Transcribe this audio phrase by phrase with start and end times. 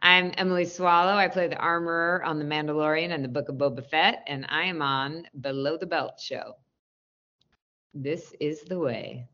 [0.00, 1.14] I'm Emily Swallow.
[1.14, 4.64] I play the armorer on The Mandalorian and the Book of Boba Fett, and I
[4.64, 6.54] am on Below the Belt Show.
[7.94, 9.26] This is the way.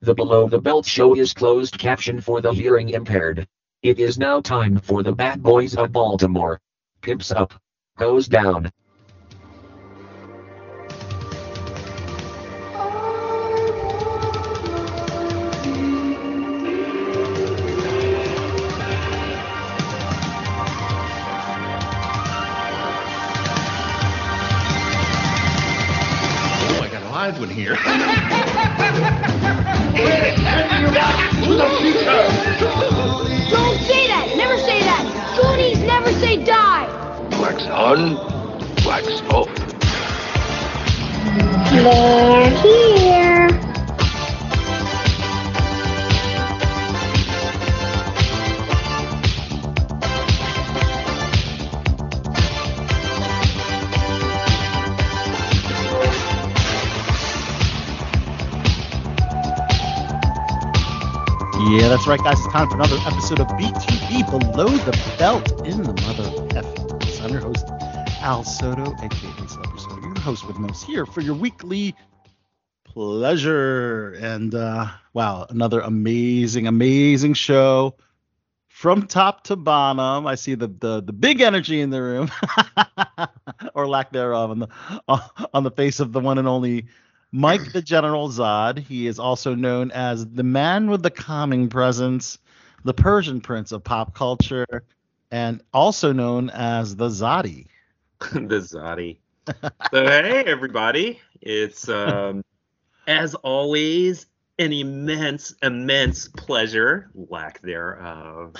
[0.00, 3.46] The Below the Belt show is closed caption for the hearing impaired.
[3.82, 6.60] It is now time for the Bad Boys of Baltimore.
[7.02, 7.52] Pimps up.
[7.98, 8.72] Goes down.
[37.88, 38.16] On,
[38.84, 39.48] wax off.
[41.70, 43.48] They're here!
[61.70, 62.38] Yeah, that's right, guys.
[62.38, 66.88] It's time for another episode of BTB Below the Belt in the Mother of F.
[67.20, 67.66] I'm your host,
[68.20, 71.94] Al Sotto, aka Celebrity Sotto, your host with most here for your weekly
[72.84, 74.14] pleasure.
[74.20, 77.94] And uh, wow, another amazing, amazing show
[78.66, 80.26] from top to bottom.
[80.26, 82.30] I see the the, the big energy in the room,
[83.74, 84.68] or lack thereof, on the
[85.54, 86.86] on the face of the one and only
[87.30, 88.78] Mike the General Zod.
[88.78, 92.38] He is also known as the man with the calming presence,
[92.84, 94.82] the Persian prince of pop culture,
[95.30, 97.66] and also known as the Zodi.
[98.32, 99.18] the Zodi.
[99.92, 102.44] so hey everybody, it's um,
[103.06, 104.26] as always
[104.58, 108.56] an immense, immense pleasure, lack thereof.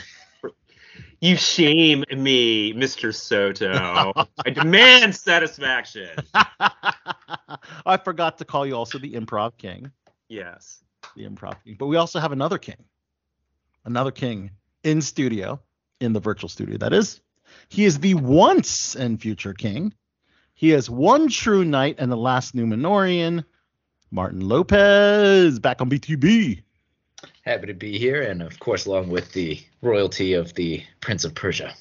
[1.20, 3.12] You shame me, Mr.
[3.12, 4.12] Sotto.
[4.46, 6.10] I demand satisfaction.
[6.34, 9.90] I forgot to call you also the Improv King.
[10.28, 10.84] Yes.
[11.16, 11.74] The Improv King.
[11.76, 12.84] But we also have another king.
[13.84, 14.52] Another king
[14.84, 15.60] in studio,
[16.00, 17.20] in the virtual studio, that is.
[17.68, 19.94] He is the once and future king.
[20.54, 23.44] He is one true knight and the last Numenorean.
[24.10, 26.62] Martin Lopez back on BTB.
[27.42, 31.34] Happy to be here, and of course, along with the royalty of the Prince of
[31.34, 31.74] Persia.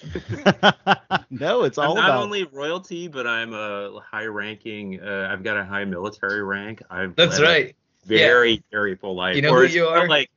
[1.30, 5.00] no, it's all I'm not about only royalty, but I'm a high-ranking.
[5.00, 6.82] Uh, I've got a high military rank.
[6.90, 7.74] I've That's right.
[8.04, 9.36] Very, very full life.
[9.36, 10.08] You know Or who you are?
[10.08, 10.30] Like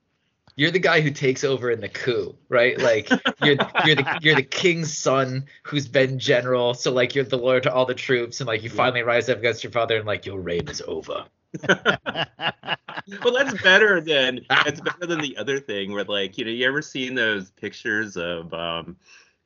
[0.61, 2.77] You're the guy who takes over in the coup, right?
[2.77, 3.09] Like
[3.41, 7.63] you're you're the you're the king's son who's been general, so like you're the lord
[7.63, 10.27] to all the troops, and like you finally rise up against your father, and like
[10.27, 11.25] your reign is over.
[11.67, 16.67] well, that's better than that's better than the other thing where like you know you
[16.67, 18.97] ever seen those pictures of um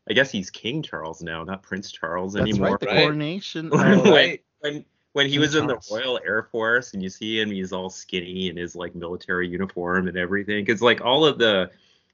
[0.10, 2.72] I guess he's King Charles now, not Prince Charles That's anymore.
[2.72, 2.96] right, the right?
[3.04, 3.70] coronation.
[3.72, 4.44] when, Right.
[4.60, 7.90] when when he was in the Royal Air Force and you see him, he's all
[7.90, 10.66] skinny in his like military uniform and everything.
[10.66, 11.72] Because like all of the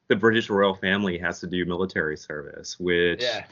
[0.08, 3.46] the British royal family has to do military service, which Yeah.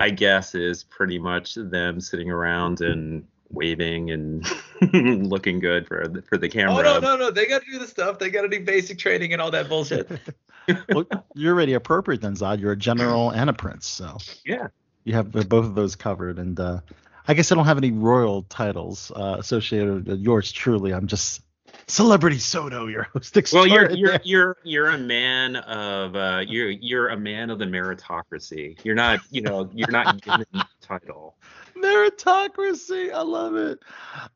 [0.00, 4.42] I guess is pretty much them sitting around and waving and
[5.28, 6.76] looking good for the, for the camera.
[6.78, 7.30] Oh no no no!
[7.30, 8.18] They got to do the stuff.
[8.18, 10.10] They got to do basic training and all that bullshit.
[10.88, 11.04] well,
[11.34, 12.58] you're already appropriate then, Zod.
[12.58, 14.68] You're a general and a prince, so Yeah.
[15.04, 16.38] you have both of those covered.
[16.38, 16.80] And uh,
[17.26, 20.52] I guess I don't have any royal titles uh, associated with yours.
[20.52, 21.42] Truly, I'm just
[21.86, 23.36] celebrity Sotto, your host.
[23.52, 27.64] Well, you're you're you're you're a man of uh you're you're a man of the
[27.64, 28.78] meritocracy.
[28.84, 31.36] You're not you know you're not given the title.
[31.76, 33.12] meritocracy.
[33.12, 33.80] I love it.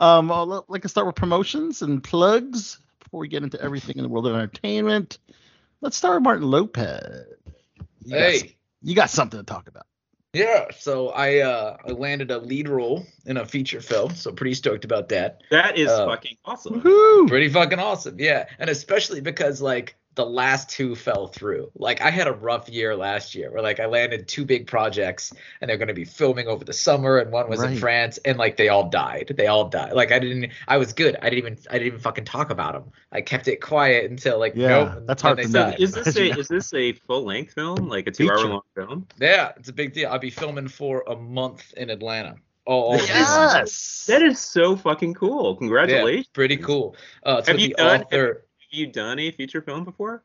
[0.00, 3.96] Um, I'll let- like to start with promotions and plugs before we get into everything
[3.96, 5.18] in the world of entertainment.
[5.80, 7.26] Let's start with Martin Lopez.
[8.04, 8.56] You got hey.
[8.82, 9.86] you got something to talk about.
[10.34, 14.54] Yeah, so I uh I landed a lead role in a feature film, so pretty
[14.54, 15.42] stoked about that.
[15.50, 16.82] That is Uh, fucking awesome.
[16.82, 17.28] Woohoo!
[17.28, 18.46] Pretty fucking awesome, yeah.
[18.58, 21.70] And especially because like the last two fell through.
[21.76, 25.32] Like I had a rough year last year where like I landed two big projects
[25.60, 28.36] and they're going to be filming over the summer and one was in France and
[28.36, 29.32] like they all died.
[29.36, 29.92] They all died.
[29.92, 31.16] Like I didn't I was good.
[31.22, 32.92] I didn't even I didn't even fucking talk about them.
[33.12, 35.04] I kept it quiet until like Yeah, nope.
[35.06, 35.76] that's and hard they for me.
[35.78, 39.06] Is this a is this a full length film like a two hour long film?
[39.20, 40.10] Yeah, it's a big deal.
[40.10, 42.34] I'll be filming for a month in Atlanta.
[42.64, 42.96] All, all.
[42.98, 44.04] Yes.
[44.08, 45.56] That is so fucking cool.
[45.56, 45.92] Congratulations.
[45.92, 46.26] Yeah, Congratulations.
[46.34, 46.96] pretty cool.
[47.24, 48.44] Uh, it's Have with you the done- author.
[48.70, 50.22] Have you done a feature film before?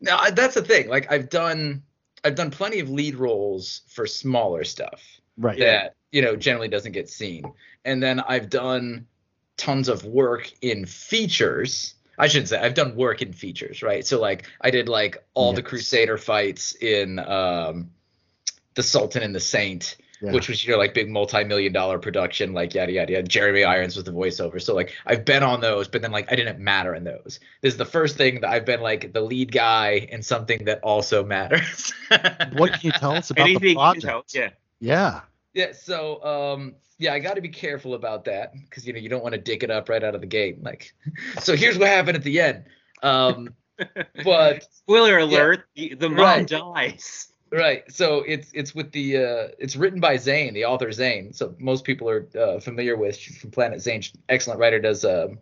[0.00, 0.88] No, that's the thing.
[0.88, 1.82] Like I've done,
[2.22, 5.02] I've done plenty of lead roles for smaller stuff
[5.36, 5.58] Right.
[5.58, 7.44] that you know generally doesn't get seen,
[7.84, 9.06] and then I've done
[9.56, 14.06] tons of work in features I shouldn't say I've done work in features, right?
[14.06, 17.90] So like I did like all the Crusader fights in um,
[18.74, 20.32] the Sultan and the Saint, Yeah.
[20.32, 23.22] which was your like big multi-million dollar production, like yada yada yada.
[23.26, 26.36] Jeremy Irons was the voiceover, so like I've been on those, but then like I
[26.36, 27.40] didn't matter in those.
[27.62, 30.80] This is the first thing that I've been like the lead guy in something that
[30.82, 31.92] also matters.
[32.52, 34.04] What can you tell us about Anything the you can project?
[34.04, 34.24] tell.
[34.32, 34.50] Yeah.
[34.80, 35.20] Yeah.
[35.52, 39.08] Yeah, so um yeah, I got to be careful about that because you know you
[39.08, 40.62] don't want to dick it up right out of the gate.
[40.62, 40.94] Like,
[41.40, 42.64] so here's what happened at the end.
[43.02, 43.54] Um,
[44.24, 46.46] but Spoiler alert: the, the mom Right.
[46.46, 47.32] dies.
[47.58, 51.32] Right, so it's it's with the uh, it's written by Zane, the author Zane.
[51.32, 54.00] So most people are uh, familiar with she's from Planet Zane.
[54.00, 55.38] She's an excellent writer, does um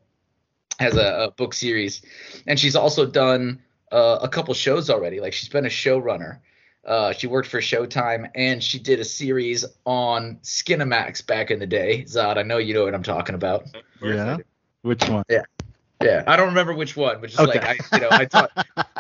[0.79, 2.03] has a, a book series,
[2.47, 3.61] and she's also done
[3.93, 5.21] uh, a couple shows already.
[5.21, 6.39] Like she's been a showrunner.
[6.85, 11.67] Uh, she worked for Showtime and she did a series on Skinamax back in the
[11.67, 12.03] day.
[12.09, 13.63] Zod, I know you know what I'm talking about.
[13.67, 14.37] Of course I Yeah.
[14.83, 15.23] Which one?
[15.31, 15.43] Yeah,
[16.27, 17.59] I don't remember which one, which is Okay.
[17.59, 18.51] like I, you know, I taught.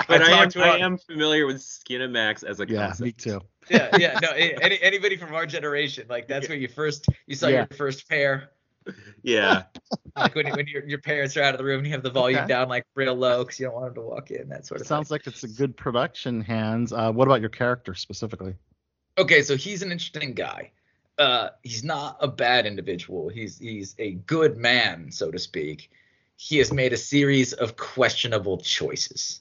[0.09, 3.01] But I, am talked to her I am familiar with Skinamax as a Yeah, concept.
[3.01, 3.41] me too.
[3.69, 7.49] Yeah, yeah, no, any, anybody from our generation, like that's where you first you saw
[7.49, 7.59] Yeah.
[7.71, 8.51] your first pair,
[9.23, 9.65] Yeah.
[10.17, 12.11] like when when your your parents are out of the room and you have the
[12.11, 12.49] volume Okay.
[12.49, 14.83] down like real low because you don't want them to walk in, that sort It
[14.83, 15.15] of sounds thing.
[15.15, 16.93] like it's a good production, Hands.
[16.93, 18.55] Uh, what about your character specifically?
[19.19, 20.73] Okay, so he's an interesting guy.
[21.19, 23.29] Uh, he's not a bad individual.
[23.29, 25.91] He's he's a good man, so to speak.
[26.43, 29.41] He has made a series of questionable choices.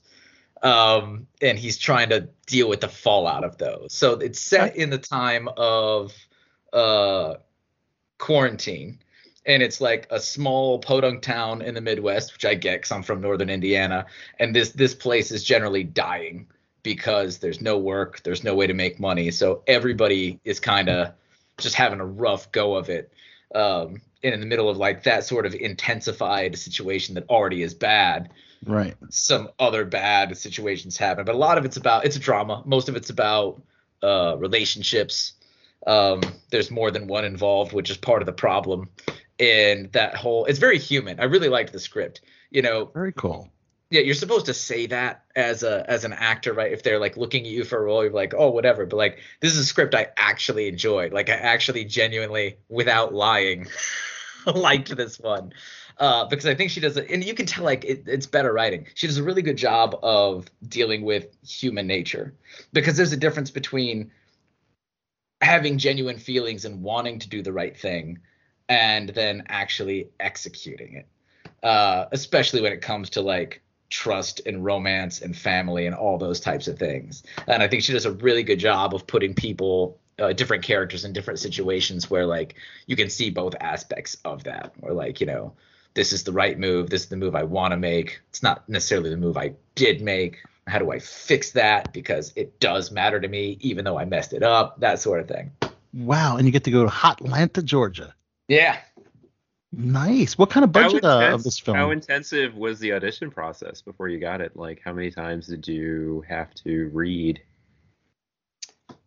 [0.62, 3.92] Um, and he's trying to deal with the fallout of those.
[3.92, 6.14] So it's set in the time of
[6.72, 7.36] uh
[8.20, 9.00] quarantine.
[9.48, 13.02] And it's like a small podunk town in the Midwest, which I get because I'm
[13.02, 14.06] from northern Indiana.
[14.38, 16.46] And this this place is generally dying
[16.84, 19.32] because there's no work, there's no way to make money.
[19.32, 21.14] So everybody is kind of
[21.58, 23.12] just having a rough go of it.
[23.54, 27.74] Um, and in the middle of like that sort of intensified situation that already is
[27.74, 28.30] bad,
[28.66, 28.96] Right.
[29.10, 31.26] some other bad situations happen.
[31.26, 32.62] But a lot of it's about it's a drama.
[32.66, 33.62] Most of it's about
[34.04, 35.34] uh, relationships.
[35.88, 36.22] Um,
[36.52, 38.90] there's more than one involved, which is part of the problem.
[39.40, 41.20] And that whole it's very human.
[41.20, 42.22] I really liked the script.
[42.52, 43.50] You know, Very cool.
[43.92, 46.72] Yeah, you're supposed to say that as a as an actor, right?
[46.72, 48.86] If they're like looking at you for a role, you're like, oh, whatever.
[48.86, 51.12] But like, this is a script I actually enjoyed.
[51.12, 53.68] Like, I actually genuinely, without lying,
[54.56, 55.52] liked this one
[55.98, 58.54] uh, because I think she does it, and you can tell like it, it's better
[58.54, 58.88] writing.
[58.96, 62.34] She does a really good job of dealing with human nature
[62.72, 64.12] because there's a difference between
[65.42, 68.20] having genuine feelings and wanting to do the right thing
[68.70, 71.08] and then actually executing it
[71.64, 73.62] uh, especially when it comes to like
[73.92, 77.22] trust and romance and family and all those types of things.
[77.48, 81.06] And I think she does a really good job of putting people, uh, different characters
[81.06, 82.56] in different situations where like
[82.88, 84.74] you can see both aspects of that.
[84.82, 85.54] Or like you know,
[85.94, 86.90] this is the right move.
[86.90, 88.22] This is the move I want to make.
[88.30, 90.38] It's not necessarily the move I did make.
[90.68, 94.32] How do I fix that because it does matter to me, even though I messed
[94.32, 94.80] it up?
[94.80, 95.52] That sort of thing.
[95.94, 96.38] Wow.
[96.38, 98.16] And you get to go to Hotlanta, Georgia.
[98.48, 98.78] Yeah.
[99.74, 100.38] Nice.
[100.38, 101.78] What kind of budget how, uh, of this film?
[101.78, 104.56] how intensive was the audition process before you got it?
[104.56, 107.42] Like, how many times did you have to read?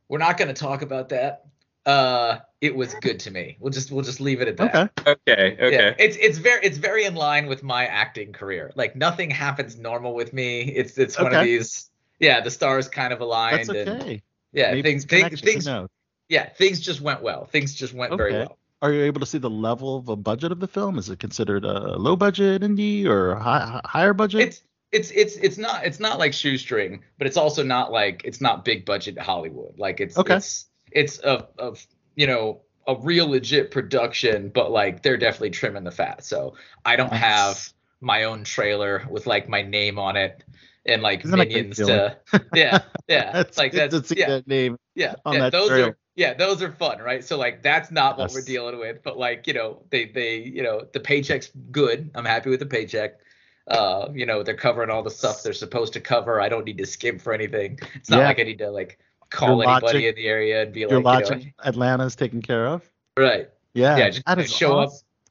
[0.08, 1.46] We're not going to talk about that.
[1.84, 3.58] Uh, it was good to me.
[3.60, 4.74] We'll just we'll just leave it at that.
[4.74, 5.10] okay.
[5.28, 5.72] Okay, okay.
[5.72, 8.72] Yeah, it's it's very it's very in line with my acting career.
[8.74, 10.62] Like nothing happens normal with me.
[10.62, 11.90] It's it's one of these.
[12.20, 13.68] Yeah, the stars kind of aligned.
[13.68, 14.22] That's And, okay.
[14.52, 15.90] yeah, Maybe things things, things knows?
[16.30, 17.44] yeah things just went well.
[17.44, 18.56] Things just went very well.
[18.84, 20.98] Are you able to see the level of a budget of the film?
[20.98, 24.42] Is it considered a low budget indie or high, higher budget?
[24.42, 24.60] It's
[24.92, 28.62] it's it's it's not it's not like shoestring, but it's also not like it's not
[28.62, 29.78] big budget Hollywood.
[29.78, 30.34] Like it's Okay.
[30.36, 31.74] it's it's a, a
[32.14, 36.22] you know a real legit production, but like they're definitely trimming the fat.
[36.22, 37.20] So I don't Nice.
[37.20, 37.72] have
[38.02, 40.44] my own trailer with like my name on it
[40.84, 42.18] and like Isn't that a great minions to
[42.54, 44.76] yeah yeah that's like that's see yeah that name.
[44.94, 45.90] yeah, on yeah that those trailer.
[45.90, 47.24] are yeah, those are fun, right?
[47.24, 50.62] So like that's not what we're dealing with, but like you know they they you
[50.62, 52.10] know the paycheck's good.
[52.14, 53.18] I'm happy with the paycheck.
[53.66, 56.40] Uh, you know they're covering all the stuff they're supposed to cover.
[56.40, 57.78] I don't need to skim for anything.
[57.94, 58.26] It's not Yeah.
[58.26, 58.98] like I need to like
[59.30, 62.42] call Your anybody logic- in the area and be Your like, logic you Atlanta's taken
[62.42, 62.88] care of.
[63.16, 63.48] right?
[63.72, 63.96] Yeah.
[63.96, 64.90] Yeah, just that kinda show up,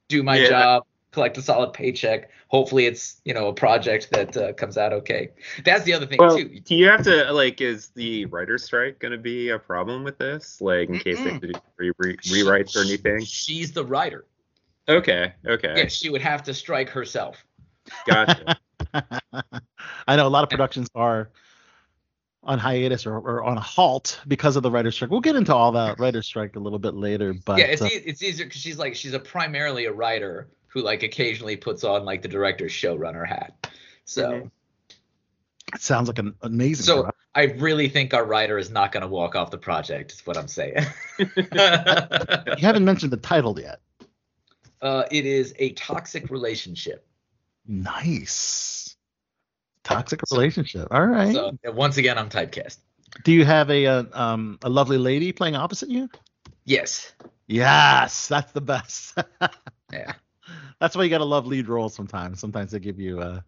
[0.10, 0.50] do my Yeah.
[0.50, 2.29] job, collect a solid paycheck.
[2.50, 5.29] Hopefully it's you know a project that uh, comes out okay.
[5.63, 6.60] That's the other thing Well, too.
[6.60, 7.62] do you have to like?
[7.62, 10.60] Is the writer's strike going to be a problem with this?
[10.60, 11.34] Like, in case they Mm-mm.
[11.34, 13.24] have to do re- re- rewrites or anything?
[13.24, 14.25] She's the writer.
[14.89, 17.46] Okay, okay, Yeah, she would have to strike herself.
[18.05, 18.58] gotcha.
[20.08, 21.29] I know a lot of productions are
[22.43, 25.10] on hiatus or, or on a halt because of the writer's strike.
[25.10, 27.86] We'll get into all that writer's strike a little bit later, but yeah, it's uh,
[27.86, 31.84] e- it's easier because she's like she's a primarily a writer who like occasionally puts
[31.84, 33.68] on like the director's showrunner hat.
[34.06, 34.51] So Mhm.
[35.74, 36.86] It sounds like an amazing.
[36.86, 37.20] So- product.
[37.36, 40.12] I really think our writer is not going to walk off the project.
[40.12, 40.86] Is what I'm saying.
[41.18, 41.25] you
[42.60, 43.80] haven't mentioned the title yet.
[44.84, 47.08] uh, it is a toxic relationship.
[47.65, 48.96] Nice.
[49.84, 50.88] Toxic relationship.
[50.92, 51.34] All right.
[51.34, 52.77] So once again, I'm typecast.
[53.24, 56.10] Do you have a, uh um a lovely lady playing opposite you?
[56.65, 57.13] Yes.
[57.48, 59.18] Yes, that's the best.
[59.92, 60.13] Yeah.
[60.80, 62.40] That's why you got to love lead roles sometimes.
[62.40, 63.42] Sometimes they give you uh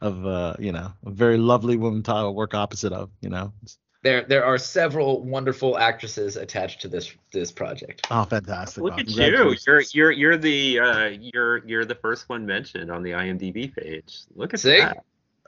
[0.00, 3.52] of uh you know a very lovely woman to work opposite of you know.
[4.02, 8.06] There there are several wonderful actresses attached to this this project.
[8.10, 8.82] Oh, fantastic!
[8.84, 9.56] Look Wow, at you.
[9.66, 14.20] You're you're you're the uh, you're you're the first one mentioned on the IMDb page.
[14.34, 14.78] Look at See?
[14.78, 15.02] that.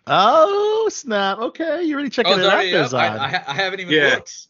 [0.07, 1.39] Oh snap!
[1.39, 4.15] Okay, you're already checking Oh, it out there, yeah, I, I, I haven't even Yeah.
[4.15, 4.49] looked.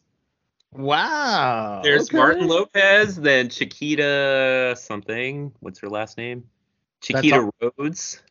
[0.72, 1.80] Wow.
[1.82, 2.16] There's okay.
[2.16, 5.52] Martin Lopez, then Chiquita something.
[5.60, 6.44] What's her last name?
[7.00, 8.22] That's Chiquita Rhodes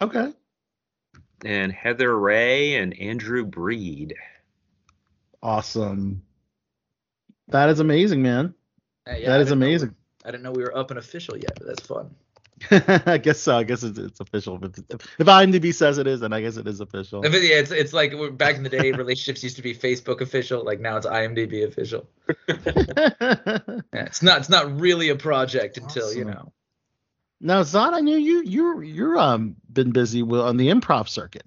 [0.00, 0.32] Okay.
[1.44, 4.14] and Heather Ray and Andrew Breed.
[5.42, 6.22] Awesome.
[7.48, 8.54] That is amazing, man.
[9.08, 9.94] Uh, yeah, I that is didn't amazing.
[10.24, 12.14] I didn't know we were up and official yet, but that's fun.
[12.70, 13.56] I guess so.
[13.56, 14.58] I guess it's, it's official.
[14.58, 17.24] But if, if IMDb says it is, then I guess it is official.
[17.24, 20.20] If it- yeah, it's it's like back in the day, relationships used to be Facebook
[20.20, 20.64] official.
[20.64, 22.06] Like now it's IMDb official.
[23.92, 26.52] Yeah, it's not it's not really a project until you know.
[27.40, 31.44] now, Zod, I knew you you you're um been busy with, on the improv circuit.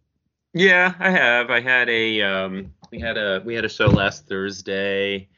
[0.54, 1.50] Yeah, I have.
[1.50, 5.30] I had a um, we had a we had a show last Thursday,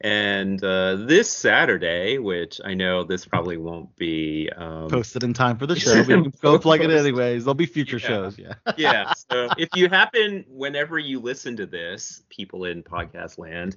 [0.00, 4.50] and uh, this Saturday, which I know this probably won't be.
[4.54, 5.94] Um, Posted in time for the show.
[5.94, 7.44] But you can go plug it anyways.
[7.44, 8.06] There'll be future Yeah.
[8.06, 8.38] shows.
[8.38, 8.54] Yeah.
[8.76, 9.12] yeah.
[9.30, 13.76] So if you happen, whenever you listen to this, people in podcast land,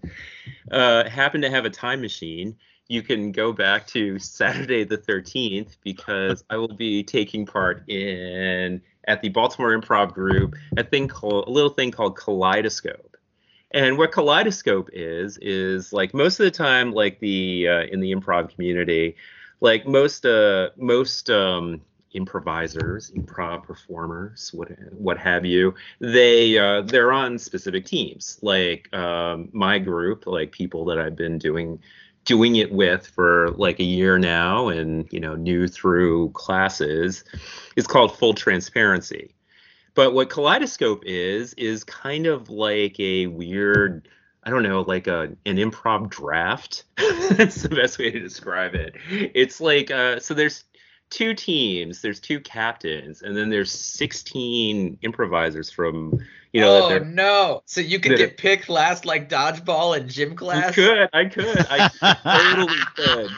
[0.71, 2.57] uh, happen to have a time machine,
[2.89, 8.81] you can go back to Saturday the 13th because I will be taking part in
[9.07, 13.06] at the Baltimore Improv Group a thing called a little thing called Kaleidoscope.
[13.71, 18.13] And what Kaleidoscope is is like most of the time, like the uh, in the
[18.13, 19.15] improv community,
[19.59, 21.81] like most uh most um
[22.13, 28.39] improvisers, improv performers, what what have you, they uh, they're on specific teams.
[28.41, 31.79] Like um, my group, like people that I've been doing
[32.25, 37.23] doing it with for like a year now, and you know, new through classes,
[37.75, 39.33] is called Full Transparency.
[39.97, 44.07] But what Kaleidoscope is is kind of like a weird.
[44.43, 46.83] I don't know, like a an improv draft.
[47.31, 48.93] That's the best way to describe it.
[49.09, 50.35] It's like uh, so.
[50.35, 50.65] There's
[51.09, 52.01] two teams.
[52.01, 56.19] There's two captains, and then there's 16 improvisers from
[56.53, 56.89] you know.
[56.91, 57.61] oh no!
[57.65, 60.75] So you could get picked last like dodgeball in gym I class.
[60.75, 61.89] could, I could, I
[62.23, 63.31] totally could.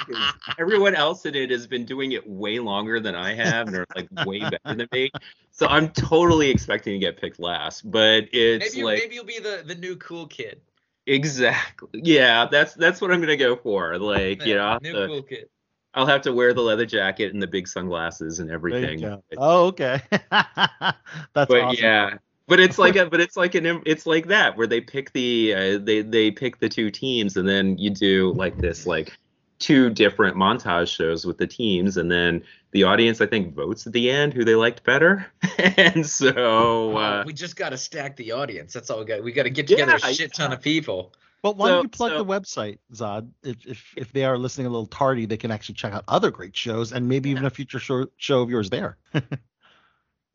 [0.59, 3.85] Everyone else in it has been doing it way longer than I have, and are
[3.95, 5.11] like way better than me.
[5.51, 9.39] So I'm totally expecting to get picked last, but it's Maybe, like maybe you'll be
[9.39, 10.61] the, the new cool kid.
[11.05, 12.47] exactly, yeah.
[12.49, 13.97] That's that's what I'm gonna go for.
[13.97, 15.49] Like you know, new to, cool kid.
[15.93, 18.99] I'll have to wear the leather jacket and the big sunglasses and everything.
[18.99, 19.23] you go.
[19.29, 20.01] but- Oh, okay.
[20.31, 21.01] That's
[21.33, 21.83] but awesome.
[21.83, 22.17] yeah
[22.47, 25.53] but it's like a but it's like an it's like that where they pick the
[25.53, 29.17] uh, they they pick the two teams and then you do like this like
[29.59, 32.41] two different montage shows with the teams and then
[32.71, 35.25] the audience i think votes at the end who they liked better
[35.77, 38.73] and so uh, we just got to stack the audience.
[38.73, 39.23] That's all we got.
[39.23, 41.13] We got to get together Yeah, a shit ton of people.
[41.41, 43.29] But why So- don't you plug so- the website, Zod?
[43.43, 46.31] If, if if they are listening a little tardy, they can actually check out other
[46.31, 48.97] great shows and maybe even a future show, show of yours there.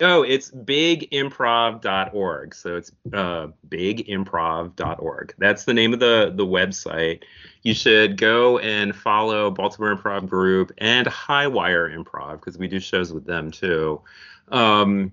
[0.01, 7.23] oh it's bigimprov.org so it's uh bigimprov.org that's the name of the the website
[7.63, 13.13] you should go and follow baltimore improv group and highwire improv because we do shows
[13.13, 14.01] with them too
[14.49, 15.13] um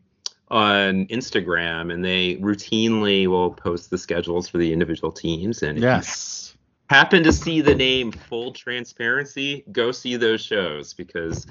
[0.51, 6.55] on instagram and they routinely will post the schedules for the individual teams and yes.
[6.89, 11.47] happen to see the name full transparency go see those shows because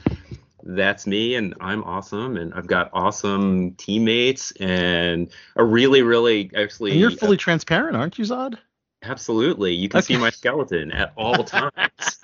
[0.65, 6.91] that's me and i'm awesome and i've got awesome teammates and a really really actually
[6.93, 8.59] And you're fully transparent, aren't you, Zod?
[9.03, 12.21] absolutely you can see my skeleton at all times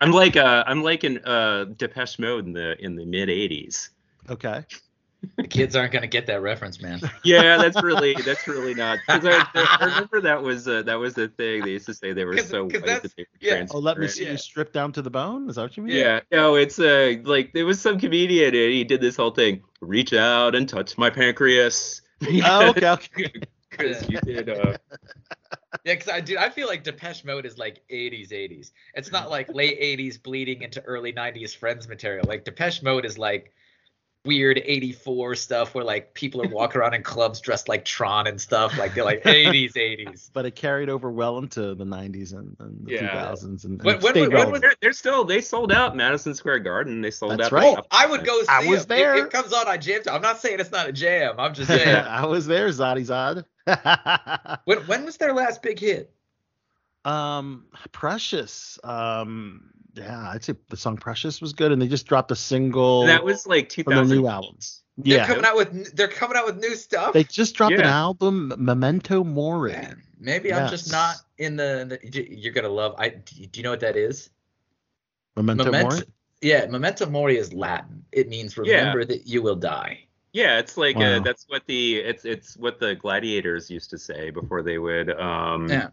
[0.00, 3.88] i'm like uh i'm like in uh depeche mode in the in the mid 80s
[4.28, 4.64] Okay.
[5.36, 7.00] The kids aren't gonna get that reference, man.
[7.24, 11.14] yeah that's really that's really not because I, I remember that was uh, that was
[11.14, 13.38] the thing they used to say they were 'Cause- so 'cause white that they were
[13.40, 13.66] yeah.
[13.70, 14.32] Oh, let me see Yeah.
[14.32, 15.48] you stripped down to the bone.
[15.48, 15.96] Is that what you mean?
[15.96, 19.62] Yeah, no, it's uh like there was some comedian and he did this whole thing.
[19.80, 22.02] Reach out and touch my pancreas.
[22.44, 22.88] Oh, okay.
[22.88, 23.32] Okay.
[23.70, 24.74] Because you did uh
[25.84, 26.36] Yeah, because I do.
[26.36, 28.72] I feel like Depeche Mode is like 80s, 80s.
[28.94, 32.26] It's not like late 80s bleeding into early 90s Friends material.
[32.26, 33.52] Like Depeche Mode is like
[34.26, 38.38] weird 84 stuff where like people are walking around in clubs dressed like Tron and
[38.40, 38.76] stuff.
[38.76, 40.30] Like they're like 80s, 80s.
[40.32, 43.14] but it carried over well into the 90s and, and the Yeah.
[43.32, 46.58] 2000s and, and When- when- when was They're, they're still they sold out Madison Square
[46.60, 47.00] Garden.
[47.00, 47.52] They sold That's out.
[47.52, 47.76] right.
[47.78, 48.88] Oh, I would go see I was it.
[48.88, 49.14] there.
[49.16, 51.36] It, it comes on on Jam I'm not saying it's not a jam.
[51.38, 51.96] I'm just saying.
[51.96, 53.44] I was there, Zoddy Zod.
[54.64, 56.12] when, when was their last big hit?
[57.06, 58.78] um, Precious.
[58.84, 63.06] Um, yeah, I'd say the song Precious was good, and they just dropped a single
[63.06, 64.16] That was like from their 2000.
[64.16, 64.56] new album.
[64.98, 67.12] They're Yeah, coming out with they're coming out with new stuff.
[67.14, 69.72] they just dropped an album, Memento Mori.
[69.72, 72.28] Man, maybe I'm just not in the, the.
[72.30, 72.94] You're gonna love.
[72.98, 74.30] I do you know what that is?
[75.36, 76.02] Memento, Memento- Mori.
[76.42, 78.02] Yeah, memento mori is Latin.
[78.12, 80.06] It means remember that you will die.
[80.32, 81.16] Yeah, it's like Wow.
[81.16, 85.10] uh, that's what the it's it's what the gladiators used to say before they would
[85.20, 85.88] um Yeah.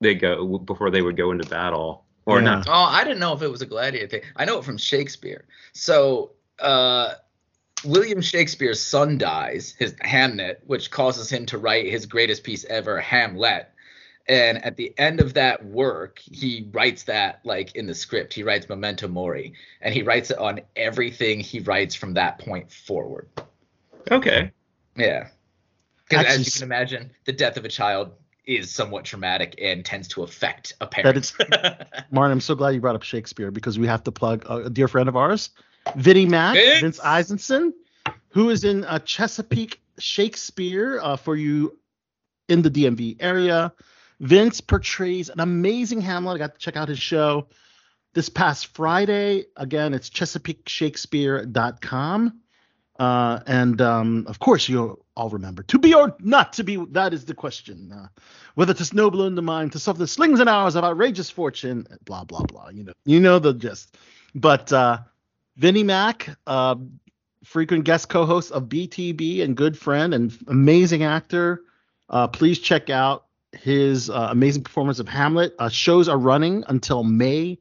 [0.00, 2.44] they go before they would go into battle or Yeah.
[2.44, 2.68] not.
[2.68, 4.22] Oh, I didn't know if it was a gladiator thing.
[4.36, 5.46] I know it from Shakespeare.
[5.72, 7.14] So, uh,
[7.84, 13.00] William Shakespeare's son dies, his Hamnet, which causes him to write his greatest piece ever,
[13.00, 13.70] Hamlet.
[14.28, 18.34] And at the end of that work, he writes that like in the script.
[18.34, 22.70] He writes Memento Mori, and he writes it on everything he writes from that point
[22.70, 23.28] forward.
[24.10, 24.50] Okay.
[24.96, 25.28] Yeah.
[26.08, 28.12] Because as you can imagine, the death of a child
[28.48, 31.18] is somewhat traumatic and tends to affect a That parent.
[31.18, 31.34] is,
[32.10, 34.70] Martin, I'm so glad you brought up Shakespeare because we have to plug a, a
[34.70, 35.50] dear friend of ours,
[35.96, 36.80] Vinnie Mac, Vince!
[36.80, 37.72] Vince Eisenson,
[38.30, 41.78] who is in uh, Chesapeake Shakespeare uh, for you
[42.48, 43.72] in the DMV area.
[44.20, 46.36] Vince portrays an amazing Hamlet.
[46.36, 47.48] I got to check out his show
[48.14, 49.44] this past Friday.
[49.56, 52.40] Again, it's ChesapeakeShakespeare.com.
[52.98, 56.76] Uh, and um, of course, you all remember to be or not to be.
[56.90, 57.92] That is the question.
[57.92, 58.08] Uh,
[58.54, 61.86] whether to noble in the mind, to suffer the slings and arrows of outrageous fortune,
[62.04, 62.70] blah blah blah.
[62.70, 63.96] You know, you know the gist.
[64.34, 64.98] But uh,
[65.56, 66.74] Vinnie Mac, uh,
[67.44, 71.62] frequent guest co-host of BTB and good friend and amazing actor.
[72.08, 75.54] Uh, please check out his uh, amazing performance of Hamlet.
[75.58, 77.58] Uh, shows are running until May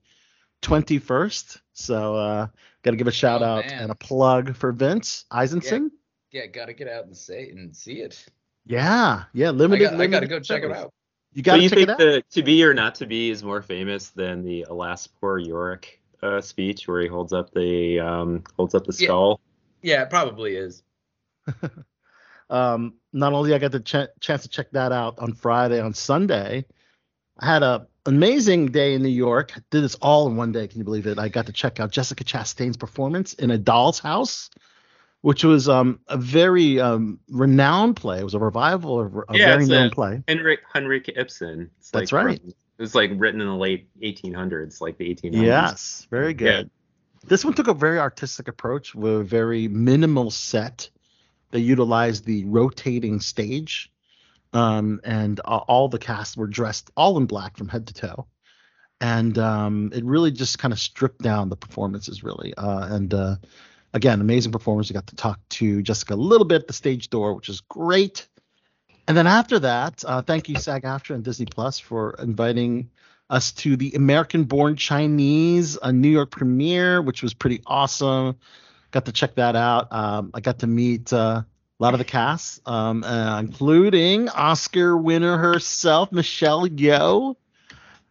[0.61, 1.59] 21st.
[1.77, 2.47] So uh,
[2.81, 3.83] got to give a shout Oh, out man.
[3.83, 5.91] and a plug for Vince Eisenson.
[6.31, 8.25] yeah, gotta get out and say and see it.
[8.65, 9.91] Yeah, yeah, I, limited.
[9.91, 10.91] got, I gotta go check it out.
[11.33, 11.97] You got to you check think it out.
[11.99, 16.01] the to be or not to be is more famous than the alas poor Yorick
[16.23, 19.39] uh, speech where he holds up the um holds up the skull?
[19.83, 20.81] Yeah, it probably is.
[22.49, 25.93] um, not only I got the ch- chance to check that out on Friday, on
[25.93, 26.75] Sunday, I
[27.41, 29.51] had a amazing day in New York.
[29.69, 30.67] Did this all in one day.
[30.67, 31.19] Can you believe it?
[31.19, 34.49] I got to check out Jessica Chastain's performance in A Doll's House,
[35.21, 38.19] which was um, a very um, renowned play.
[38.19, 40.23] It was a revival of a Yeah, very known a- play.
[40.27, 41.69] Henrik Henrik Ibsen.
[41.79, 42.41] It's That's like right.
[42.45, 45.43] it was like written in the late 1800s, like the 1800s.
[45.43, 46.69] Yes, very good.
[47.25, 50.89] This one took a very artistic approach with a very minimal set.
[51.51, 53.91] They utilized the rotating stage,
[54.57, 58.27] um, and uh, all the cast were dressed all in black from head to toe,
[58.99, 62.53] and um, it really just kind of stripped down the performances really.
[62.55, 63.35] Uh, and uh,
[63.93, 64.89] again, amazing performance.
[64.89, 67.61] We got to talk to Jessica a little bit at the stage door, which is
[67.61, 68.27] great.
[69.07, 72.89] And then after that, uh, thank you SAG-AFTRA and Disney Plus for inviting
[73.29, 78.37] us to the American Born Chinese a New York premiere, which was pretty awesome.
[78.91, 79.91] Got to check that out.
[79.93, 81.43] Um, I got to meet uh,
[81.79, 87.35] a lot of the cast, um, uh, including Oscar winner herself, Michelle Yeoh,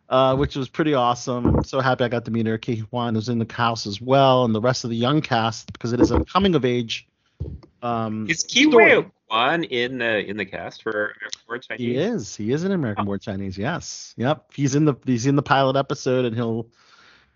[0.08, 1.56] uh, which was pretty awesome.
[1.56, 2.58] I'm so happy I got to meet her.
[2.58, 5.20] Ke Huy Quan was in the house as well, and the rest of the young
[5.20, 7.08] cast because it is a coming of age.
[7.82, 8.44] Um, Is.
[8.44, 11.86] Kiwi Kwan in the in the cast for American Born Chinese?
[11.86, 12.36] He is.
[12.36, 13.58] He is an American born Chinese.
[13.58, 14.14] Yes.
[14.16, 14.52] Yep.
[14.54, 16.68] He's in the he's in the pilot episode and he'll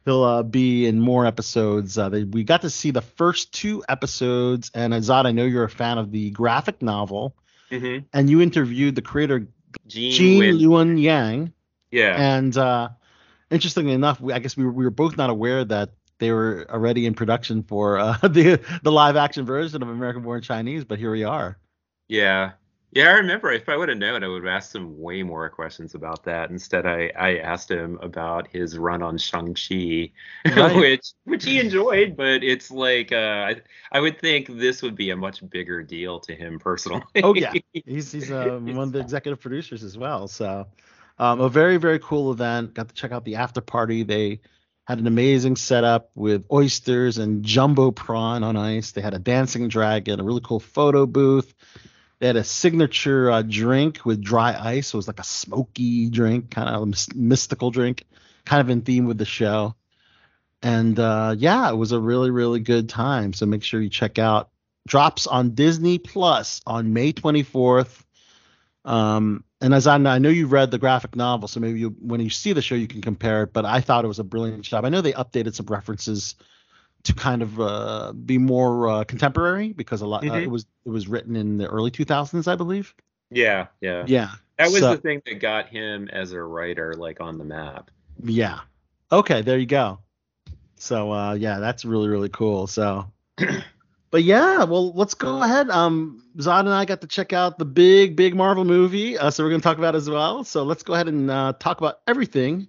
[0.04, 1.96] he'll uh, be in more episodes.
[1.98, 5.64] Uh, they, we got to see the first two episodes and Azad, I know you're
[5.64, 7.34] a fan of the graphic novel
[7.70, 8.04] Mm-hmm.
[8.12, 9.46] and you interviewed the creator
[9.86, 11.52] Gene, Gene Luen Yang
[11.92, 12.16] Yeah.
[12.18, 12.88] and uh,
[13.48, 16.66] interestingly enough, we, I guess we were, we were both not aware that they were
[16.68, 20.98] already in production for uh, the the live action version of American Born Chinese, but
[20.98, 21.56] here we are.
[22.08, 22.52] Yeah.
[22.92, 23.53] Yeah, I remember.
[23.53, 26.50] If I would have known, I would have asked him way more questions about that.
[26.50, 30.11] Instead, I, I asked him about his run on Shang-Chi,
[30.57, 30.76] Right.
[30.76, 33.57] which which he enjoyed, but it's like uh, I,
[33.92, 37.03] I would think this would be a much bigger deal to him personally.
[37.22, 40.26] Oh yeah, he's he's uh, one of the executive producers as well.
[40.26, 40.66] So
[41.18, 42.74] um, a very very cool event.
[42.74, 44.03] Got to check out the after party.
[44.03, 44.40] They
[44.85, 48.90] had an amazing setup with oysters and jumbo prawn on ice.
[48.90, 51.55] They had a dancing dragon, a really cool photo booth.
[52.20, 54.92] They had a signature uh, drink with dry ice.
[54.92, 58.04] It was like a smoky drink, kind of a mystical drink,
[58.44, 59.74] kind of in theme with the show.
[60.62, 63.33] and uh, yeah, it was a really really good time.
[63.33, 64.50] So make sure you check out.
[64.87, 68.02] Drops on Disney Plus on May 24th.
[68.85, 71.90] Um, and as I know, I know you read the graphic novel, so maybe you,
[72.00, 73.52] when you see the show, you can compare it.
[73.52, 74.85] But I thought it was a brilliant job.
[74.85, 76.35] I know they updated some references
[77.04, 80.42] to kind of uh, be more uh, contemporary because a lot uh, Mhm.
[80.44, 82.94] it was it was written in the early 2000s, I believe.
[83.30, 84.04] Yeah, yeah.
[84.06, 87.44] Yeah, That was So- the thing that got him as a writer, like on the
[87.44, 87.90] map.
[88.22, 88.60] yeah.
[89.12, 89.98] Okay, there you go.
[90.76, 92.66] So uh, yeah, that's really really cool.
[92.66, 93.10] So,
[94.10, 95.68] but yeah, well, let's go ahead.
[95.70, 99.42] Um, Zod and I got to check out the big big Marvel movie, uh, so
[99.44, 100.44] we're gonna talk about it as well.
[100.44, 102.68] So let's go ahead and uh, talk about everything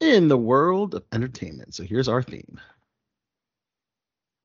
[0.00, 1.74] in the world of entertainment.
[1.74, 2.60] So here's our theme.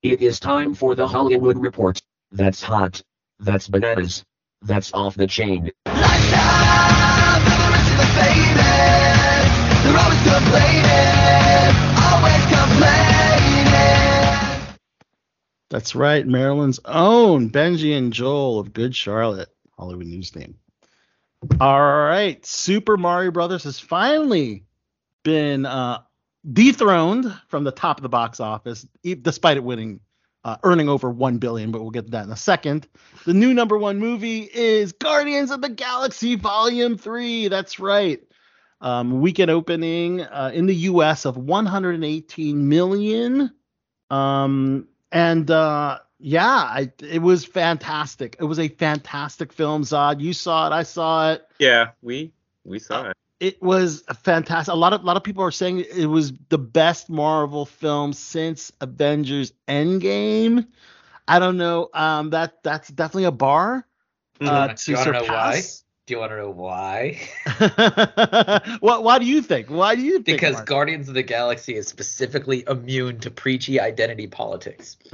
[0.03, 2.01] It is time for the Hollywood Report.
[2.29, 3.01] That's hot.
[3.39, 4.25] That's bananas.
[4.61, 5.71] That's off the chain.
[15.69, 20.55] That's right, Maryland's own Benji and Joel of Good Charlotte, Hollywood news name.
[21.61, 24.65] All right, Super Mario Brothers has finally
[25.23, 26.01] been uh,
[26.51, 28.85] dethroned from the top of the box office,
[29.21, 29.99] despite it winning,
[30.43, 31.71] uh, earning over one billion.
[31.71, 32.87] But we'll get to that in a second.
[33.25, 37.47] The new number one movie is Guardians of the Galaxy Volume Three.
[37.47, 38.21] That's right.
[38.81, 41.25] Um, weekend opening uh, in the U.S.
[41.25, 43.49] of 118 million.
[44.09, 48.35] Um, and uh, yeah, I, it was fantastic.
[48.39, 49.83] It was a fantastic film.
[49.83, 50.73] Zod, you saw it.
[50.73, 51.47] I saw it.
[51.59, 52.33] Yeah, we
[52.65, 53.17] we saw it.
[53.43, 54.73] It was fantastic.
[54.73, 58.13] A lot of a lot of people are saying it was the best Marvel film
[58.13, 60.65] since Avengers Endgame.
[61.27, 61.89] I don't know.
[61.93, 63.85] Um, that that's definitely a bar
[64.39, 65.83] uh, Do to you wanna know surpass.
[66.05, 67.19] Do you want to know why?
[68.79, 69.03] what?
[69.03, 69.69] Why do you think?
[69.69, 70.25] Why do you think?
[70.25, 70.65] because Mark?
[70.65, 74.95] Guardians of the Galaxy is specifically immune to preachy identity politics.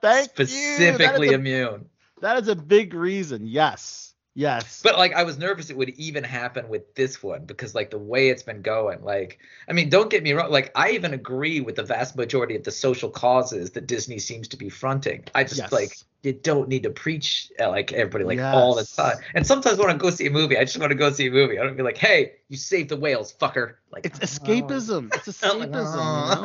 [0.00, 1.32] Thank specifically you.
[1.32, 1.86] A, immune.
[2.20, 3.46] that is a big reason.
[3.46, 4.13] Yes.
[4.34, 4.80] Yes.
[4.82, 7.98] But like I was nervous it would even happen with this one because like the
[7.98, 11.60] way it's been going, like I mean, don't get me wrong, like I even agree
[11.60, 15.24] with the vast majority of the social causes that Disney seems to be fronting.
[15.34, 15.72] I just Yes.
[15.72, 19.18] like you don't need to preach at like everybody like all the time.
[19.34, 21.30] And sometimes when I go see a movie, I just want to go see a
[21.30, 21.58] movie.
[21.58, 23.74] I don't be like, hey, you saved the whales, fucker.
[23.92, 25.14] Like it's oh, escapism.
[25.14, 25.68] It's escapism,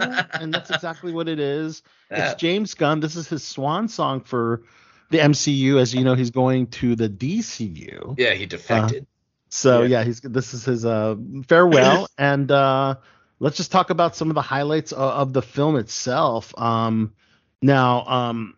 [0.01, 0.21] you know?
[0.33, 1.81] And that's exactly what it is.
[2.09, 2.99] that- It's James Gunn.
[2.99, 4.63] This is his swan song for
[5.09, 5.79] the MCU.
[5.79, 8.15] As you know, he's going to the DCU.
[8.17, 9.05] yeah, he defected.
[9.49, 9.99] So Yeah.
[9.99, 11.15] yeah, he's this is his uh
[11.47, 12.95] farewell, and uh
[13.39, 16.53] let's just talk about some of the highlights of, of the film itself.
[16.57, 17.13] Um,
[17.61, 18.55] now, um,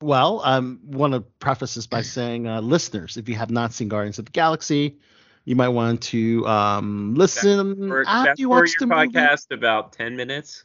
[0.00, 3.72] well, I um, want to preface this by saying, uh, listeners, if you have not
[3.72, 4.98] seen Guardians of the Galaxy,
[5.44, 9.08] you might want to um listen after you watch the your movie.
[9.10, 10.64] podcast about ten minutes.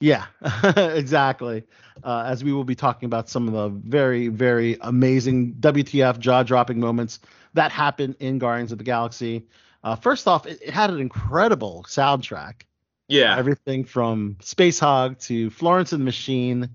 [0.00, 0.26] Yeah,
[0.76, 1.64] exactly.
[2.02, 6.42] Uh, as we will be talking about some of the very, very amazing WTF jaw
[6.42, 7.20] dropping moments
[7.54, 9.46] that happened in Guardians of the Galaxy.
[9.84, 12.62] Uh, first off, it, it had an incredible soundtrack.
[13.08, 16.70] Yeah, Everything from Space Hog to Florence and the Machine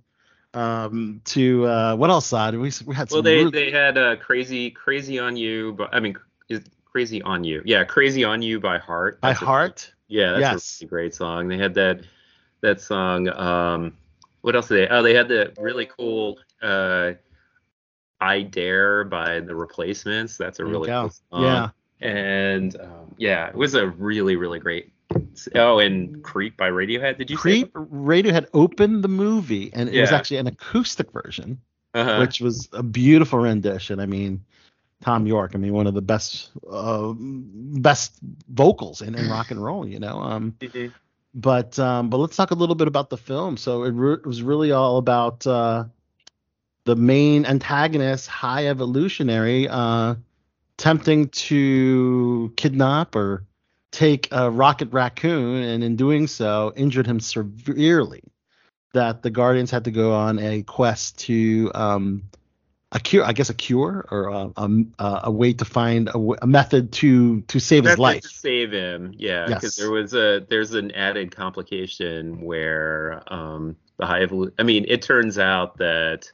[0.54, 2.26] um, to uh, what else?
[2.28, 3.18] Side we we had some.
[3.18, 6.18] well they really- they had uh, crazy crazy on you, but I mean
[6.50, 7.62] is crazy on you.
[7.66, 9.20] Yeah, crazy on you by heart.
[9.22, 9.94] by That's a- heart.
[10.08, 10.82] Yeah, that's Yes.
[10.82, 11.48] a really great song.
[11.48, 12.02] They had that
[12.66, 13.30] that song.
[13.30, 13.98] Um,
[14.42, 14.88] what else did they?
[14.94, 17.14] Oh, they had the really cool uh,
[18.22, 20.38] "I Dare" by the Replacements.
[20.38, 21.44] That's a really cool song.
[21.44, 21.70] Yeah.
[22.02, 24.92] and um, yeah, it was a really really great.
[25.56, 27.18] Oh, and "Creep" by Radiohead.
[27.18, 31.60] Did you Creep Radiohead opened the movie, and it was actually an acoustic version.
[31.94, 32.18] Uh-huh.
[32.20, 34.02] which was a beautiful rendition.
[34.02, 34.44] I mean,
[35.00, 39.64] Thom Yorke, I mean, one of the best uh, best vocals in, in rock and
[39.64, 40.20] roll, you know.
[40.20, 40.92] Um, Mhm.
[41.36, 43.58] But um, but let's talk a little bit about the film.
[43.58, 45.84] So it, re- it was really all about uh,
[46.86, 50.16] the main antagonist, High Evolutionary, uh,
[50.80, 53.44] attempting to kidnap or
[53.92, 58.24] take a Rocket Raccoon, and in doing so, injured him severely.
[58.94, 62.24] That the Guardians had to go on a quest to um,
[62.92, 66.48] a cure, I guess a cure or a, a, a way to find a, a,
[66.48, 68.22] method to to save his life.
[68.22, 69.76] to save him, yeah, because Yes.
[69.76, 75.02] there was a there's an added complication where um the high evolu- I mean, it
[75.02, 76.32] turns out that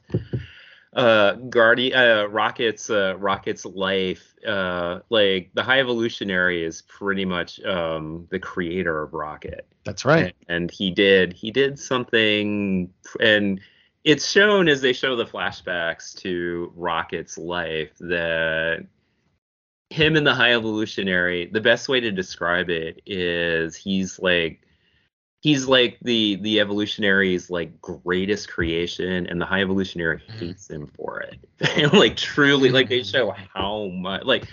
[0.94, 7.60] uh Guardian uh Rocket's uh Rocket's life uh like the high evolutionary is pretty much
[7.64, 10.34] um the creator of Rocket That's right.
[10.48, 13.60] and he did he did something and
[14.04, 18.84] it's shown as they show the flashbacks to rocket's life that
[19.90, 24.60] him and the high evolutionary the best way to describe it is he's like
[25.40, 30.38] he's like the the evolutionary's like greatest creation, and the high evolutionary Mhm.
[30.38, 31.36] hates him for it.
[31.76, 34.46] and like truly, like they show how much like.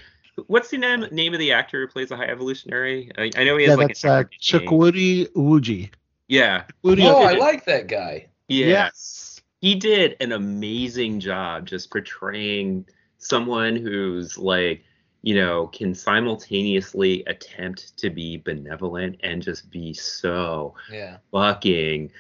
[0.47, 3.12] What's the name name of the actor who plays the high evolutionary?
[3.17, 4.69] I, I know he has Yeah, like that's an uh, African name.
[4.69, 5.89] Chukwudi Iwuji.
[6.29, 8.27] Yeah, Chukwudi Oh, I like that guy.
[8.47, 8.67] yeah.
[8.67, 9.28] Yes.
[9.62, 12.86] He did an amazing job just portraying
[13.17, 14.84] someone who's like
[15.22, 21.17] you know can simultaneously attempt to be benevolent and just be so Yeah.
[21.32, 22.12] fucking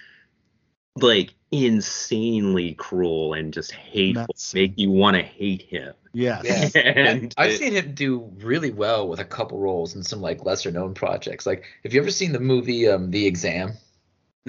[0.97, 4.53] like insanely cruel and just hateful Nuts.
[4.53, 6.73] make you want to hate him Yes.
[6.75, 6.81] Yeah.
[6.95, 10.43] and I've it- seen him do really well with a couple roles in some like
[10.43, 11.45] lesser known projects.
[11.45, 13.73] Like, have you ever seen the movie um The Exam?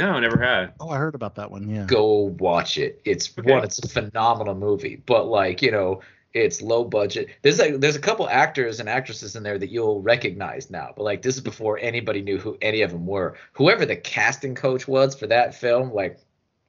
[0.01, 1.69] No I never had Oh, I heard about that one.
[1.69, 1.85] Yeah.
[1.85, 3.01] Go watch it.
[3.05, 3.53] It's Okay.
[3.53, 6.01] one, it's a phenomenal movie, but like, you know,
[6.33, 7.29] it's low budget.
[7.43, 11.03] There's like there's a couple actors and actresses in there that you'll recognize now, but
[11.03, 13.37] like this is before anybody knew who any of them were.
[13.53, 16.19] Whoever the casting coach was for that film, like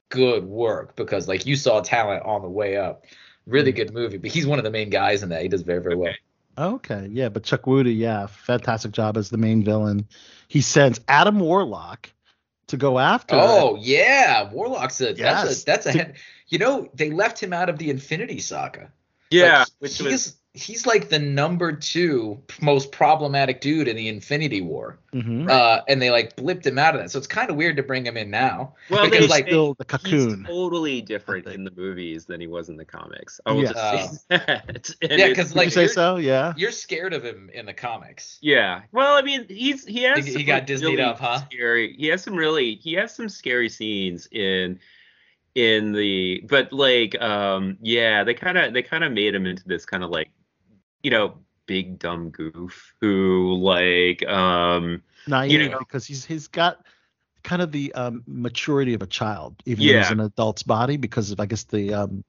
[0.08, 3.06] good work because like you saw talent on the way up.
[3.46, 3.76] Really hmm.
[3.76, 5.42] good movie, but he's one of the main guys in that.
[5.42, 6.14] He does very very well.
[6.58, 10.06] Okay, yeah, but Chukwudi, yeah, fantastic job as the main villain.
[10.48, 12.12] He sends Adam Warlock
[12.72, 13.36] to go after.
[13.38, 15.62] Oh yeah, Warlock's a that's Yes.
[15.62, 16.12] a that's a To-
[16.48, 18.92] you know they left him out of the Infinity Saga.
[19.30, 24.08] yeah Like, which he's was he's like the number two most problematic dude in the
[24.08, 25.48] Infinity War, Mhm.
[25.50, 27.10] uh, and they like blipped him out of that.
[27.10, 28.74] So it's kind of weird to bring him in now.
[28.90, 30.44] well because, they like, still the he's cocoon.
[30.44, 33.72] totally different in the movies than he was in the comics i will Yeah.
[33.72, 36.16] just say that And Yeah, 'cause, like, you say so?
[36.16, 36.52] Yeah.
[36.56, 38.38] You're scared of him in the comics.
[38.42, 38.82] Yeah.
[38.92, 41.40] Well, I mean, he's he has He- some, he got like, Disneyed really up, huh?
[41.50, 41.94] Scary.
[41.98, 44.80] He has some really he has some scary scenes in
[45.54, 49.62] in the but like um yeah, they kind of they kind of made him into
[49.66, 50.30] this kind of like
[51.02, 51.34] you know,
[51.66, 56.84] big dumb goof who like um Naive know- because he's he's got
[57.44, 61.30] kind of the um, maturity of a child, even though he's an adult's body, because
[61.32, 62.24] of I guess the um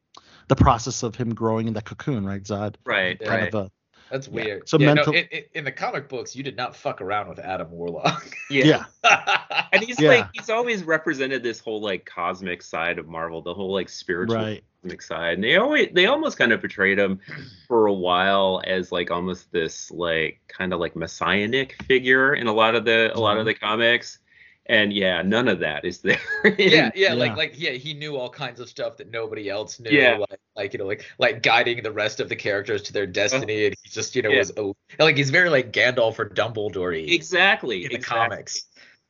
[0.47, 2.75] the process of him growing in that cocoon, right, Zod?
[2.85, 3.53] right, Kind right.
[3.53, 3.71] of a
[4.13, 4.33] That's Yeah.
[4.45, 4.69] weird.
[4.69, 7.29] So yeah, mental- no, in, in, in the comic books, you did not fuck around
[7.29, 8.31] with Adam Warlock.
[8.51, 8.85] yeah.
[9.03, 10.09] yeah, And he's Yeah.
[10.09, 14.35] like he's always represented this whole like cosmic side of Marvel, the whole like spiritual
[14.35, 14.63] right.
[14.83, 15.33] cosmic side.
[15.33, 17.19] And they always they almost kind of portrayed him
[17.67, 22.53] for a while as like almost this like kind of like messianic figure in a
[22.53, 23.47] lot of the a lot of mm-hmm.
[23.47, 24.19] the comics.
[24.67, 26.19] And yeah, none of that is there.
[26.45, 27.13] yeah, yeah, Yeah.
[27.13, 29.91] like like yeah, he knew all kinds of stuff that nobody else knew.
[29.91, 30.17] Yeah.
[30.17, 33.65] Like, like you know, like like guiding the rest of the characters to their destiny,
[33.65, 34.37] and he just you know Yeah.
[34.39, 34.53] was
[34.99, 38.29] like he's very like Gandalf or Dumbledore exactly in the exactly.
[38.29, 38.65] comics.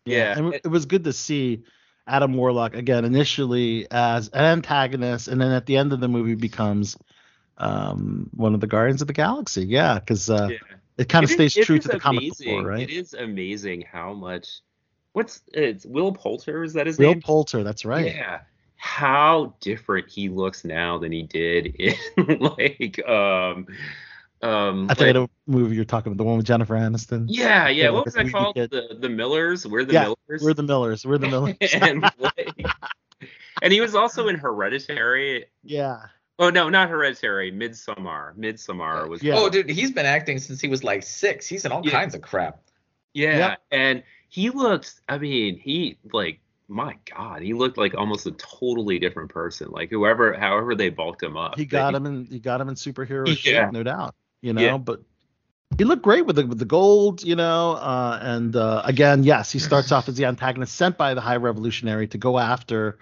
[0.05, 0.37] Yeah.
[0.37, 1.63] and it was good to see
[2.07, 6.35] Adam Warlock again initially as an antagonist, and then at the end of the movie
[6.35, 6.97] becomes
[7.59, 9.65] um one of the Guardians of the Galaxy.
[9.67, 10.57] Yeah, because uh, Yeah.
[10.97, 12.47] it kind of stays it true to the comic amazing.
[12.47, 12.89] before, right?
[12.89, 14.61] It is amazing how much.
[15.13, 16.63] What's it's Will Poulter?
[16.63, 17.17] Is that his Will name?
[17.17, 18.05] Will Poulter, that's right.
[18.13, 18.41] Yeah.
[18.75, 21.67] How different he looks now than he did
[22.17, 23.67] in like um
[24.41, 26.75] um I think I like- know the movie you're talking about, the one with Jennifer
[26.75, 27.25] Aniston.
[27.29, 27.85] yeah, yeah.
[27.85, 28.55] like What was that called?
[28.55, 28.71] kid.
[28.71, 29.65] The the Millers?
[29.65, 30.43] We're the Yeah, Millers.
[30.43, 31.05] We're the Millers.
[31.05, 31.55] We're the Millers.
[31.73, 32.65] and like,
[33.61, 35.45] and he was also in Hereditary.
[35.63, 36.07] yeah.
[36.39, 37.51] Oh no, not Hereditary.
[37.51, 38.35] Midsommar.
[38.35, 39.35] Midsommar was Yeah.
[39.37, 41.45] Oh, dude, he's been acting since he was like six.
[41.47, 41.91] He's in all Yeah.
[41.91, 42.59] kinds of crap.
[43.13, 43.61] Yeah, Yep.
[43.71, 44.95] and he looked.
[45.07, 49.69] I mean, he like my God, he looked like almost a totally different person.
[49.69, 51.55] Like whoever, however they bulked him up.
[51.55, 53.35] He got him in he got him in superhero Yeah.
[53.35, 54.15] shape, no doubt.
[54.41, 54.77] You know, Yeah.
[54.79, 55.01] but
[55.77, 57.73] he looked great with the with the gold, you know.
[57.73, 61.35] Uh, and uh, again, yes, he starts off as the antagonist sent by the High
[61.35, 62.97] Revolutionary to go after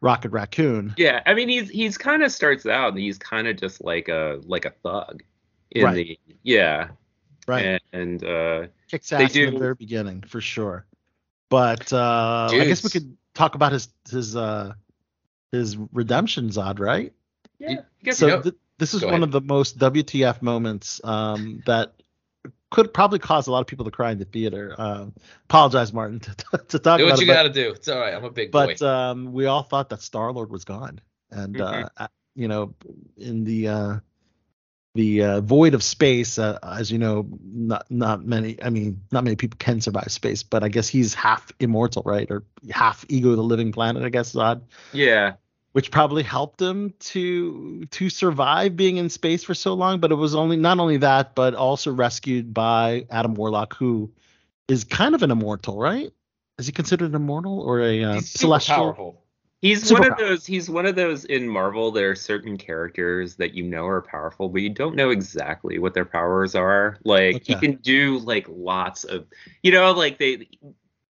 [0.00, 0.94] Rocket Raccoon.
[0.98, 4.08] Yeah, I mean, he's he's kind of starts out and he's kind of just like
[4.08, 5.22] a like a thug
[5.70, 5.94] in Right.
[5.94, 6.88] the yeah,
[7.46, 7.64] Right.
[7.64, 10.86] and, and uh Kicks they ass in the very beginning for sure.
[11.48, 14.74] But uh, I guess we could talk about his his uh
[15.52, 17.12] his redemption Zod, right?
[17.58, 19.22] yeah, I guess so you know- th- this is Go one ahead.
[19.24, 21.94] of the most WTF moments um, that
[22.70, 24.74] could probably cause a lot of people to cry in the theater.
[24.76, 26.34] Um, apologize, Martin, to,
[26.68, 27.70] to talk Do about what you got to do.
[27.70, 28.12] It's all right.
[28.12, 28.74] I'm a big boy.
[28.78, 32.74] but um, we all thought that Star Lord was gone, and uh, uh, you know,
[33.16, 33.96] in the uh,
[34.96, 38.60] the uh, void of space, uh, as you know, not not many.
[38.62, 42.28] I mean, not many people can survive space, but I guess he's half immortal, right,
[42.30, 44.02] or half ego the living planet.
[44.02, 45.34] I guess Zod, yeah,
[45.72, 50.00] which probably helped him to to survive being in space for so long.
[50.00, 54.10] But it was only not only that, but also rescued by Adam Warlock, who
[54.68, 56.10] is kind of an immortal, right?
[56.58, 58.76] Is he considered an immortal or a uh, celestial?
[58.76, 59.22] powerful.
[59.66, 60.28] He's Super one of power.
[60.28, 60.46] those.
[60.46, 61.90] He's one of those in Marvel.
[61.90, 65.94] There are certain characters that you know are powerful, but you don't know exactly what
[65.94, 66.98] their powers are.
[67.04, 69.26] Like he can do like lots of,
[69.62, 70.48] you know, like they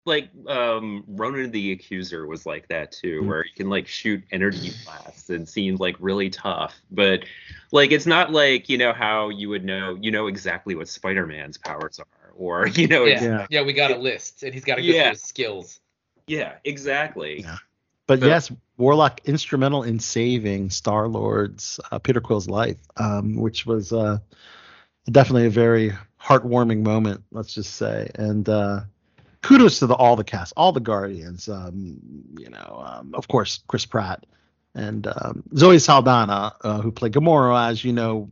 [0.05, 3.27] like um Ronan the Accuser was like that too, Mm.
[3.27, 7.23] where you can like shoot energy blasts and seem like really tough, but
[7.71, 11.57] like it's not like you know how you would know you know exactly what Spider-Man's
[11.57, 13.13] powers are, or you know Yeah.
[13.13, 13.47] ex- Yeah.
[13.49, 15.03] yeah, we got a list, and he's got a good Yeah.
[15.03, 15.79] through his skills.
[16.27, 17.39] yeah, exactly.
[17.41, 17.57] Yeah.
[18.07, 23.65] But So- yes, Warlock instrumental in saving Star Lord's uh, Peter Quill's life, um, which
[23.65, 24.17] was uh,
[25.05, 27.23] definitely a very heartwarming moment.
[27.31, 28.81] Let's just say, and uh,
[29.41, 31.47] kudos to the, all the cast, all the Guardians.
[31.47, 31.99] Um,
[32.37, 34.25] you know, um, of course, Chris Pratt
[34.73, 37.69] and um, Zoe Saldana, uh, who played Gamora.
[37.69, 38.31] As you know,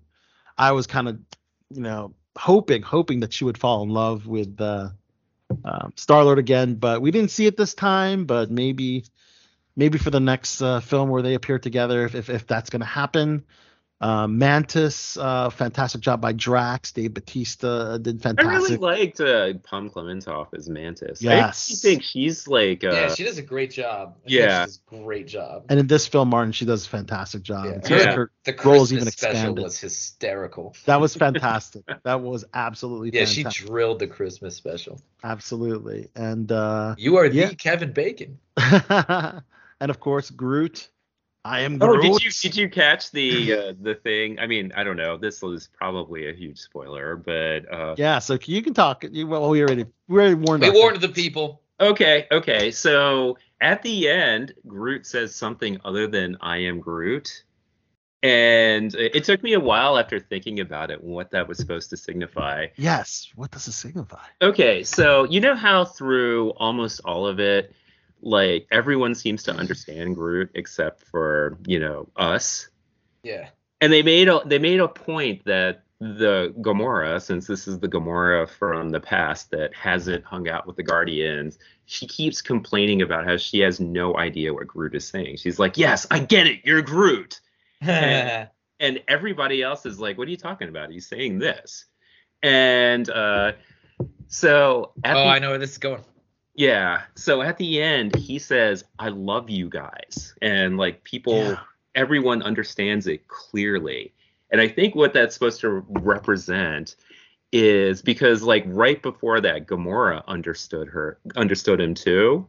[0.58, 1.20] I was kind of,
[1.70, 4.90] you know, hoping, hoping that she would fall in love with uh,
[5.64, 8.26] um, Star Lord again, but we didn't see it this time.
[8.26, 9.04] But maybe,
[9.76, 12.82] maybe for the next uh, film where they appear together, if if, if that's going
[12.82, 13.44] to happen.
[14.00, 16.92] Uh, Mantis, uh, fantastic job by Drax.
[16.92, 18.50] Dave Bautista did fantastic.
[18.52, 19.20] I really fantastic.
[19.22, 21.22] liked uh, Pom Klementieff as Mantis.
[21.22, 21.70] Yes.
[21.72, 24.16] I think she's like uh, yeah, she does a great job.
[24.18, 24.64] I yeah.
[24.64, 25.66] she does a great job.
[25.70, 27.66] and in this film, Martin, she does a fantastic job.
[27.66, 27.82] Yeah.
[27.88, 28.16] So Yeah.
[28.16, 29.64] her- The role is Christmas even special expanded.
[29.66, 30.76] was hysterical.
[30.86, 31.84] that was fantastic.
[32.04, 35.00] that was absolutely Yeah, she drilled the Christmas special.
[35.24, 36.10] absolutely.
[36.16, 37.50] And uh, You are Yeah.
[37.50, 38.40] the Kevin Bacon.
[39.82, 40.90] and of course, Groot.
[41.44, 42.04] I am Oh, Groot.
[42.04, 44.40] did you did you catch the uh, the thing?
[44.40, 45.18] I mean, I don't know.
[45.18, 49.04] This was probably a huge spoiler, but uh, Yeah, so you can talk.
[49.12, 50.62] You, well, we already we already warned.
[50.64, 51.62] We our warned the people.
[51.80, 52.70] okay, okay.
[52.72, 57.44] So at the end, Groot says something other than "I am Groot,"
[58.22, 61.90] and it it took me a while after thinking about it what that was supposed
[61.90, 62.68] to signify.
[62.76, 63.32] Yes.
[63.36, 64.26] What does it signify?
[64.44, 67.74] Okay, so you know how through almost all of it,
[68.22, 72.68] like everyone seems to understand Groot except for you know us.
[73.24, 73.50] Yeah.
[73.82, 77.88] and they made a they made a point that the Gamora, since this is the
[77.88, 83.26] Gamora from the past that hasn't hung out with the Guardians, she keeps complaining about
[83.26, 85.38] how she has no idea what Groot is saying.
[85.38, 86.62] She's like, "Yes, I get it.
[86.64, 87.40] You're Groot."
[87.82, 88.48] yeah.
[88.80, 90.90] And everybody else is like, "What are you talking about?
[90.90, 91.86] He's saying this."
[92.42, 93.52] And uh
[94.28, 96.04] so Oh, the, I know where this is going.
[96.56, 101.60] Yeah, so at the end he says, "I love you guys." And like people Yeah.
[101.96, 104.14] everyone understands it clearly.
[104.50, 106.96] And I think what that's supposed to represent
[107.52, 112.48] is because like right before that Gamora understood her understood him too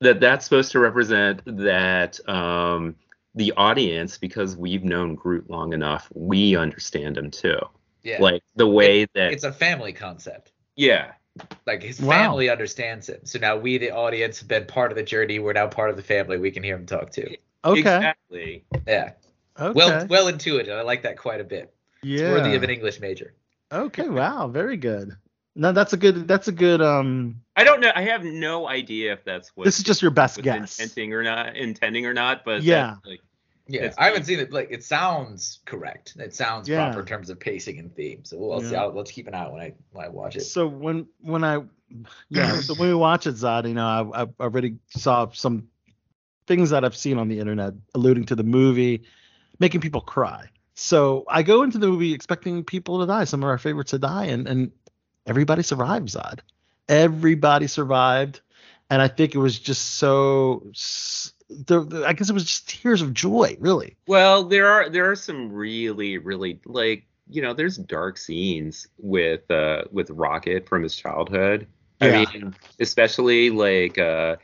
[0.00, 2.96] that that's supposed to represent that um
[3.36, 7.58] the audience because we've known Groot long enough we understand him too
[8.02, 8.20] Yeah.
[8.20, 10.52] like the way that it's a family concept.
[10.74, 11.12] yeah
[11.66, 12.10] Like his Wow.
[12.10, 13.20] family understands him.
[13.24, 15.38] So now we, the audience, have been part of the journey.
[15.38, 16.38] We're now part of the family.
[16.38, 17.34] We can hear him talk too.
[17.64, 17.80] Okay.
[17.80, 19.12] exactly Yeah.
[19.58, 19.72] Okay.
[19.74, 20.70] Well, well intuited.
[20.70, 21.74] I like that quite a bit.
[22.02, 22.30] It's yeah.
[22.30, 23.34] worthy of an English major.
[23.72, 24.08] Okay.
[24.08, 24.48] Wow.
[24.48, 25.16] Very good.
[25.58, 26.28] No, that's a good.
[26.28, 26.82] That's a good.
[26.82, 27.40] Um.
[27.56, 30.36] I don't know I have no idea if that's what This is just your best
[30.36, 30.78] was guess.
[30.78, 32.96] intending or not intending or not but Yeah.
[32.96, 33.20] that's, like
[33.68, 34.52] Yeah, It's I haven't seen it.
[34.52, 36.14] Like it sounds correct.
[36.18, 36.84] It sounds Yeah.
[36.84, 38.24] proper in terms of pacing and theme.
[38.24, 38.76] So we'll see.
[38.76, 40.42] I'll, let's keep an eye out when I when I watch it.
[40.42, 41.62] So when when I
[42.28, 45.68] yeah so when we watch it, Zod, you know I I already saw some
[46.46, 49.02] things that I've seen on the internet alluding to the movie,
[49.58, 50.48] making people cry.
[50.74, 53.98] So I go into the movie expecting people to die, some of our favorites to
[53.98, 54.70] die, and and
[55.26, 56.40] everybody survived, Zod.
[56.88, 58.42] Everybody survived,
[58.90, 60.70] and I think it was just so.
[61.50, 63.96] S- The, the- I guess it was just tears of joy, really.
[64.06, 69.50] Well, there are there are some really really like you know there's dark scenes with
[69.50, 71.66] uh with Rocket from his childhood.
[72.00, 72.24] Yeah.
[72.30, 74.36] I mean, especially like uh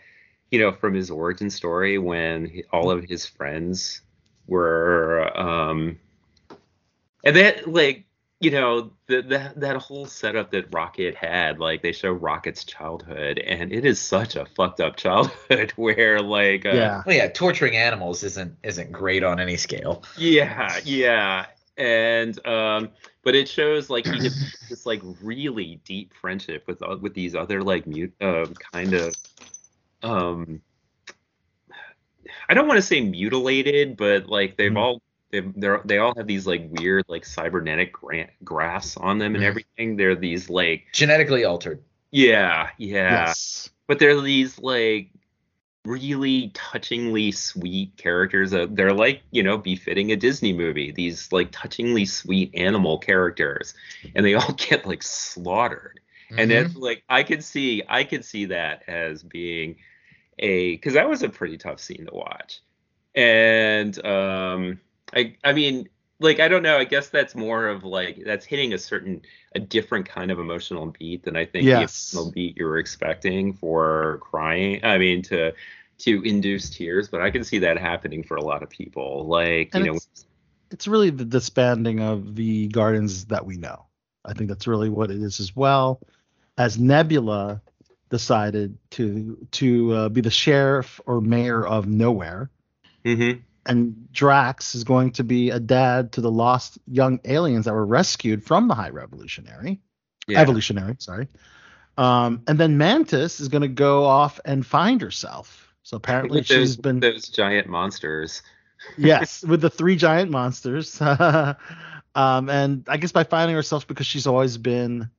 [0.50, 4.00] you know from his origin story when he, all of his friends
[4.46, 5.98] were um
[7.24, 8.04] and then like
[8.42, 13.38] you know the, the that whole setup that Rocket had like they show Rocket's childhood
[13.38, 17.76] and it is such a fucked up childhood where like uh, yeah, Well, yeah, torturing
[17.76, 20.04] animals isn't isn't great on any scale.
[20.14, 21.46] Yeah, yeah.
[21.76, 22.90] And um
[23.24, 27.34] but it shows like he develops this like really deep friendship with uh, with these
[27.34, 29.14] other like mute uh, kind of
[30.02, 30.62] um
[32.48, 34.76] I don't want to say mutilated, but like they've Mhm.
[34.76, 35.02] all
[35.32, 38.28] they're they all have these like weird like cybernetic gra-
[38.98, 39.46] on them and Mhm.
[39.46, 39.96] everything.
[39.96, 41.82] They're these like Genetically altered.
[42.10, 45.08] yeah, yeah yes, but they're these like
[45.84, 51.50] really touchingly sweet characters that they're like you know befitting a disney movie these like
[51.50, 53.74] touchingly sweet animal characters
[54.14, 55.98] and they all get like slaughtered
[56.30, 56.66] and Mhm.
[56.66, 59.74] it's like i could see i could see that as being
[60.38, 62.60] a because that was a pretty tough scene to watch
[63.16, 64.78] and um
[65.14, 65.88] i i mean
[66.20, 66.78] like I don't know.
[66.78, 69.22] I guess that's more of like that's hitting a certain
[69.56, 72.10] a different kind of emotional beat than I think Yes.
[72.12, 74.84] the emotional beat you were expecting for crying.
[74.84, 75.52] I mean to
[75.98, 79.26] to induce tears, but I can see that happening for a lot of people.
[79.26, 80.26] Like And you know, it's,
[80.70, 83.86] it's really the disbanding of the gardens that we know.
[84.24, 86.00] I think that's really what it is as well.
[86.56, 87.62] As Nebula
[88.10, 92.50] decided to to uh, be the sheriff or mayor of nowhere,
[93.04, 93.42] mhm.
[93.66, 97.86] And Drax is going to be a dad to the lost young aliens that were
[97.86, 99.80] rescued from the High Revolutionary,
[100.26, 100.40] yeah.
[100.40, 101.28] Evolutionary, sorry.
[101.98, 105.72] Um, and then Mantis is going to go off and find herself.
[105.82, 108.42] So apparently she's those, been those giant monsters.
[108.96, 111.00] yes, with the three giant monsters.
[111.00, 111.56] um,
[112.14, 115.10] and I guess by finding herself because she's always been,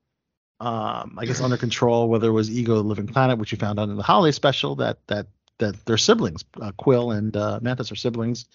[0.60, 2.10] um, I guess under control.
[2.10, 4.76] Whether it was Ego, the Living Planet, which you found out in the holiday special,
[4.78, 5.28] that that
[5.60, 6.43] that they're siblings.
[6.60, 8.45] Uh, Quill and uh, Mantis are siblings,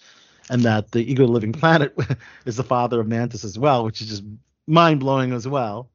[0.49, 1.97] and that the Ego, Living Planet,
[2.45, 4.23] is the father of Mantis as well, which is just
[4.67, 5.89] mind blowing as well.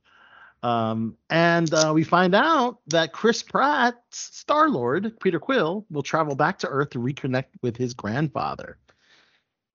[0.62, 6.34] Um, and uh, we find out that Chris Pratt, Star Lord, Peter Quill, will travel
[6.34, 8.78] back to Earth to reconnect with his grandfather.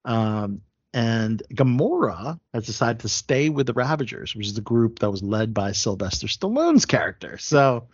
[0.03, 0.61] Um,
[0.91, 5.21] and Gamora has decided to stay with the Ravagers, which is the group that was
[5.21, 7.38] led by Sylvester Stallone's character.
[7.38, 7.88] So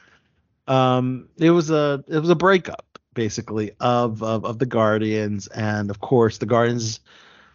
[0.65, 5.89] um, it was a it was a breakup basically of, of of the Guardians, and
[5.89, 6.99] of course the Guardians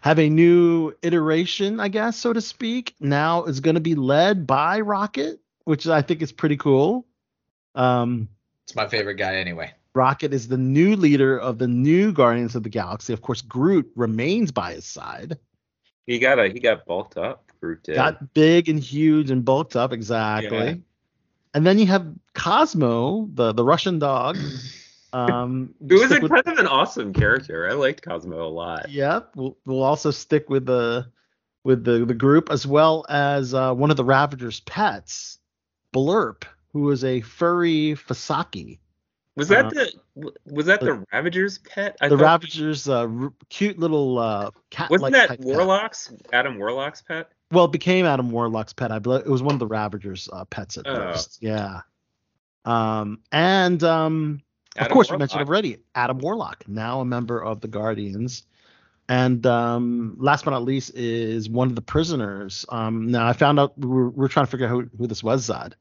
[0.01, 2.97] have a new iteration, I guess, so to speak.
[2.99, 7.07] Now is going to be led by Rocket, which I think is pretty cool.
[7.77, 8.29] Um,
[8.65, 9.73] It's my favorite guy anyway.
[9.95, 13.13] Rocket is the new leader of the new Guardians of the Galaxy.
[13.13, 15.39] Of course, Groot remains by his side.
[16.07, 17.45] He got a he got bulked up.
[17.61, 17.97] Groot did.
[17.97, 20.59] Got big and huge and bulked up, exactly.
[20.59, 20.75] Yeah.
[21.53, 24.39] And then you have Cosmo, the the Russian dog.
[25.13, 27.69] Um, Who was a with- kind of an awesome character.
[27.69, 28.91] I liked Cosmo a lot.
[28.91, 31.07] Yep, we'll, we'll also stick with the
[31.65, 35.39] with the the group as well as uh, one of the Ravagers' pets,
[35.95, 38.79] Blurp, who is a furry Fasaki.
[39.37, 41.97] Was that Uh, the was that the Ravager's pet?
[42.01, 44.91] I the Ravagers' uh, r- cute little uh, cat.
[44.91, 47.31] Wasn't that Warlock's Adam Warlock's pet?
[47.53, 48.93] Well, it became Adam Warlock's pet.
[48.93, 50.95] I believe it was one of the Ravagers' uh, pets at Oh.
[50.95, 51.39] first.
[51.41, 51.81] Yeah.
[52.65, 54.43] Um, and um,
[54.81, 55.19] of Adam course, we Warlock.
[55.21, 58.45] mentioned already Adam Warlock, now a member of the Guardians.
[59.09, 62.65] And um, last but not least is one of the prisoners.
[62.69, 65.07] Um, now I found out we were, we were trying to figure out who, who
[65.09, 65.73] this was, Zod.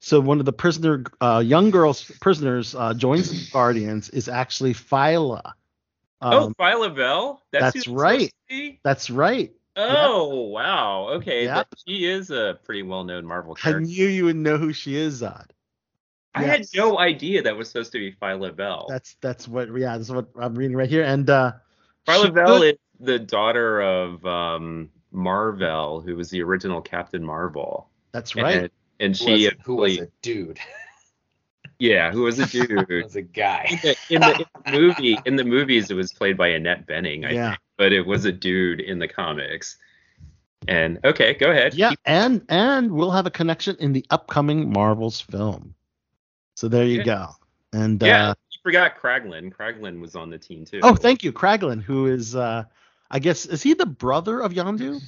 [0.00, 4.74] So one of the prisoner, uh, young girls prisoners, uh, joins the Guardians is actually
[4.74, 5.52] Phyla.
[6.22, 7.42] oh, Um, Phyla-Vell.
[7.52, 8.20] That's, that's right.
[8.20, 8.80] supposed to be?
[8.82, 9.52] that's right.
[9.76, 11.08] Oh wow.
[11.10, 11.44] Okay.
[11.44, 11.68] Yep.
[11.86, 15.46] she is a pretty well-known Marvel I knew you would know who she is, Zod.
[16.34, 18.86] I had no idea that was supposed to be Phyla-Vell.
[18.88, 21.02] That's that's what yeah, that's what I'm reading right here.
[21.04, 21.52] And uh
[22.08, 27.88] she Phyla-Vell could- is the daughter of um, Marvel, who was the original Captain Marvel.
[28.12, 28.56] that's right.
[28.64, 28.70] And,
[29.00, 30.58] and Who she was, who was a dude?
[31.78, 33.04] yeah, who was a Who dude.
[33.04, 33.66] was a guy?
[33.72, 34.46] in, the, in the
[34.78, 37.48] movie, in the movies, it was played by Annette Bening, I Yeah.
[37.50, 39.78] think, but it was a dude in the comics.
[40.68, 41.72] And okay, go ahead.
[41.74, 45.74] Yeah, Keep- and and we'll have a connection in the upcoming Marvels film.
[46.60, 47.28] So there you go.
[47.72, 48.30] And yeah.
[48.30, 49.50] uh You forgot Kraglin.
[49.50, 50.80] Kraglin was on the team too.
[50.82, 52.64] oh, thank you, Kraglin, who is uh
[53.10, 55.00] I guess is he the brother of Yondu?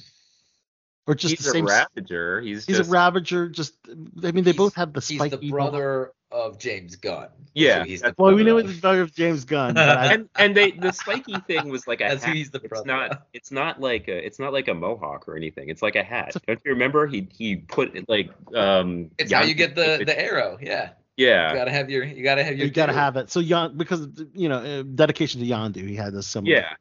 [1.05, 2.41] Or just He's the same a Ravager.
[2.41, 3.75] He's, He's just, a Ravager, just
[4.23, 5.35] I mean they both have the spiky.
[5.37, 7.27] He's the brother of James Gunn.
[7.53, 9.77] Yeah, So he's that's- the Well, we know of- it's the brother of James Gunn.
[9.77, 12.33] I, and and they the spiky thing was like a That's hat.
[12.35, 15.69] he's the it's not it's not like a it's not like a mohawk or anything.
[15.69, 16.35] It's like a hat.
[16.35, 17.05] A- Don't you remember?
[17.05, 19.11] He he put it like um.
[19.19, 20.57] It's how you get the the arrow.
[20.59, 20.93] Yeah.
[21.17, 22.99] You yeah gotta have your you gotta have your you got to dude.
[22.99, 23.29] have it.
[23.29, 26.73] So Yon because you know, uh, dedication to Yondu, he had this similar yeah.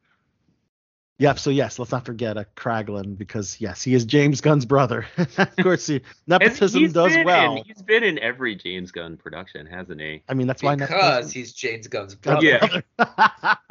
[1.18, 1.38] Yep.
[1.38, 5.06] So yes, let's not forget a Kraglin because yes, he is James Gunn's brother.
[5.38, 7.58] of course, he, nepotism does well.
[7.58, 10.22] In, he's been in every James Gunn production, hasn't he?
[10.28, 12.82] I mean, that's why because he's James Gunn's Gunn's brother.
[12.98, 13.54] Yeah.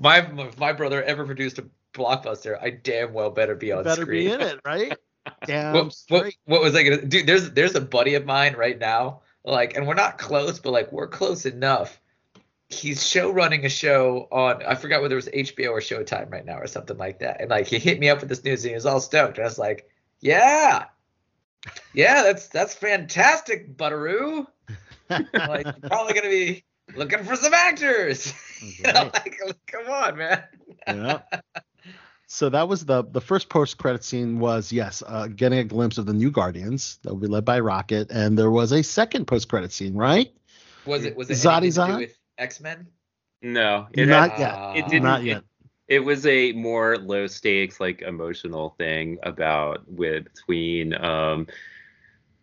[0.00, 4.02] My if my brother ever produced a blockbuster, I damn well better be on better
[4.02, 4.28] screen.
[4.28, 4.96] be in it, right?
[5.46, 7.22] Damn What, what, what was I gonna do?
[7.22, 10.92] There's there's a buddy of mine right now, like, and we're not close, but like
[10.92, 12.00] we're close enough.
[12.68, 16.44] He's show running a show on I forgot whether it was HBO or Showtime right
[16.44, 17.40] now or something like that.
[17.40, 19.38] And like he hit me up with this news and he was all stoked.
[19.38, 19.88] And I was like,
[20.20, 20.86] Yeah.
[21.94, 24.46] Yeah, that's that's fantastic, Butteroo.
[25.08, 26.64] like probably gonna be
[26.96, 28.32] looking for some actors.
[28.60, 30.42] you know, like come on, man.
[30.88, 31.20] yeah.
[32.28, 35.96] So that was the the first post credit scene was yes, uh, getting a glimpse
[35.96, 39.26] of the new Guardians that will be led by Rocket, and there was a second
[39.26, 40.32] post credit scene, right?
[40.86, 42.88] Was it was it Zadi anything to do with X Men?
[43.42, 44.76] No, it Not had- yet.
[44.84, 45.04] It didn't.
[45.04, 45.44] Not it- yet.
[45.86, 51.46] it was a more low stakes, like emotional thing about with between um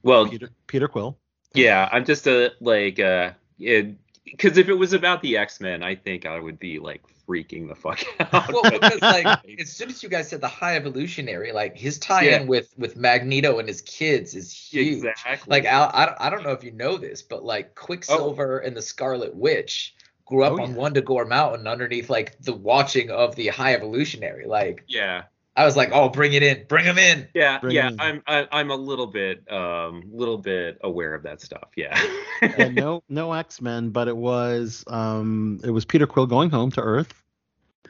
[0.01, 1.17] well Peter Peter Quill.
[1.53, 5.95] yeah, I'm just a like uh it because if it was about the X-Men, I
[5.95, 7.99] think I would be like freaking the fuck
[8.33, 8.51] out.
[8.51, 9.25] well, because like
[9.59, 12.47] as soon as you guys said the high evolutionary, like his tie-in Yeah.
[12.47, 15.03] with with Magneto and his kids is huge.
[15.05, 15.49] exactly.
[15.49, 18.67] Like I don't, I don't know if you know this, but like Quicksilver oh.
[18.67, 19.95] and the Scarlet Witch
[20.25, 20.77] grew up Oh, on yeah.
[20.77, 24.45] Wundagore Mountain underneath like the watching of the High Evolutionary.
[24.45, 25.23] Like yeah.
[25.55, 27.27] I was like, oh, bring it in, bring him in.
[27.35, 27.99] Yeah, Bring yeah, in.
[27.99, 31.69] I'm I, I'm a little bit um little bit aware of that stuff.
[31.75, 31.99] Yeah.
[32.41, 36.81] and no no X-Men, but it was um it was Peter Quill going home to
[36.81, 37.13] Earth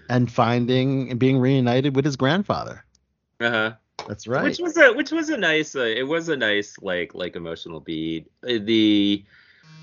[0.10, 2.84] and finding and being reunited with his grandfather.
[3.40, 3.74] uh-huh.
[4.08, 4.44] That's right.
[4.44, 7.80] Which was a which was a nice uh, it was a nice like like emotional
[7.80, 8.30] beat.
[8.44, 9.24] Uh, The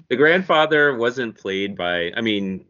[0.08, 2.66] the grandfather wasn't played by I mean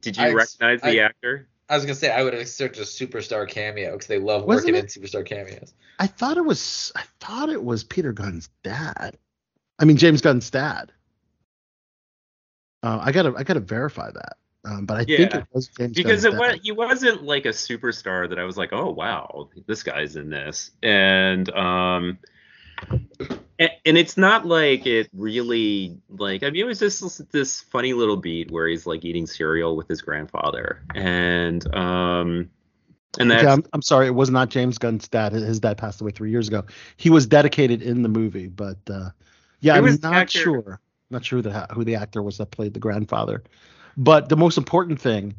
[0.00, 1.48] did you I ex- recognize the I- actor?
[1.68, 4.74] I was gonna say I would expect a superstar cameo because they love Wasn't working
[4.74, 5.72] it- in superstar cameos.
[5.98, 9.16] I thought it was I thought it was Peter Gunn's dad.
[9.78, 10.92] I mean James Gunn's dad.
[12.82, 14.36] Uh, I gotta I gotta verify that.
[14.66, 16.38] Um, but I think it was James because Gunn's it dad.
[16.52, 20.30] was he wasn't like a superstar that I was like, oh wow, this guy's in
[20.30, 22.18] this, and um,
[23.58, 27.60] and, and it's not like it really like I mean it was just this, this
[27.60, 32.50] funny little beat where he's like eating cereal with his grandfather, and um,
[33.18, 35.32] and that's Okay, I'm, I'm sorry, it was not James Gunn's dad.
[35.32, 36.64] His dad passed away three years ago.
[36.96, 39.10] He was dedicated in the movie, but uh,
[39.60, 40.80] yeah, I'm not actor- sure.
[41.10, 43.44] Not sure the, who the actor was that played the grandfather.
[43.96, 45.34] But the most important thing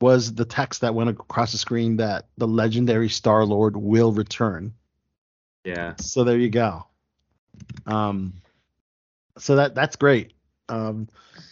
[0.00, 4.74] was the text that went across the screen that the legendary Star Lord will return.
[5.68, 5.94] Yeah.
[6.00, 6.86] So there you go.
[7.86, 8.32] Um,
[9.36, 10.32] so that that's great.
[10.68, 11.08] Um,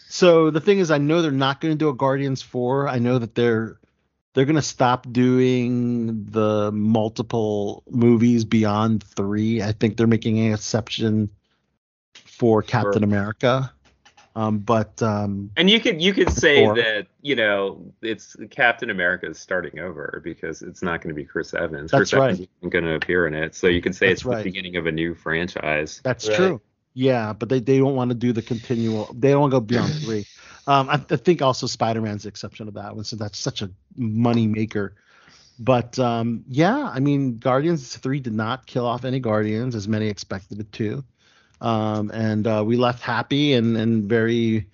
[0.09, 2.87] so the thing is, I know they're not going to do a Guardians four.
[2.87, 3.77] I know that they're
[4.33, 9.61] they're going to stop doing the multiple movies beyond three.
[9.61, 11.29] I think they're making an exception
[12.13, 13.71] for Captain America.
[14.37, 18.91] Um, but um, And you could you could say Or- that you know it's Captain
[18.91, 21.89] America is starting over because it's not going to be Chris Evans.
[21.89, 22.49] That's Chris Evans right.
[22.61, 24.37] isn't going to appear in it, so you could say That's it's right.
[24.37, 26.01] the beginning of a new franchise.
[26.03, 26.37] That's Right.
[26.37, 26.61] true.
[26.93, 29.09] Yeah, but they, they don't want to do the continual.
[29.17, 30.25] They don't want to go beyond three.
[30.67, 33.63] Um, I, I think also Spider Man's the exception of that one, so that's such
[33.63, 34.93] a money maker.
[35.59, 40.07] But um, yeah, I mean, Guardians three did not kill off any Guardians as many
[40.09, 41.03] expected it to,
[41.61, 44.67] um, and uh, we left happy and and very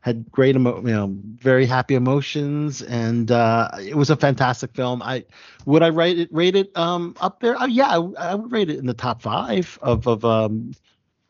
[0.00, 1.08] had great emo- you know
[1.38, 5.02] very happy emotions and uh, it was a fantastic film.
[5.02, 5.24] I
[5.64, 7.56] would I rate it rate it um, up there?
[7.56, 10.72] Uh, yeah, I, I would rate it in the top five of of um,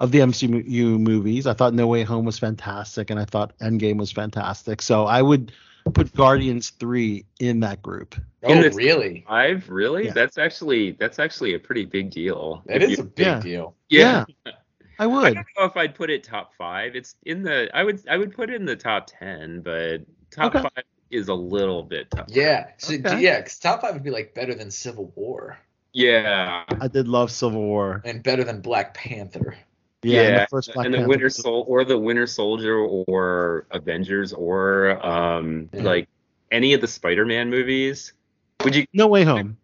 [0.01, 1.47] of the MCU movies.
[1.47, 4.83] I thought No Way Home was fantastic, and I thought Endgame was fantastic.
[4.83, 5.53] So I would
[5.93, 8.17] put Guardians three in that group.
[8.43, 9.25] Oh, this- really?
[9.29, 10.07] Five, really?
[10.07, 10.13] Yeah.
[10.15, 12.63] That's actually that's actually a pretty big deal.
[12.67, 13.41] That If is you- a big yeah.
[13.41, 13.77] deal.
[13.89, 14.25] yeah.
[14.47, 14.51] I
[14.99, 15.25] I would.
[15.25, 16.95] I don't know if I'd put it top five.
[16.97, 19.99] It's in the I would I would put it in the top ten, but
[20.31, 20.63] top Okay.
[20.63, 22.27] five is a little bit tough.
[22.29, 22.69] Yeah.
[22.79, 23.21] So Okay.
[23.21, 25.59] yeah, because top five would be like better than Civil War
[25.93, 26.65] Yeah.
[26.81, 28.03] I did love Civil War.
[28.05, 29.57] and better than Black Panther.
[30.03, 33.67] Yeah, and the first Black and the Panther Winter Sol or the Winter Soldier or
[33.71, 35.83] Avengers or um Yeah.
[35.83, 36.09] like
[36.51, 38.13] any of the Spider-Man movies.
[38.65, 38.87] Would you?
[38.93, 39.57] No Way Home.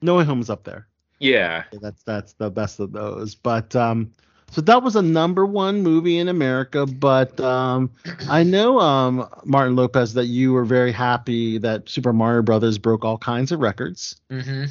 [0.00, 0.86] No Way Home's up there.
[1.20, 1.64] Yeah.
[1.82, 3.34] That's that's the best of those.
[3.34, 4.12] But um,
[4.50, 6.86] so that was a number one movie in America.
[6.86, 7.90] But um,
[8.28, 13.04] I know um, Martin Lopez that you were very happy that Super Mario Brothers broke
[13.04, 14.20] all kinds of records.
[14.30, 14.64] Mm-hmm.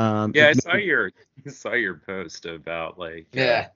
[0.00, 1.10] Um, Yeah, I it saw your
[1.46, 3.68] I saw your post about like uh, Yeah.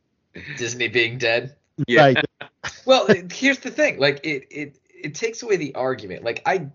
[0.56, 1.56] Disney being dead.
[1.86, 2.24] yeah Right.
[2.84, 3.98] Well, here's the thing.
[3.98, 6.22] Like it it it takes away the argument.
[6.24, 6.68] Like I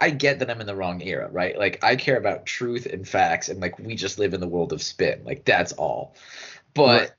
[0.00, 1.58] I get that I'm in the wrong era, right?
[1.58, 4.72] Like I care about truth and facts and like we just live in the world
[4.72, 5.22] of spin.
[5.24, 6.14] Like that's all.
[6.74, 7.10] But Right.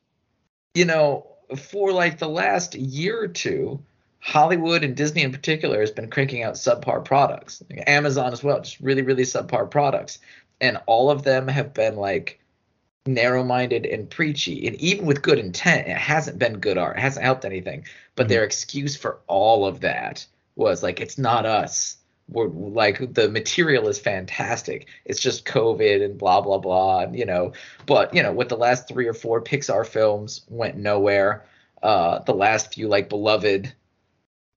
[0.73, 3.79] You know, for like the last year or two,
[4.19, 7.63] Hollywood and Disney in particular has been cranking out subpar products.
[7.87, 10.19] Amazon as well, just really really subpar products.
[10.61, 12.39] And all of them have been like
[13.05, 17.25] narrow-minded and preachy and even with good intent it hasn't been good art it hasn't
[17.25, 17.83] helped anything
[18.15, 18.29] but Mhm.
[18.29, 21.95] their excuse for all of that was like it's not us
[22.31, 27.51] like the material is fantastic it's just covid and blah blah blah and, you know
[27.85, 31.45] but you know with the last three or four pixar films went nowhere
[31.81, 33.73] uh the last few like beloved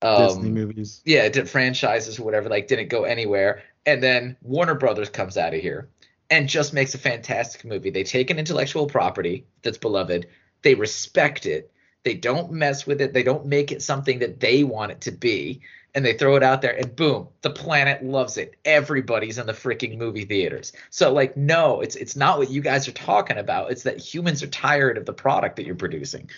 [0.02, 1.00] Disney um movies.
[1.04, 3.62] yeah, did franchises or whatever, like didn't go anywhere.
[3.86, 5.88] And then Warner Brothers comes out of here
[6.30, 7.90] and just makes a fantastic movie.
[7.90, 10.26] They take an intellectual property that's beloved,
[10.62, 11.70] they respect it,
[12.04, 15.12] they don't mess with it, they don't make it something that they want it to
[15.12, 15.60] be.
[15.94, 18.54] And they throw it out there and boom, the planet loves it.
[18.64, 20.72] Everybody's in the freaking movie theaters.
[20.90, 23.70] So like no, it's it's not what you guys are talking about.
[23.70, 26.30] It's that humans are tired of the product that you're producing.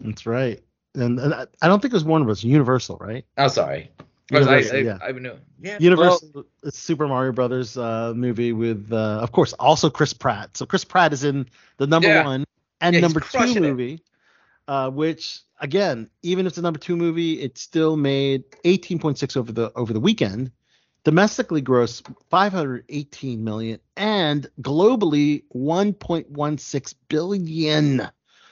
[0.00, 0.62] That's right.
[0.94, 2.44] And, and I I don't think it was one Warner Bros.
[2.44, 3.24] Universal, right?
[3.38, 3.90] Oh, sorry.
[4.30, 4.98] Was- I, I, yeah.
[5.02, 5.36] I, know.
[5.60, 5.76] Yeah.
[5.78, 10.56] Universal it's Super Mario Brothers uh, movie with, uh, of course, also Chris Pratt.
[10.56, 12.24] So Chris Pratt is in the number Yeah.
[12.24, 12.44] one
[12.80, 14.02] and Yeah, number two movie,
[14.68, 19.52] uh, which again, even if it's a number two movie, it still made 18.6 over
[19.52, 20.50] the over the weekend.
[21.04, 28.08] Domestically gross 518 million and globally 1.16 billion.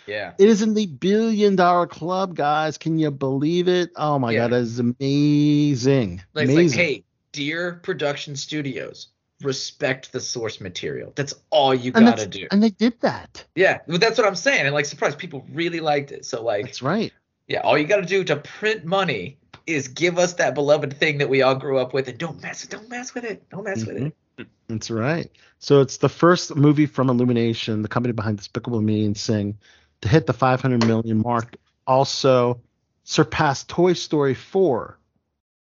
[0.06, 0.32] Yeah.
[0.38, 2.76] It is in the billion dollar club, guys.
[2.78, 3.90] Can you believe it?
[3.94, 4.40] Oh my Yeah.
[4.40, 6.22] god, that is amazing.
[6.34, 6.78] Like, it's amazing.
[6.78, 9.08] like, hey, dear production studios,
[9.43, 11.12] respect the source material.
[11.16, 12.47] That's all you and, gotta do.
[12.51, 13.45] and they did that.
[13.55, 14.66] Yeah, well, that's what I'm saying.
[14.66, 16.24] And like, surprised people really liked it.
[16.24, 17.12] So like, That's right.
[17.49, 21.28] yeah, all you gotta do to print money is give us that beloved thing that
[21.28, 23.97] we all grew up with, and don't mess, don't mess with it, don't mess with
[23.97, 24.03] it.
[24.38, 24.43] Mm-hmm.
[24.68, 25.30] That's right.
[25.59, 29.59] So it's the first movie from Illumination, the company behind Despicable Me and Sing,
[30.01, 31.57] to hit the 500 million mark.
[31.86, 32.61] Also
[33.05, 34.99] surpassed Toy Story 4,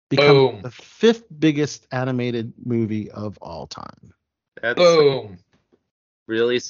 [0.09, 0.63] becoming Boom.
[0.63, 4.13] the fifth biggest animated movie of all time.
[4.63, 5.39] That's Boom.
[6.27, 6.61] really,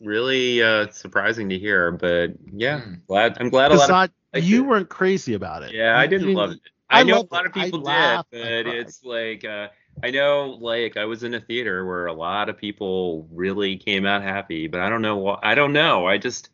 [0.00, 1.90] really uh, surprising to hear.
[1.92, 3.06] But yeah, Mm.
[3.06, 4.66] glad I'm glad a lot of you it.
[4.66, 5.72] weren't crazy about it.
[5.74, 6.60] Yeah, I You didn't love it.
[6.90, 7.46] I I, know a lot it.
[7.46, 9.68] of people I did, but it's like uh,
[10.02, 14.06] I know, like I was in a theater where a lot of people really came
[14.06, 16.06] out happy, but I don't know what I don't know.
[16.06, 16.50] I just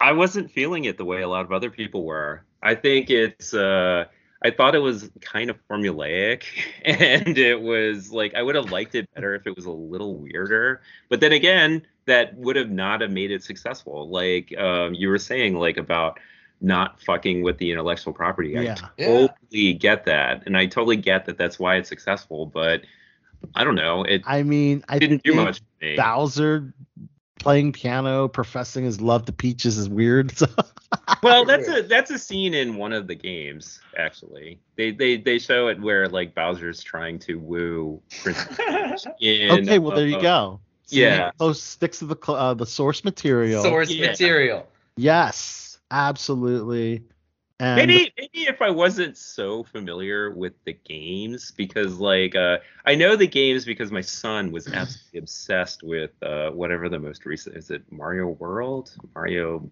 [0.00, 2.44] I wasn't feeling it the way a lot of other people were.
[2.62, 4.04] I think it's uh
[4.42, 6.44] I thought it was kind of formulaic
[6.84, 10.16] and it was like I would have liked it better if it was a little
[10.16, 10.80] weirder.
[11.08, 14.08] But then again, that would have not have made it successful.
[14.08, 16.18] Like um you were saying like about
[16.60, 18.50] not fucking with the intellectual property.
[18.50, 18.76] Yeah.
[18.98, 20.42] I totally get that.
[20.46, 22.82] And I totally get that that's why it's successful, but
[23.54, 24.02] I don't know.
[24.02, 25.96] It I mean, I didn't do much for me.
[25.96, 26.74] Bowser
[27.38, 30.32] playing piano, professing his love to Peaches is weird.
[30.38, 30.46] So
[31.22, 34.60] Well, that's a that's a scene in one of the games actually.
[34.76, 39.92] They they they show it where like Bowser's trying to woo Princess in okay, well
[39.92, 40.60] there you uh, go.
[40.90, 41.30] yeah.
[41.38, 43.62] So sticks to the uh, the source material.
[43.62, 44.10] Source Yeah.
[44.10, 44.68] material.
[44.96, 47.04] Yes, absolutely.
[47.60, 52.94] And Maybe maybe if I wasn't so familiar with the games because like uh I
[52.94, 57.56] know the games because my son was absolutely obsessed with uh whatever the most recent
[57.56, 58.96] is it Mario World?
[59.14, 59.68] Mario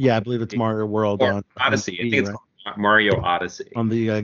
[0.00, 2.00] yeah, I believe it's Mario World or on Odyssey.
[2.00, 2.78] on I think it's right?
[2.78, 4.22] Mario Odyssey on the uh,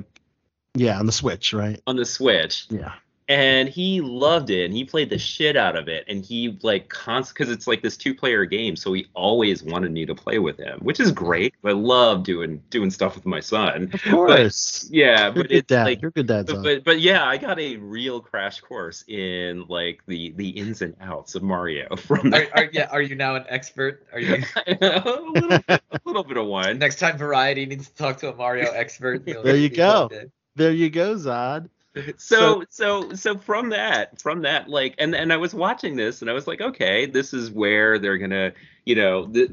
[0.75, 1.81] yeah on the Switch, right?
[1.87, 2.67] on the Switch.
[2.71, 2.93] Yeah.
[3.29, 6.89] And he loved it and he played the shit out of it and he like
[6.89, 10.39] const because it's like this two player game so he always wanted me to play
[10.39, 14.89] with him which is great i love doing doing stuff with my son Of course.
[14.93, 15.85] yeah You're but good it's dad.
[15.85, 19.65] like You're good dad, but, but but yeah i got a real crash course in
[19.69, 23.35] like the the ins and outs of mario from Are, are, yeah, are you now
[23.35, 24.07] an expert?
[24.13, 27.95] Are you a little bit, a little bit of one next time Variety needs to
[27.95, 29.25] talk to a Mario expert?
[29.27, 30.11] There you go.
[30.57, 31.69] there you go, Zod.
[32.17, 36.31] so so so from that from that like and and i was watching this and
[36.31, 38.53] i was like okay this is where they're gonna
[38.85, 39.49] you know the,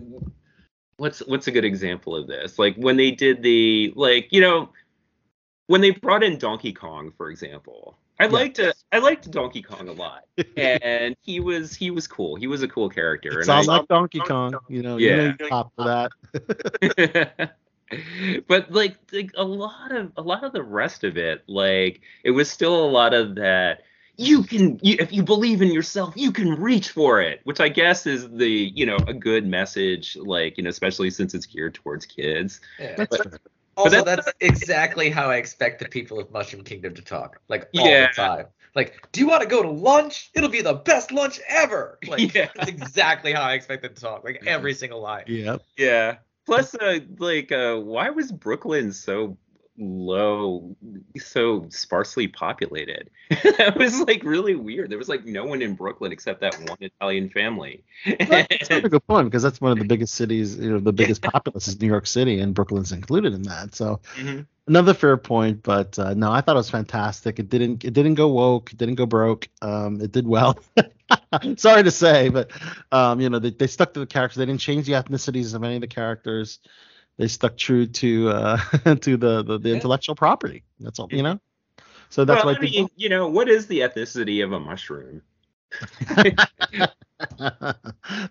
[0.98, 4.70] what's what's a good example of this like when they did the like you know
[5.68, 9.88] when they brought in donkey kong for example i liked uh, i liked donkey kong
[9.88, 10.24] a lot
[10.58, 13.68] and he was he was cool he was a cool character It and I sounds
[13.68, 14.58] like Donkey Kong.
[14.68, 15.36] You know, you know Yeah.
[15.40, 17.56] you pop for that.
[18.48, 22.32] but like, like a lot of a lot of the rest of it like it
[22.32, 23.82] was still a lot of that
[24.18, 27.68] you can you, if you believe in yourself you can reach for it which i
[27.68, 31.74] guess is the you know a good message like you know especially since it's geared
[31.74, 32.96] towards kids Yeah.
[32.96, 33.40] That's But- fair.
[33.76, 37.70] Also, that's- that's exactly how I expect the people of Mushroom Kingdom to talk, like
[37.76, 38.10] all Yeah.
[38.10, 38.46] the time.
[38.76, 40.30] Like, do you want to go to lunch?
[40.36, 41.98] It'll be the best lunch ever.
[42.08, 42.50] Like, Yeah.
[42.54, 45.24] that's exactly how I expect them to talk, like every single line.
[45.26, 49.38] yeah yeah plus uh like uh why was brooklyn so
[49.78, 50.76] low
[51.18, 56.12] so sparsely populated that was like really weird there was like no one in brooklyn
[56.12, 60.14] except that one italian family That's a good point because that's one of the biggest
[60.16, 63.76] cities, you know, the biggest populace is New York City, and Brooklyn's included in that.
[63.76, 64.46] So Mhm.
[64.68, 67.40] another fair point, but uh, no, I thought it was fantastic.
[67.40, 69.48] It didn't, it didn't go woke, it didn't go broke.
[69.62, 70.60] Um, it did well.
[71.58, 72.52] Sorry to say, but
[72.92, 74.38] um, you know, they, they stuck to the characters.
[74.38, 76.60] They didn't change the ethnicities of any of the characters.
[77.18, 78.58] They stuck true to uh,
[78.96, 79.76] to the, the the Yeah.
[79.76, 80.64] intellectual property.
[80.80, 81.40] That's all, you know.
[82.10, 85.22] So that's well, why I mean, you know, what is the ethnicity of a mushroom?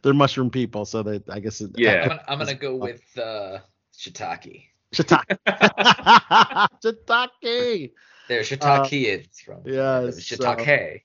[0.03, 2.03] they're mushroom people, so they I guess it, Yeah.
[2.03, 3.59] I'm gonna, I'm gonna go with uh,
[3.97, 4.64] shiitake.
[4.93, 5.39] Shiitake.
[6.85, 7.93] Shiitake.
[8.28, 10.26] They're Shitakians from Uh, Yes.
[10.26, 11.03] so- Shiitake.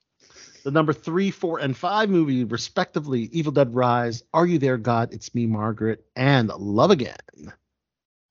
[0.63, 5.13] the number three, four, and five movie, respectively, Evil Dead Rise, Are You There, God?
[5.13, 7.15] It's Me, Margaret, and Love Again.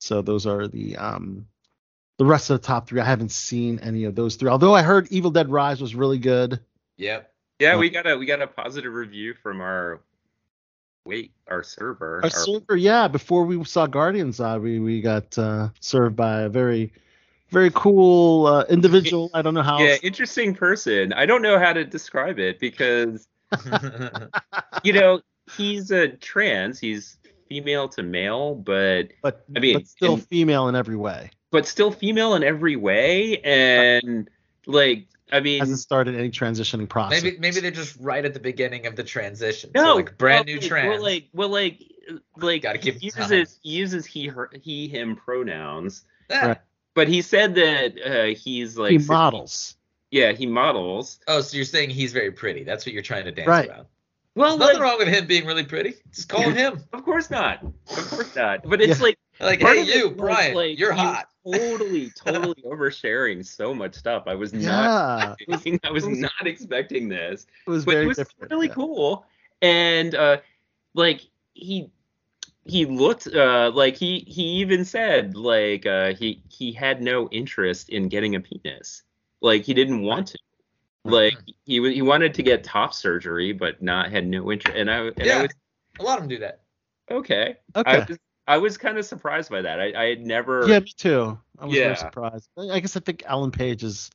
[0.07, 1.47] So those are the um
[2.19, 3.01] the rest of the top three.
[3.01, 4.49] I haven't seen any of those three.
[4.49, 6.61] Although I heard Evil Dead Rise was really good.
[6.97, 7.33] Yep.
[7.59, 10.01] Yeah, we got a we got a positive review from our
[11.05, 12.19] wait our server.
[12.19, 16.43] Our our- server, yeah, before we saw Guardians, uh, we we got uh, served by
[16.43, 16.93] a very
[17.51, 19.31] very cool uh, individual.
[19.33, 19.79] I don't know how.
[19.79, 21.13] yeah, interesting person.
[21.13, 23.27] I don't know how to describe it because
[24.85, 25.21] you know
[25.57, 26.79] he's a trans.
[26.79, 27.16] He's
[27.49, 31.31] female to male, but but I mean, but still in- female in every way.
[31.51, 33.39] but still female in every way.
[33.43, 34.29] And
[34.67, 37.23] like, I mean, Hasn't started any transitioning process.
[37.23, 39.71] maybe maybe they're just right at the beginning of the transition.
[39.75, 40.89] no, so like brand well, new like- trans.
[40.89, 41.83] Well, like, well, like,
[42.37, 43.31] like Gotta give he it time.
[43.33, 46.05] uses uses he her he him pronouns.
[46.31, 46.47] Ah.
[46.47, 46.59] Right.
[46.95, 49.77] But he said that uh, he's like he models.
[50.11, 51.19] Yeah, he models.
[51.27, 52.63] Oh, so you're saying he's very pretty?
[52.65, 53.69] That's what you're trying to dance Right.
[53.69, 53.87] around.
[54.37, 55.95] Well, There's nothing like, wrong with him being really pretty.
[56.13, 56.85] Just call him him.
[56.93, 57.63] of course not.
[57.65, 58.63] Of course not.
[58.69, 59.05] But it's Yeah.
[59.05, 61.29] like Like, hey, you, was, Brian, like, you're hot.
[61.47, 64.25] Totally, totally oversharing so much stuff.
[64.27, 64.63] I was not.
[64.63, 67.47] Yeah, was, expecting- I was was- not expecting this.
[67.67, 68.51] it was but very it was different.
[68.51, 68.75] really yeah.
[68.75, 69.25] cool
[69.63, 70.37] and uh
[70.95, 71.21] like
[71.55, 71.89] he
[72.65, 77.89] he looked uh like he he even said like uh he he had no interest
[77.91, 79.03] in getting a penis
[79.41, 80.39] like he didn't want to
[81.11, 81.51] like mm-hmm.
[81.89, 85.15] he he wanted to get top surgery but not had no interest and i and
[85.19, 85.39] Yeah.
[85.39, 85.51] i was
[85.99, 86.61] A lot of them do that.
[87.11, 88.05] okay i Okay.
[88.09, 91.39] was i was kind of surprised by that i i had never Yeah, me too.
[91.59, 91.85] I was Yeah.
[91.85, 92.49] very surprised.
[92.59, 94.11] I I guess I think Alan Page is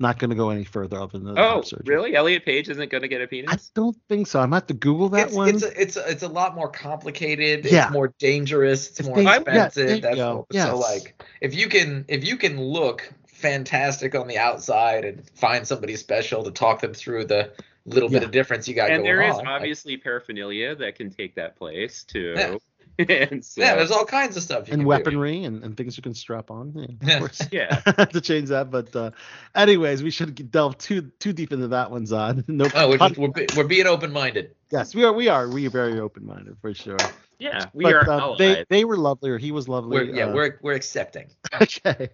[0.00, 1.94] not going to go any further other than the oh top surgery.
[1.94, 4.40] really elliot page isn't going to get a penis i don't think so.
[4.40, 5.48] I'm gonna have to Google that it's, one.
[5.48, 7.64] it's a, it's a, it's a lot more complicated.
[7.64, 7.84] Yeah.
[7.84, 8.90] It's more dangerous.
[8.90, 10.02] It's If more they- expensive.
[10.02, 10.66] there you That's Yes.
[10.68, 13.12] so like if you can if you can look
[13.48, 17.52] fantastic on the outside and find somebody special to talk them through the
[17.84, 18.96] little bit of difference you got going on.
[19.00, 19.46] and there is on.
[19.46, 22.56] obviously paraphernalia that can take that place too Yeah.
[23.08, 24.86] and so, yeah, there's all kinds of stuff you and can do.
[24.86, 26.72] weaponry and, and things you can strap on.
[27.02, 27.42] Yeah, of course.
[27.52, 29.10] yeah to change that, but uh,
[29.54, 32.48] anyways, we should delve too too deep into that one, Zod.
[32.48, 34.54] No, Oh, we're, just, we're, be- we're being open minded.
[34.70, 35.12] yes, we are.
[35.12, 35.48] We are.
[35.48, 36.96] We are very open minded for sure.
[37.44, 38.38] Yeah, we but, are uh, allies.
[38.38, 39.96] they they were lovely, or he was lovely.
[39.98, 41.26] We're, yeah, uh, we're we're accepting.
[41.60, 42.08] okay.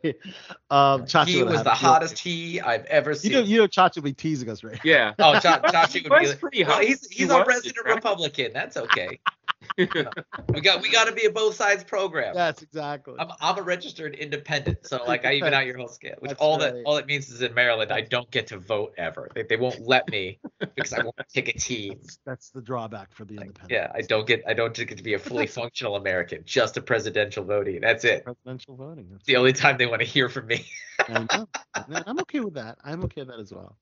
[0.70, 3.32] Um, Chachi he was the hottest he I've ever You seen.
[3.32, 4.78] know, you know, Chachi will be teasing us right.
[4.84, 5.14] yeah.
[5.18, 5.68] oh, Cha- He
[6.00, 6.84] Chachi would was be like, pretty well, hot.
[6.84, 7.94] he's He he's a was resident attractive.
[7.96, 8.50] Republican.
[8.52, 9.20] That's okay.
[9.78, 12.34] we got we got to be a both sides program.
[12.34, 13.14] That's exactly.
[13.18, 16.14] I'm, I'm a registered independent, so like I even out your whole scale.
[16.18, 16.72] Which That's all right.
[16.74, 19.28] that all it means is in Maryland I don't get to vote ever.
[19.34, 20.38] They, they won't let me
[20.74, 22.00] because I won't pick a team.
[22.24, 23.70] That's the drawback for the independent.
[23.70, 26.80] Yeah, I don't get I don't get to be a fully functional American, just a
[26.80, 27.80] presidential voting.
[27.80, 28.24] That's it.
[28.24, 29.08] Presidential voting.
[29.10, 30.66] That's The only time they want to hear from me.
[31.08, 31.44] I
[31.74, 32.78] I'm okay with that.
[32.84, 33.76] I'm okay with that as well.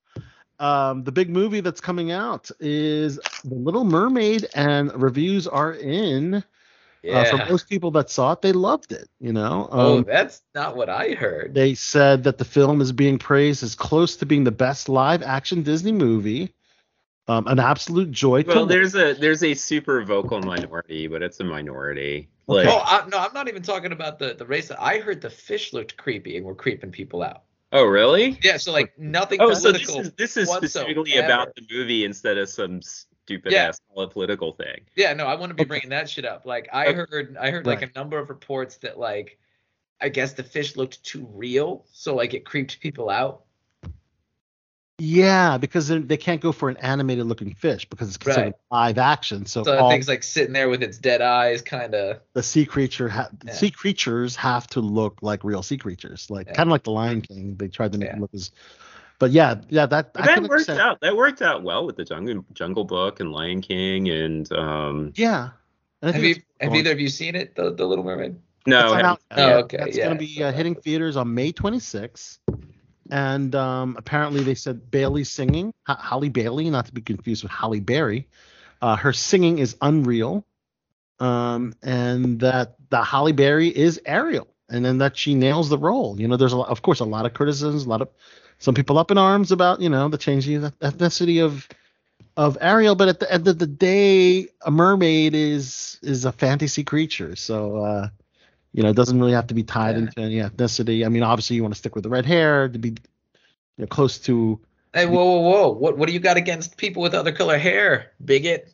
[0.61, 6.43] Um, the big movie that's coming out is The Little Mermaid, and reviews are in.
[7.09, 9.09] Uh, for most people that saw it, they loved it.
[9.21, 11.55] You know, oh, um, that's not what I heard.
[11.55, 15.63] they said that the film is being praised as close to being the best live-action
[15.63, 16.53] Disney movie.
[17.29, 18.69] Um, an absolute joy to Well, watch.
[18.71, 22.29] there's a there's a super vocal minority, but it's a minority.
[22.49, 22.67] Okay.
[22.67, 24.71] Like, Oh, I, no, I'm not even talking about the the race.
[24.71, 27.43] I heard the fish looked creepy and were creeping people out.
[27.73, 28.39] oh really?
[28.43, 31.27] Yeah, so like nothing Oh, so this is this is specifically whatsoever.
[31.27, 33.69] about the movie instead of some stupid Yeah.
[33.69, 33.81] ass
[34.15, 34.81] political thing.
[34.97, 35.69] Yeah, no, I want to be Okay.
[35.69, 36.47] bringing that shit up.
[36.47, 36.97] Like I Okay.
[37.11, 39.39] heard, I heard like a number of reports that like,
[40.01, 43.45] I guess the fish looked too real, so like it creeped people out.
[44.99, 48.55] Yeah, because they- they can't go for an animated-looking fish because it's considered Right.
[48.71, 49.47] live action.
[49.47, 52.19] So, So all things like sitting there with its dead eyes, kind of.
[52.35, 53.53] the sea creature, ha- Yeah.
[53.53, 56.55] sea creatures have to look like real sea creatures, like Yeah.
[56.55, 57.55] kind of like the Lion King.
[57.57, 58.13] They tried to make Yeah.
[58.15, 58.51] them look as,
[59.21, 60.81] but yeah, yeah, that But I that worked understand.
[60.81, 61.01] out.
[61.01, 65.13] That worked out well with the Jungle Jungle Book and Lion King and um.
[65.15, 65.51] Yeah.
[66.03, 68.37] And Have you have either of you seen it, the the Little Mermaid?
[68.67, 70.53] No, It's I on haven't- out- Oh, yeah, okay, That's yeah, going to be uh,
[70.53, 72.39] hitting theaters on May 26th.
[73.11, 77.53] And um, apparently they said Bailey singing, Ho- Halle Bailey, not to be confused with
[77.53, 78.29] Halle Berry.
[78.81, 80.45] Uh, her singing is unreal.
[81.21, 84.47] Um, and that the Halle Berry is Ariel.
[84.69, 86.21] And then that she nails the role.
[86.21, 88.09] You know, there's a lot, of course, a lot of criticisms, a lot of
[88.59, 91.67] some people up in arms about, you know, the changing ethnicity of
[92.37, 96.85] of Ariel, but at the end of the day, a mermaid is is a fantasy
[96.85, 97.35] creature.
[97.35, 98.09] So uh
[98.73, 100.03] you know, it doesn't really have to be tied Yeah.
[100.03, 101.05] into any ethnicity.
[101.05, 102.97] I mean, obviously, you want to stick with the red hair to be you
[103.79, 104.61] know, close to.
[104.95, 105.69] Hey, whoa, whoa, whoa!
[105.71, 108.73] What what do you got against people with other color hair, bigot?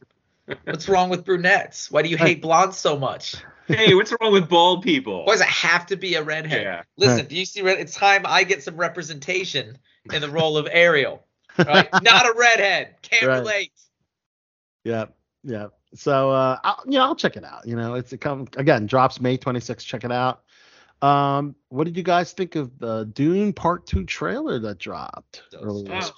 [0.64, 1.90] What's wrong with brunettes?
[1.90, 3.34] Why do you hate blondes so much?
[3.66, 5.24] hey, what's wrong with bald people?
[5.24, 6.62] Why does it have to be a redhead?
[6.62, 6.82] Yeah.
[6.98, 7.28] Listen, Right.
[7.30, 7.62] do you see?
[7.62, 9.78] red- It's time I get some representation
[10.12, 11.24] in the role of Ariel.
[11.58, 11.88] Right?
[12.02, 12.96] Not a redhead.
[13.02, 13.38] Can't Right.
[13.38, 13.72] relate.
[14.84, 15.06] Yeah,
[15.44, 15.68] yeah.
[15.94, 17.66] So uh, I'll, you know, I'll check it out.
[17.66, 19.84] You know, it's it come again drops May 26th.
[19.84, 20.42] Check it out.
[21.02, 26.00] Um, what did you guys think of the Dune Part Two trailer that dropped earlier?
[26.02, 26.10] Oh,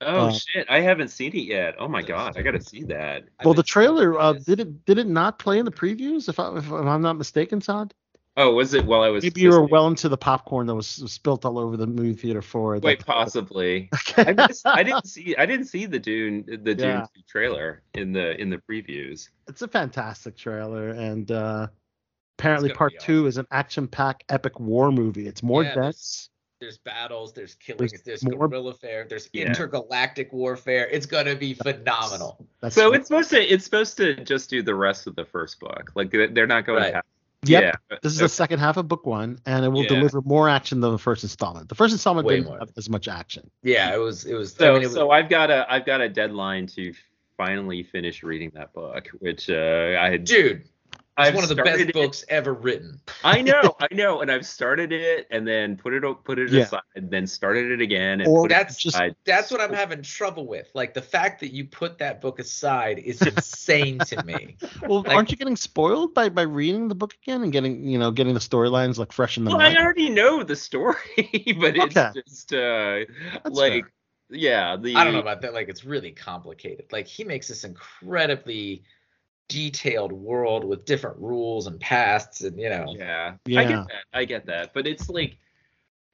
[0.00, 1.76] oh Uh, shit, I haven't seen it yet.
[1.78, 3.24] Oh my god, I gotta see that.
[3.44, 6.28] Well, the trailer uh, did it did it not play in the previews?
[6.28, 7.94] If, I, if I'm not mistaken, Todd.
[8.38, 9.22] Oh, was it while I was?
[9.24, 12.12] Maybe you were well into the popcorn that was, was spilt all over the movie
[12.12, 12.78] theater floor.
[12.78, 13.88] Wait, That- possibly.
[14.18, 15.34] I, missed, I didn't see.
[15.36, 17.06] I didn't see the Dune, the Dune Yeah.
[17.14, 19.30] 2 trailer in the in the previews.
[19.48, 21.68] it's a fantastic trailer, and uh,
[22.38, 25.26] apparently gonna part be two is an action-packed epic war movie.
[25.26, 26.30] It's more Yeah, there's- dense.
[26.58, 29.46] There's battles, there's killings, There's there's, more- guerrilla warfare, there's Yeah.
[29.46, 30.88] intergalactic warfare.
[30.90, 32.46] It's gonna be phenomenal.
[32.62, 35.58] That's So it's supposed to it's supposed to just do the rest of the first
[35.60, 35.90] book.
[35.94, 36.82] Like they- they're not going.
[36.82, 36.88] Right.
[36.90, 37.04] to have,
[37.48, 37.62] Yep.
[37.90, 37.98] Yeah.
[38.02, 39.88] This is the second half of book one, and it will Yeah.
[39.88, 41.68] deliver more action than the first installment.
[41.68, 42.58] The first installment Way didn't more.
[42.58, 43.50] have as much action.
[43.62, 44.24] Yeah, it was.
[44.24, 44.52] It was.
[44.54, 46.92] So I mean, it was, so I've got a I've got a deadline to
[47.36, 50.24] finally finish reading that book, which uh, I had.
[50.24, 50.70] dude, it's
[51.18, 53.00] I've one of the best it- books ever written.
[53.24, 56.62] I know, I know, and I've started it and then put it put it Yeah.
[56.64, 59.16] aside, then started it again and Or put That's it just- aside.
[59.24, 60.68] That's what I'm having trouble with.
[60.74, 64.56] Like the fact that you put that book aside is insane to me.
[64.86, 67.98] Well, Like- aren't you getting spoiled by by reading the book again and getting you
[67.98, 70.96] know getting the storylines like fresh in the Well, I already know the story,
[71.60, 72.10] but it's Okay.
[72.26, 73.04] just uh,
[73.42, 73.92] That's like fair.
[74.30, 75.54] yeah, the I don't know about that.
[75.54, 76.86] Like it's really complicated.
[76.92, 78.82] Like he makes this incredibly
[79.48, 82.94] detailed world with different rules and pasts, and you know.
[82.96, 84.04] Yeah, yeah I get that.
[84.12, 85.36] I get that, but it's like,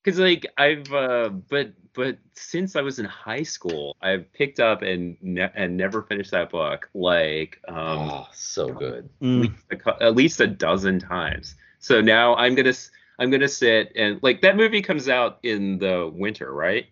[0.04, 4.82] cause like I've, uh, but but since I was in high school, I've picked up
[4.82, 9.08] and ne- and never finished that book like um oh, so good.
[9.20, 11.54] at, Mm, least a, at least a dozen times.
[11.78, 12.74] So now I'm gonna
[13.18, 16.86] i'm gonna sit and like that movie comes out in the winter, right?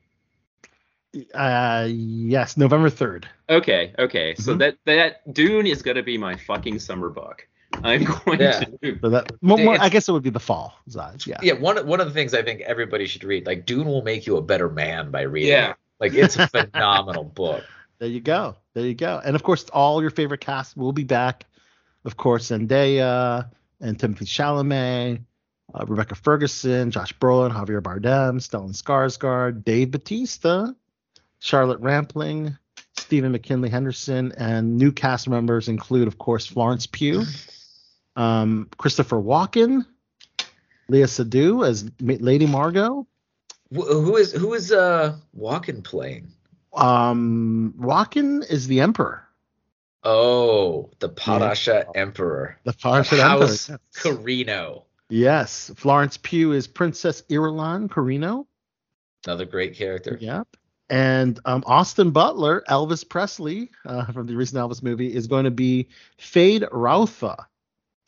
[1.34, 3.28] Uh, yes, November third.
[3.48, 4.34] Okay, okay.
[4.36, 4.58] So Mhm.
[4.58, 7.46] that that Dune is gonna be my fucking summer book.
[7.82, 8.60] I'm going Yeah.
[8.82, 8.98] to.
[9.00, 10.74] So that more, more, I guess it would be the fall.
[10.88, 11.38] Zod, Yeah.
[11.42, 14.26] Yeah, one one of the things I think everybody should read, like Dune will make
[14.26, 15.70] you a better man by reading Yeah.
[15.70, 15.76] it.
[15.98, 17.64] Like it's a phenomenal book.
[17.98, 18.56] There you go.
[18.74, 19.20] There you go.
[19.24, 21.44] And of course, all your favorite cast will be back.
[22.04, 23.50] Of course, Zendaya
[23.80, 25.20] and Timothée Chalamet,
[25.74, 30.74] uh, Rebecca Ferguson, Josh Brolin, Javier Bardem, Stellan Skarsgård, Dave Bautista,
[31.40, 32.56] Charlotte Rampling,
[32.96, 37.24] Stephen McKinley Henderson, and new cast members include, of course, Florence Pugh,
[38.14, 39.84] um, Christopher Walken,
[40.90, 43.06] Léa Seydoux as Lady Margot.
[43.72, 46.28] Wh- Who is who is uh Walken playing?
[46.74, 49.26] Um, Walken is the Emperor.
[50.02, 52.58] Oh, the Padishah Emperor.
[52.64, 53.20] The Emperor.
[53.20, 53.78] House yes.
[53.94, 54.84] Corrino.
[55.08, 58.46] Yes, Florence Pugh is Princess Irulan Corrino.
[59.26, 60.16] Another great character.
[60.20, 60.56] Yep.
[60.90, 65.50] And um, Austin Butler, Elvis Presley uh, from the recent Elvis movie, is going to
[65.50, 65.88] be
[66.18, 67.44] Fade Rautha.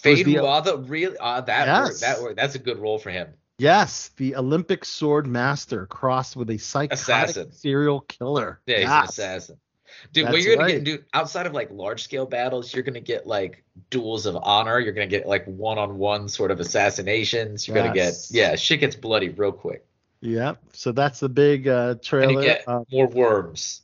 [0.02, 1.16] Feyd the- really?
[1.18, 1.88] Uh, that Yes.
[1.88, 2.36] worked, that worked.
[2.36, 3.28] That's a good role for him.
[3.58, 7.52] Yes, the Olympic sword master crossed with a psychotic Assassin.
[7.52, 8.60] serial killer.
[8.66, 9.56] Yeah, he's an assassin.
[10.12, 10.74] Dude, what you're gonna right.
[10.76, 14.80] get, dude, outside of like large scale battles, you're gonna get like duels of honor.
[14.80, 17.68] You're gonna get like one on one sort of assassinations.
[17.68, 19.84] You're gonna get yeah, shit gets bloody real quick.
[20.22, 20.62] Yep.
[20.72, 22.42] So that's the big uh, And trailer.
[22.42, 23.82] get uh, more worms.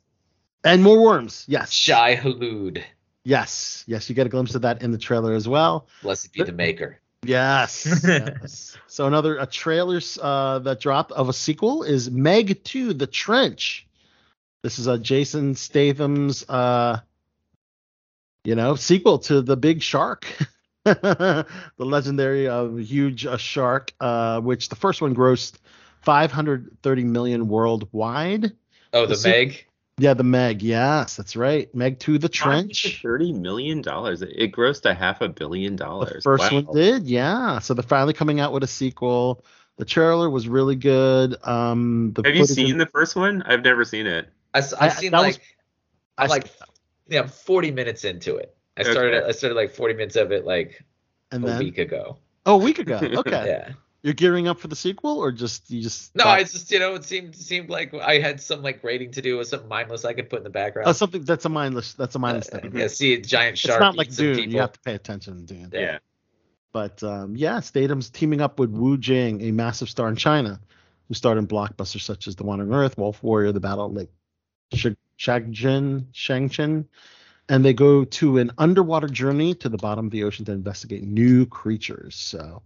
[0.63, 1.45] and more worms.
[1.47, 1.71] Yes.
[1.71, 2.81] Shai-Hulud.
[3.23, 3.83] Yes.
[3.87, 4.09] Yes.
[4.09, 5.87] You get a glimpse of that in the trailer as well.
[6.01, 6.99] Blessed be the maker.
[7.23, 7.85] Yes.
[8.03, 8.77] yes.
[8.87, 13.87] So another a trailer uh, that dropped of a sequel is Meg 2: The Trench.
[14.63, 16.99] This is a Jason Statham's uh,
[18.43, 20.25] you know sequel to The Big Shark,
[20.83, 21.45] the
[21.77, 25.57] legendary uh, huge uh, shark, uh, which the first one grossed
[26.01, 28.51] 530 million worldwide.
[28.93, 29.65] Oh, the The se- Meg.
[29.97, 30.61] Yeah, the Meg.
[30.61, 31.73] Yes, that's right.
[31.75, 32.99] Meg to The Trench.
[33.01, 34.21] Thirty million dollars.
[34.21, 36.23] It grossed a half a billion The dollars.
[36.23, 36.61] first Wow.
[36.61, 37.59] one did, yeah.
[37.59, 39.43] So they're finally coming out with a sequel.
[39.77, 41.35] The trailer was really good.
[41.45, 43.41] Um, the Have you seen of- the first one?
[43.43, 44.29] I've never seen it.
[44.53, 45.41] I, have I- seen that was- like
[46.17, 46.49] I'm like
[47.07, 48.55] yeah, 40 minutes into it.
[48.77, 49.27] I started Okay.
[49.27, 50.83] I started like 40 minutes of it like
[51.31, 52.17] and a then week ago.
[52.45, 52.99] oh, a week ago.
[53.03, 53.71] Okay, Yeah.
[54.01, 56.79] You're gearing up for the sequel, or just you just No, thought- it's just you
[56.79, 60.05] know it seemed seemed like I had some like rating to do with something mindless
[60.05, 60.87] I could put in the background.
[60.87, 62.77] oh something that's a mindless that's a mindless Uh, thing.
[62.77, 63.75] yeah, see a giant shark.
[63.75, 64.35] it's not like Dune.
[64.35, 64.53] people.
[64.53, 65.69] You have to pay attention to Dune.
[65.73, 65.99] Yeah.
[66.71, 70.61] But um, yeah, Statham's teaming up with Wu Jing, a massive star in China,
[71.07, 74.09] who starred in blockbusters such as The Wandering Earth, Wolf Warrior, The Battle of Lake
[74.75, 74.87] Sh-
[75.17, 76.85] Shagjin, Shangchen,
[77.49, 81.03] and they go to an underwater journey to the bottom of the ocean to investigate
[81.03, 82.15] new creatures.
[82.15, 82.61] So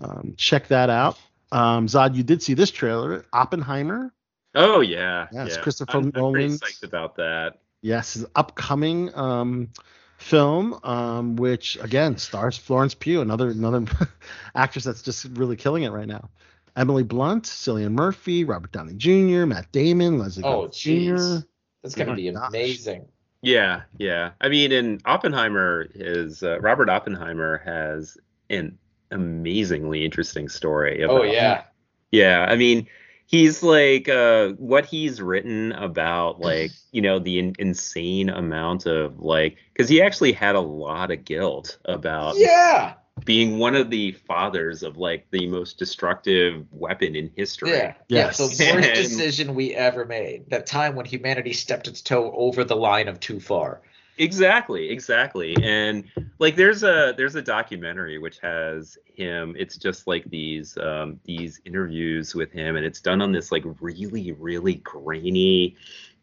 [0.00, 1.18] um, check that out.
[1.50, 4.12] Um, Zod, you did see this trailer, Oppenheimer.
[4.54, 5.62] Oh yeah, Yes, yeah.
[5.62, 7.58] Christopher I'm, I'm pretty Nolan's- psyched about that.
[7.82, 9.68] Yes, his upcoming um,
[10.18, 13.84] film, um, which again stars Florence Pugh, another another
[14.54, 16.28] actress that's just really killing it right now.
[16.76, 21.40] Emily Blunt, Cillian Murphy, Robert Downey Jr., Matt Damon, Leslie Oh, Grace jeez.
[21.40, 21.46] Jr.
[21.82, 22.48] That's gonna Oh, be gosh.
[22.48, 23.06] amazing.
[23.42, 24.30] Yeah, yeah.
[24.40, 28.16] I mean, and Oppenheimer is uh, Robert Oppenheimer has
[28.48, 28.78] an
[29.12, 31.04] amazingly interesting story.
[31.04, 31.64] Oh yeah.
[32.10, 32.86] Yeah, I mean,
[33.26, 39.20] he's like uh what he's written about like, you know, the in- insane amount of
[39.20, 42.94] like cuz he actually had a lot of guilt about Yeah.
[43.24, 47.70] being one of the fathers of like the most destructive weapon in history.
[47.70, 47.94] Yeah.
[48.08, 48.40] Yes.
[48.40, 48.46] Yeah.
[48.46, 50.50] The worst And- decision we ever made.
[50.50, 53.80] That time when humanity stepped its toe over the line of too far.
[54.18, 55.56] Exactly, exactly.
[55.62, 56.04] And
[56.38, 61.60] like there's a there's a documentary which has him it's just like these um these
[61.64, 65.76] interviews with him and it's done on this like really really grainy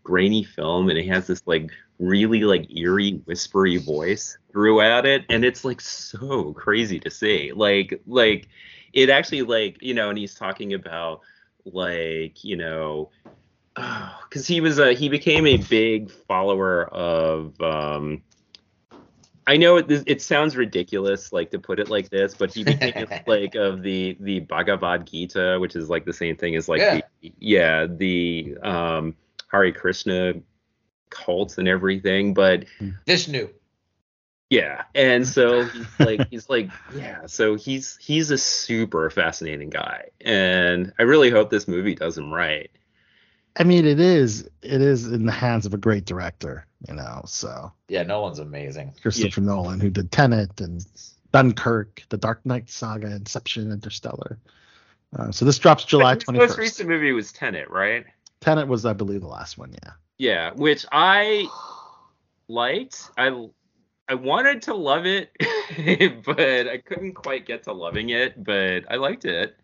[0.04, 5.44] grainy film and it has this like really like eerie whispery voice throughout it and
[5.44, 7.52] it's like so crazy to see.
[7.54, 8.48] Like like
[8.94, 11.22] it actually like, you know, and he's talking about
[11.66, 13.10] like, you know,
[14.30, 18.22] because he was a he became a big follower of um
[19.48, 23.08] I know it, it sounds ridiculous like to put it like this, but he became
[23.28, 27.02] like of the the Bhagavad Gita, which is like the same thing as like Yeah.
[27.22, 29.16] the, yeah the um
[29.52, 30.34] Hare Krishna
[31.10, 32.66] cults and everything, but
[33.08, 33.50] Vishnu.
[34.52, 40.10] yeah, and so he's like he's like yeah, so he's he's a super fascinating guy,
[40.22, 42.70] and I really hope this movie does him right.
[43.60, 47.22] I mean, it is it is in the hands of a great director, you know.
[47.26, 48.94] So Yeah, no one's amazing.
[49.02, 50.86] Christopher Nolan, who did Tenet and
[51.34, 54.40] Dunkirk, The Dark Knight Saga, Inception, Interstellar.
[55.18, 58.06] Uh, so this drops July His twenty most recent movie was Tenet, right?
[58.40, 59.74] Tenet was, I believe, the last one.
[59.84, 59.92] Yeah.
[60.18, 61.48] Yeah, which I
[62.48, 63.10] liked.
[63.18, 63.48] I
[64.08, 65.32] I wanted to love it,
[66.26, 68.42] but I couldn't quite get to loving it.
[68.42, 69.58] But I liked it.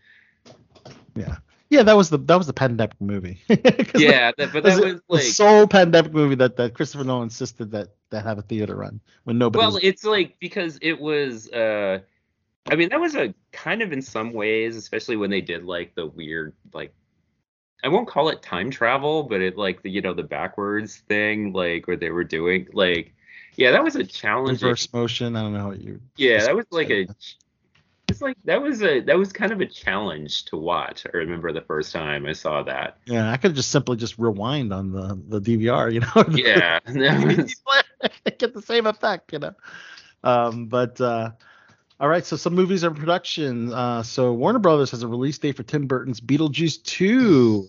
[1.16, 1.38] Yeah.
[1.76, 3.42] Yeah, that was the that was the pandemic movie.
[3.96, 7.72] Yeah, that, but that the, was the sole pandemic movie that, that Christopher Nolan insisted
[7.72, 9.60] that that have a theater run when nobody.
[9.60, 11.50] well, was, it's like because it was.
[11.52, 12.00] uh
[12.68, 15.96] I mean, that was a kind of in some ways, especially when they did like
[15.96, 16.94] the weird like.
[17.84, 21.54] I won't call it time travel, but it like the you know the backwards thing,
[21.54, 23.14] like where they were doing like,
[23.56, 25.36] yeah, that was a challenge reverse motion.
[25.36, 26.00] I don't know what you.
[26.16, 27.08] Yeah, that was like a.
[28.16, 31.06] It's like that was a that was kind of a challenge to watch.
[31.06, 32.98] I remember the first time I saw that.
[33.06, 36.24] Yeah, I could just simply just rewind on the the DVR, you know.
[36.36, 36.80] Yeah,
[38.38, 39.54] get the same effect, you know.
[40.24, 41.32] Um, but uh,
[42.00, 43.74] all right, so some movies are in production.
[43.74, 47.68] Uh, so Warner Brothers has a release date for Tim Burton's Beetlejuice 2.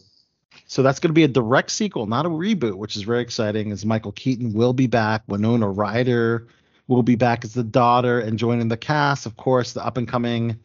[0.68, 3.72] So that's going to be a direct sequel, not a reboot, which is very exciting.
[3.72, 6.46] As Michael Keaton will be back, Winona Ryder
[6.88, 9.26] will be back as the daughter and joining the cast.
[9.26, 10.58] Of course, the up and coming,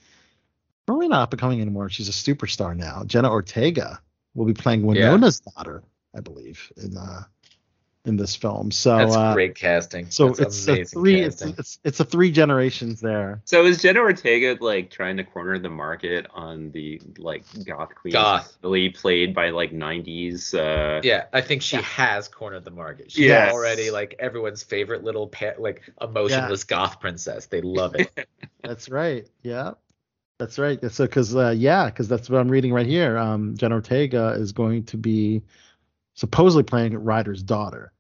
[0.86, 1.90] probably not up and coming anymore.
[1.90, 3.04] She's a superstar now.
[3.06, 4.02] Jenna Ortega
[4.36, 5.84] will be playing Winona's daughter,
[6.16, 7.24] I believe, in uh,
[8.06, 8.72] in this film.
[8.72, 10.10] So That's uh, great casting.
[10.10, 13.42] so That's it's a three it's, it's it's a three generations there.
[13.46, 18.14] so is Jenna Ortega like trying to corner the market on the like goth queen?
[18.14, 18.58] Goth.
[18.64, 20.54] Really played by like '90s.
[20.56, 21.84] Uh, Yeah, I think she Yeah.
[21.84, 23.12] has cornered the market.
[23.12, 23.54] She's Yes.
[23.54, 27.46] already like everyone's favorite little pa- like emotionless goth princess.
[27.46, 28.28] They love it.
[28.64, 29.28] That's right.
[29.44, 29.74] Yeah.
[30.40, 30.80] That's right.
[30.92, 33.16] So because uh, yeah, because that's what I'm reading right here.
[33.16, 35.44] Um, Jenna Ortega is going to be
[36.16, 37.91] supposedly playing Ryder's daughter.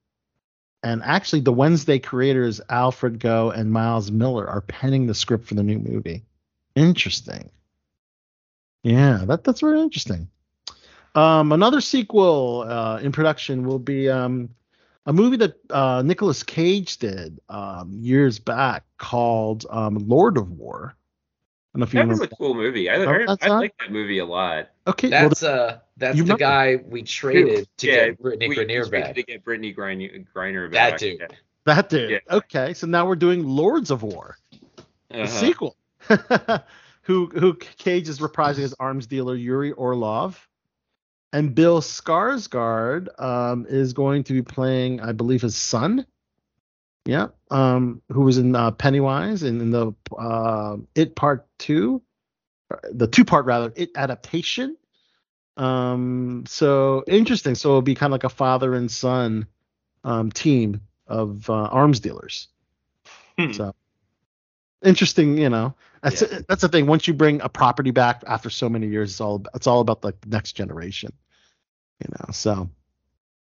[0.84, 5.53] And actually, the Wednesday creators Alfred Go and Miles Millar are penning the script for
[5.53, 6.23] the new movie.
[6.75, 7.51] Interesting.
[8.84, 10.27] Yeah, that that's very interesting.
[11.13, 14.49] Um, another sequel uh, in production will be um,
[15.05, 20.95] a movie that uh, Nicolas Cage did um, years back called um, Lord of War.
[20.95, 22.34] I don't know if you that was remember.
[22.34, 22.89] a cool movie.
[22.89, 24.69] I, Oh, I, I like that movie a lot.
[24.88, 28.56] Okay, well, uh that's You the remember- guy we traded to yeah, get Brittany we,
[28.58, 29.16] Griner we traded back.
[29.16, 31.20] to get Brittany Griner, Griner That dude.
[31.22, 31.28] Yeah.
[31.66, 32.10] that dude.
[32.10, 32.18] yeah.
[32.30, 34.38] Okay, so now we're doing Lords of War,
[35.10, 35.28] the Uh-huh.
[35.28, 35.78] sequel.
[37.04, 40.47] who who Cage is reprising as arms dealer Yuri Orlov,
[41.34, 46.06] and Bill Skarsgård um, is going to be playing, I believe, his son.
[47.06, 52.02] Yeah, um, who was in uh, Pennywise in, in the uh, It Part Two,
[52.91, 54.78] the two part rather It adaptation.
[55.58, 57.56] Um, so interesting.
[57.56, 59.47] So it'll be kind of like a father and son
[60.04, 62.47] um, team of uh, arms dealers.
[63.38, 63.52] Hmm.
[63.52, 63.76] So
[64.84, 65.76] interesting, you know.
[66.02, 66.39] That's Yeah.
[66.47, 66.88] that's the thing.
[66.88, 70.04] Once you bring a property back after so many years, it's all it's all about
[70.04, 71.14] like the next generation,
[72.04, 72.32] you know.
[72.32, 72.70] So,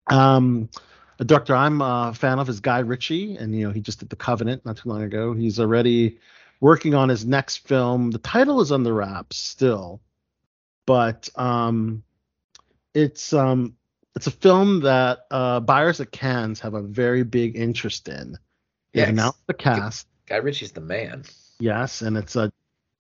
[0.07, 0.71] um,
[1.19, 4.09] a director I'm a fan of is Guy Ritchie, and you know he just did
[4.09, 5.35] The Covenant not too long ago.
[5.35, 6.19] He's already
[6.61, 8.11] working on his next film.
[8.11, 10.01] The title is on the wraps still,
[10.87, 12.03] but um,
[12.95, 13.75] it's um
[14.15, 18.33] it's a film that uh, buyers at Cannes have a very big interest in.
[18.93, 19.09] They've Yes.
[19.11, 20.07] announced the cast.
[20.27, 21.25] Guy Ritchie's the man.
[21.61, 22.49] Yes, and it's uh,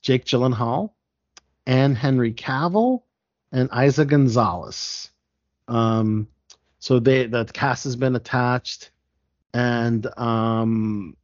[0.03, 0.91] Jake Gyllenhaal,
[1.67, 3.03] and Henry Cavill,
[3.53, 5.11] and Eiza Gonzalez.
[5.69, 6.29] Um,
[6.79, 8.91] so they the cast has been attached,
[9.55, 11.17] and um,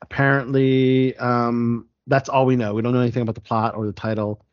[0.00, 2.74] apparently um, that's all we know.
[2.74, 4.44] We don't know anything about the plot or the title,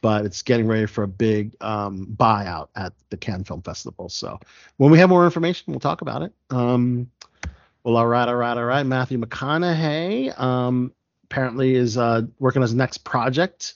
[0.00, 4.08] but it's getting ready for a big um, buyout at the Cannes Film Festival.
[4.08, 4.38] So
[4.76, 6.32] when we have more information, we'll talk about it.
[6.50, 7.10] Um,
[7.84, 8.84] well, all right, all right, all right.
[8.84, 10.38] Matthew McConaughey.
[10.38, 10.92] Um,
[11.30, 13.74] apparently is uh, working on his next project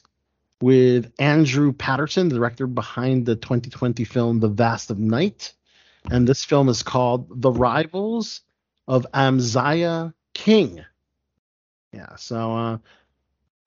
[0.62, 5.52] with Andrew Patterson, the director behind the 2020 film The Vast of Night.
[6.10, 8.40] And this film is called The Rivals
[8.88, 10.84] of Amziah King.
[11.92, 12.78] Yeah, so uh,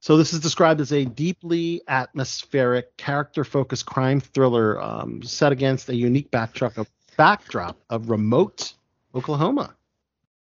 [0.06, 5.96] so this is described as a deeply atmospheric, character-focused crime thriller um, set against a
[5.96, 6.88] unique backdrop of
[7.18, 8.76] backdrop of remote
[9.16, 9.76] Oklahoma.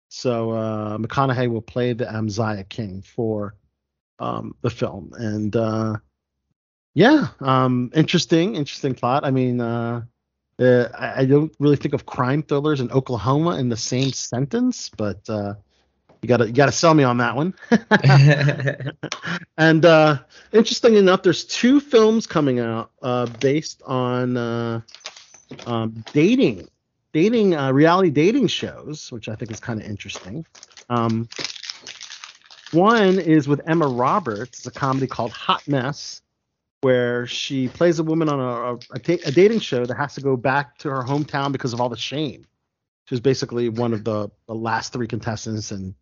[0.09, 3.55] So uh, McConaughey will play the Amziah King for
[4.19, 5.99] um, the film, and uh,
[6.95, 9.25] yeah, um, interesting, interesting plot.
[9.25, 10.03] I mean, uh,
[10.59, 15.31] uh, I, don't really think of crime thrillers in Oklahoma in the same sentence, but
[15.31, 15.55] uh,
[16.25, 17.55] you gotta you gotta sell me on that one.
[19.59, 20.19] and uh,
[20.53, 24.81] interesting enough, there's two films coming out uh, based on uh,
[25.67, 26.67] um, dating
[27.13, 30.47] dating uh, reality dating shows, which I think is kind of interesting.
[30.89, 31.29] Um,
[32.73, 34.61] one is with Emma Roberts.
[34.61, 36.23] It's a comedy called Hot Mess,
[36.81, 40.39] where she plays a woman on a, a, a, dating show that has to go
[40.39, 42.47] back to her hometown because of all the shame.
[43.05, 45.95] She was basically one of the, the last three contestants, and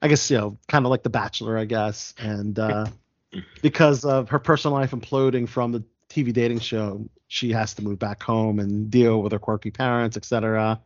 [0.00, 2.14] I guess you know, kind of like The Bachelor, I guess.
[2.18, 2.86] And uh,
[3.62, 7.98] because of her personal life imploding from the TV dating show, she has to move
[7.98, 10.80] back home and deal with her quirky parents, etc.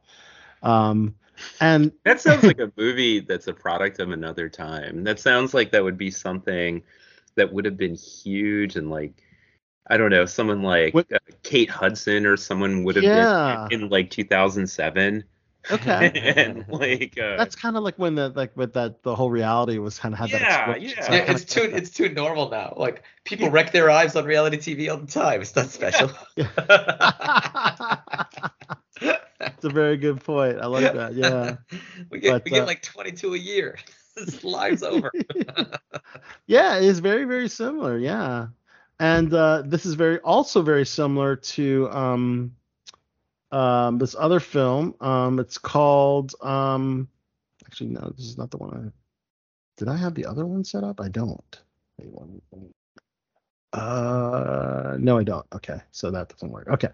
[0.63, 1.15] Um,
[1.61, 5.05] and That sounds like a movie that's a product of another time.
[5.05, 6.83] That sounds like that would be something
[7.35, 9.13] that would have been huge and like
[9.89, 13.67] I don't know, someone like What- uh, Kate Hudson or someone would have Yeah.
[13.69, 15.25] been in like 2007.
[15.71, 19.31] Okay, and like uh, that's kind of like when the like with that the whole
[19.31, 20.83] reality was kind of had Yeah, that.
[20.83, 21.01] yeah.
[21.03, 22.75] So Yeah, it's too it's too normal now.
[22.77, 25.41] Like people wreck their lives on reality TV all the time.
[25.41, 26.11] It's not special.
[29.41, 30.59] It's a very good point.
[30.61, 31.15] I like that.
[31.15, 31.57] Yeah.
[32.11, 33.79] we get But, we get uh, like 22 a year.
[34.17, 35.11] His life's over.
[36.47, 37.99] yeah, it's very very similar.
[37.99, 38.49] Yeah,
[39.01, 42.53] and uh, this is very also very similar to um,
[43.53, 44.95] um, this other film.
[45.01, 47.09] Um, it's called um,
[47.67, 48.75] actually no, this is not the one.
[48.75, 48.99] I
[49.77, 51.01] did I have the other one set up?
[51.01, 51.61] I don't.
[53.73, 55.47] Uh, no, I don't.
[55.55, 56.69] Okay, so that doesn't work.
[56.69, 56.89] Okay.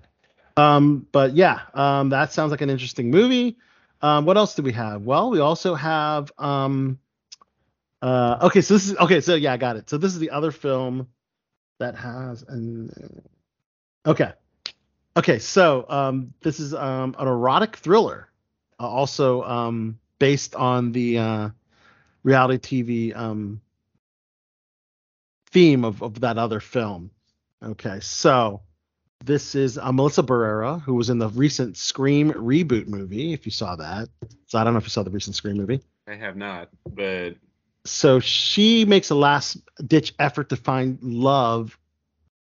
[0.57, 3.57] Um, but yeah, um, that sounds like an interesting movie.
[4.03, 5.03] Um, what else do we have?
[5.03, 6.99] Well, we also have um,
[8.01, 9.21] uh, okay, so this is okay.
[9.21, 9.91] So yeah, I got it.
[9.91, 11.09] So this is the other film
[11.79, 12.91] that has an.
[14.07, 14.33] Okay,
[15.19, 15.39] okay.
[15.39, 18.29] So um, this is um an erotic thriller,
[18.81, 21.49] uh, also um based on the uh,
[22.23, 23.61] reality TV um
[25.51, 27.11] theme of of that other film.
[27.62, 28.62] Okay, so
[29.24, 33.32] this is uh, Melissa Barrera, who was in the recent Scream reboot movie.
[33.32, 34.09] If you saw that,
[34.47, 37.35] so I don't know if you saw the recent Scream movie I have not, but
[37.85, 41.78] so she makes a last ditch effort to find love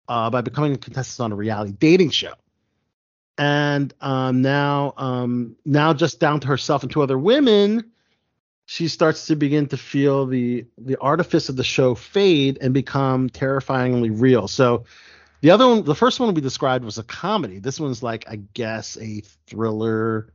[0.07, 2.33] uh, by becoming a contestant on a reality dating show
[3.39, 7.91] and um, now um, now just down to herself and two other women
[8.65, 13.29] she starts to begin to feel the the artifice of the show fade and become
[13.29, 14.83] terrifyingly real so
[15.41, 18.35] the other one the first one we described was a comedy this one's like i
[18.53, 20.31] guess a thriller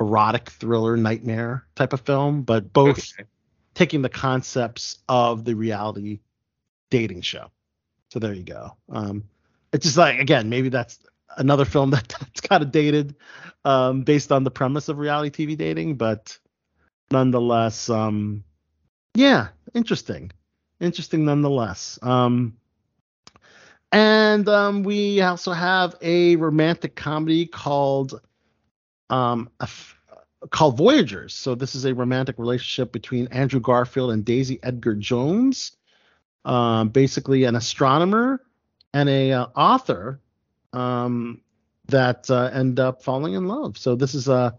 [0.00, 3.28] erotic thriller nightmare type of film but both okay.
[3.74, 6.18] taking the concepts of the reality
[6.90, 7.50] dating show.
[8.10, 8.76] So there you go.
[8.90, 9.24] Um,
[9.72, 10.98] it's just like again, maybe that's
[11.36, 13.14] another film that, that's kind of dated
[13.64, 16.38] um, based on the premise of reality TV dating, but
[17.10, 18.44] nonetheless, um,
[19.14, 20.30] yeah, interesting,
[20.80, 21.98] interesting nonetheless.
[22.02, 22.56] Um,
[23.90, 28.20] and um, we also have a romantic comedy called
[29.08, 29.48] um,
[30.50, 31.34] called Voyagers.
[31.34, 35.72] So this is a romantic relationship between Andrew Garfield and Daisy Edgar Jones,
[36.44, 38.42] um, basically an astronomer
[38.92, 40.20] and a uh, author
[40.78, 41.40] um,
[41.86, 43.76] that uh, end up falling in love.
[43.78, 44.56] So this is a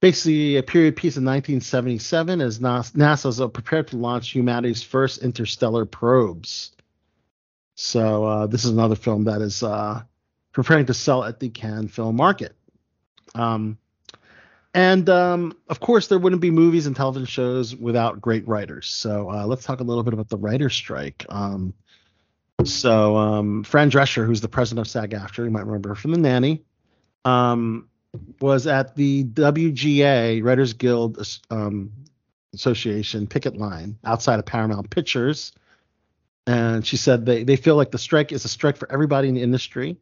[0.00, 5.22] basically a period piece in 1977 as NAS- NASA's uh, prepared to launch humanity's first
[5.22, 6.72] interstellar probes.
[7.74, 10.02] So uh, this is another film that is uh,
[10.52, 12.56] preparing to sell at the Cannes Film Market.
[13.34, 13.78] Um,
[14.72, 18.88] and um, of course, there wouldn't be movies and television shows without great writers.
[18.88, 21.24] So uh, let's talk a little bit about the writer's strike.
[21.28, 21.74] Um,
[22.64, 26.62] so um, Fran Drescher, who's the president of SAG-AFTRA, you might remember from The Nanny,
[27.24, 27.88] um,
[28.40, 31.92] was at the WGA Writers Guild um,
[32.54, 35.52] Association picket line outside of Paramount Pictures,
[36.46, 39.34] and she said they they feel like the strike is a strike for everybody in
[39.34, 39.98] the industry.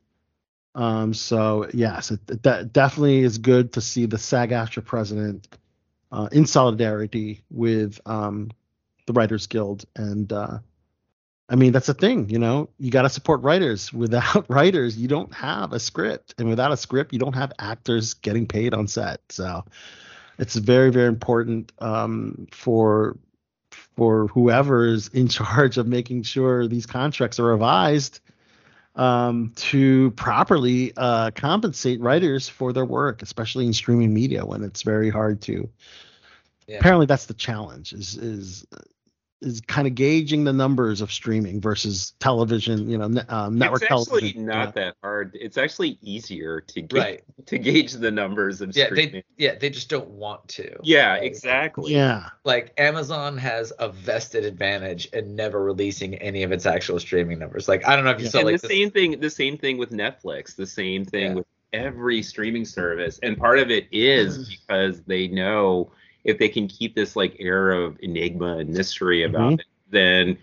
[0.77, 5.49] Um, so yes, it, it de- definitely is good to see the SAG-AFTRA president
[6.13, 8.51] uh, in solidarity with um,
[9.07, 10.59] the Writers Guild, and uh,
[11.49, 13.93] I mean that's the thing, you know, you got to support writers.
[13.93, 18.15] Without writers, you don't have a script, and without a script, you don't have actors
[18.15, 19.21] getting paid on set.
[19.29, 19.65] So
[20.39, 23.17] it's very very important um, for
[23.97, 28.21] for whoever is in charge of making sure these contracts are revised
[28.97, 34.83] um, to properly uh, compensate writers for their work, especially in streaming media when it's
[34.83, 35.69] very hard to.
[36.67, 36.79] Yeah.
[36.79, 38.67] Apparently, that's the challenge is is
[39.45, 43.83] is kind of gauging the numbers of streaming versus television, you know, ne- um, network
[43.83, 44.47] it's actually television.
[44.47, 44.71] not yeah.
[44.87, 45.37] that hard.
[45.41, 47.25] It's actually easier to ga- Right.
[47.47, 49.13] to gauge the numbers of Yeah, streaming.
[49.13, 50.77] they yeah they just don't want to.
[50.83, 51.23] yeah, Right?
[51.25, 51.93] exactly.
[51.93, 57.39] Yeah, Like Amazon has a vested advantage in never releasing any of its actual streaming
[57.39, 57.69] numbers.
[57.69, 58.31] Like I don't know if you Yeah.
[58.31, 61.29] saw and like the this- same thing the same thing with netflix the same thing
[61.31, 61.35] Yeah.
[61.35, 65.91] with every streaming service and part of it is because they know
[66.25, 69.61] if they can keep this like air of enigma and mystery about Mhm.
[69.61, 70.39] it then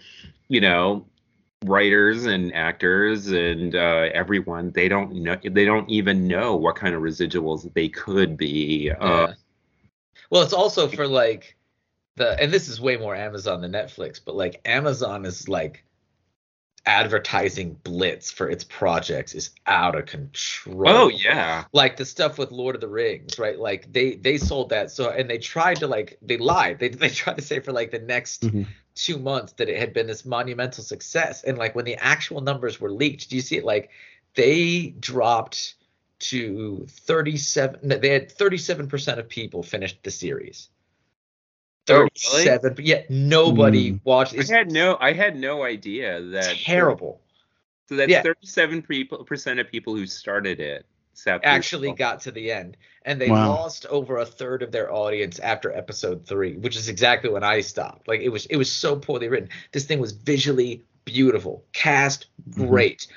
[0.47, 1.05] you know
[1.65, 6.95] writers and actors and uh, everyone they don't know they don't even know what kind
[6.95, 9.33] of residuals they could be uh, Yeah.
[10.29, 11.57] Well, it's also for like
[12.15, 15.83] the and this is way more Amazon than Netflix, but like Amazon is like
[16.85, 20.87] advertising blitz for its projects is out of control.
[20.87, 23.57] oh yeah Like the stuff with Lord of the Rings, right?
[23.57, 26.79] Like they they sold that so and they tried to like they lied.
[26.79, 28.65] They they tried to say for like the next Mhm.
[28.95, 31.43] two months that it had been this monumental success.
[31.43, 33.63] And like when the actual numbers were leaked, do you see it?
[33.63, 33.89] Like
[34.35, 35.75] they dropped
[36.19, 37.79] to 37.
[38.01, 40.69] They had 37 percent of people finished the series.
[41.89, 42.09] Oh, really?
[42.45, 44.01] 37, but yet nobody Mm.
[44.03, 44.37] watched.
[44.37, 47.21] i had no i had no idea that terrible.
[47.89, 48.21] So that's Yeah.
[48.21, 52.77] 37 people, percent of people who started it sat Actually the- got to the end,
[53.03, 53.49] and they Wow.
[53.49, 57.59] lost over a third of their audience after episode three, which is exactly when I
[57.61, 58.07] stopped.
[58.07, 59.49] Like it was, it was so poorly written.
[59.73, 62.67] This thing was visually beautiful, cast Mm-hmm.
[62.67, 63.07] great,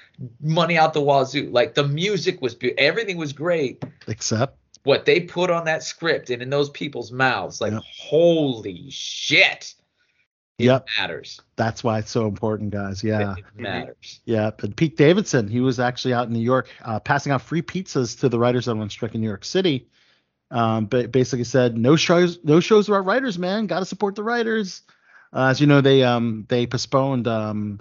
[0.41, 1.49] money out the wazoo.
[1.51, 3.83] Like the music was, be- everything was great.
[4.09, 7.83] except what they put on that script and in those people's mouths, like Yep.
[7.99, 9.75] holy shit,
[10.59, 10.87] it Yep.
[10.99, 11.41] matters.
[11.57, 13.03] that's why it's so important, guys.
[13.03, 13.35] Yeah.
[13.37, 14.21] It, matters.
[14.25, 17.63] Yeah, But Pete Davidson, he was actually out in New York uh, passing out free
[17.63, 19.89] pizzas to the writers that were on strike in New York City.
[20.51, 23.67] Um, but basically said no shows, no shows about writers, man.
[23.67, 24.83] Got to support the writers.
[25.33, 27.81] Uh, as you know, they um they postponed um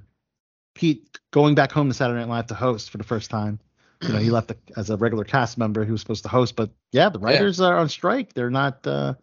[0.73, 3.59] Pete going back home to Saturday Night Live to host for the first time.
[4.03, 5.83] You know, he left the, as a regular cast member.
[5.85, 8.33] He was supposed to host, but yeah, the writers are on strike.
[8.33, 8.85] They're not.
[8.85, 9.15] Uh,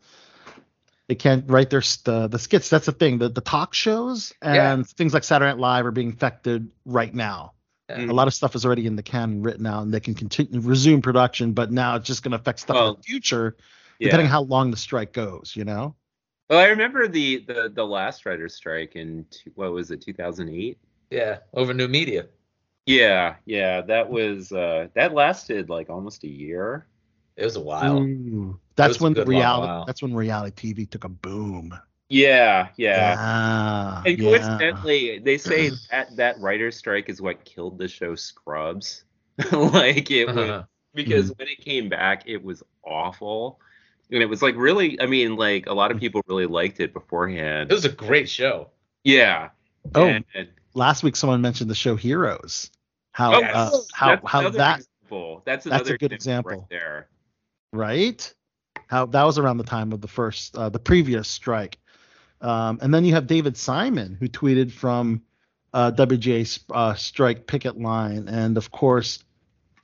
[1.09, 2.70] they can't write their st- the the skits.
[2.70, 3.19] That's the thing.
[3.19, 4.82] The the talk shows and Yeah.
[4.97, 7.55] things like Saturday Night Live are being affected right now.
[7.89, 8.05] Yeah.
[8.05, 10.61] A lot of stuff is already in the can written out, and they can continue
[10.61, 11.52] resume production.
[11.52, 13.57] But now it's just going to affect stuff in the future,
[14.01, 15.55] depending on how long the strike goes.
[15.57, 15.97] You know.
[16.48, 20.78] Well, I remember the the the last writer's strike in two, what was it, 2008?
[21.11, 22.27] Yeah, over new media.
[22.86, 26.86] Yeah, yeah, that was uh that lasted like almost a year.
[27.36, 27.98] It was a while.
[28.02, 28.59] Ooh.
[28.77, 29.85] That's when the reality.
[29.86, 31.78] That's when reality TV took a boom.
[32.09, 33.15] Yeah, yeah.
[33.15, 34.02] Yeah.
[34.05, 34.31] And yeah.
[34.31, 39.05] coincidentally, they say that that writer's strike is what killed the show Scrubs.
[39.52, 40.62] like it was Uh-huh.
[40.94, 41.39] because Mm-hmm.
[41.39, 43.61] when it came back, it was awful.
[44.11, 46.93] And it was like really, I mean, like a lot of people really liked it
[46.93, 47.70] beforehand.
[47.70, 48.70] It was a great show.
[49.05, 49.51] yeah.
[49.94, 52.70] Oh, And- and last week someone mentioned the show Heroes.
[53.12, 55.42] How Oh, uh, how That's how that example.
[55.44, 56.66] That's that's a good right example.
[56.70, 57.09] there.
[57.72, 58.34] right?
[58.86, 61.78] How that was around the time of the first, uh, the previous strike.
[62.40, 65.22] Um, and then you have David Simon, who tweeted from
[65.72, 69.22] uh, WGA uh, strike picket line, and of course,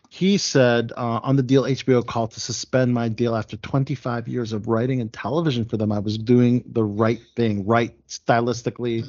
[0.08, 4.52] he said uh, on the deal HBO called to suspend my deal after 25 years
[4.52, 5.92] of writing and television for them.
[5.92, 9.06] I was doing the right thing, right stylistically,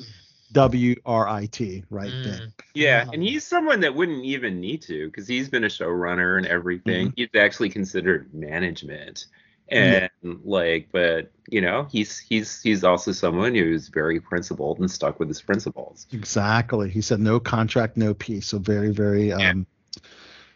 [0.54, 2.24] W R I T, right Mm.
[2.24, 2.54] thing.
[2.74, 6.46] Yeah, and he's someone that wouldn't even need to because he's been a showrunner and
[6.48, 7.14] everything.
[7.16, 9.26] He's actually considered management,
[9.70, 15.20] and like, but you know, he's he's he's also someone who's very principled and stuck
[15.20, 16.08] with his principles.
[16.14, 16.90] Exactly.
[16.90, 18.48] He said no contract, no peace.
[18.48, 19.50] So very, very Yeah.
[19.52, 19.68] um,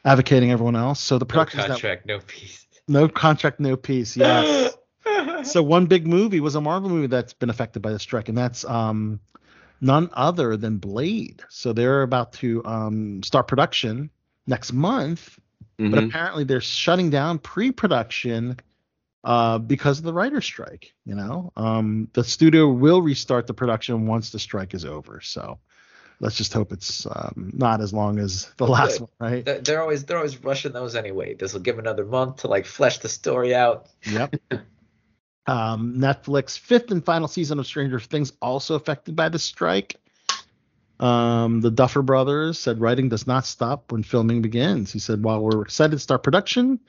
[0.05, 0.99] advocating everyone else.
[0.99, 2.65] So the No production that- contract, no peace.
[2.87, 4.15] no contract, no peace.
[4.15, 4.73] Yes.
[5.43, 8.37] so one big movie was a Marvel movie that's been affected by the strike, and
[8.37, 9.19] that's um,
[9.81, 11.41] none other than Blade.
[11.49, 14.09] So they're about to um, start production
[14.47, 15.39] next month,
[15.77, 16.07] but Mhm.
[16.09, 18.57] apparently they're shutting down pre-production
[19.23, 20.93] uh, because of the writer's strike.
[21.05, 25.21] You know, um, the studio will restart the production once the strike is over.
[25.21, 25.59] So
[26.19, 29.09] let's just hope it's um, not as long as the last Good.
[29.19, 29.45] one, right?
[29.45, 31.35] They're- They're always they're always rushing those anyway.
[31.35, 33.87] This will give another month to like flesh the story out.
[34.05, 34.35] Yep.
[35.47, 39.95] um, Netflix fifth and final season of Stranger Things also affected by the strike.
[40.99, 44.91] Um, the Duffer Brothers said writing does not stop when filming begins.
[44.91, 46.79] He said while we're excited to start production,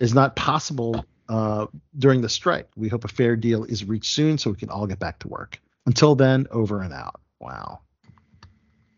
[0.00, 1.66] is not possible uh,
[1.96, 2.68] during the strike.
[2.76, 5.28] We hope a fair deal is reached soon so we can all get back to
[5.28, 5.60] work.
[5.86, 7.20] Until then, over and out.
[7.40, 7.80] Wow.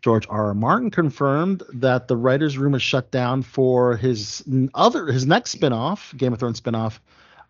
[0.02, 0.46] George R.
[0.46, 0.54] R.
[0.54, 6.14] Martin confirmed that the writers' room is shut down for his other his next spin-off,
[6.16, 7.00] Game of Thrones spin-off,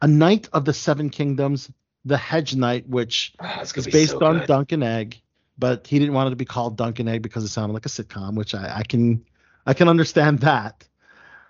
[0.02, 1.70] A Knight of the Seven Kingdoms,
[2.04, 4.46] The Hedge Knight, which it's is based so on good.
[4.46, 5.20] Dunk Egg,
[5.58, 7.86] but he didn't want it to be called Dunk and Egg because it sounded like
[7.86, 9.24] a sitcom, which I, I can
[9.64, 10.86] I can understand that.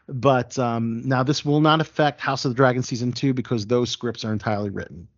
[0.09, 3.91] But um, now this will not affect House of the Dragon season two because those
[3.91, 5.09] scripts are entirely written.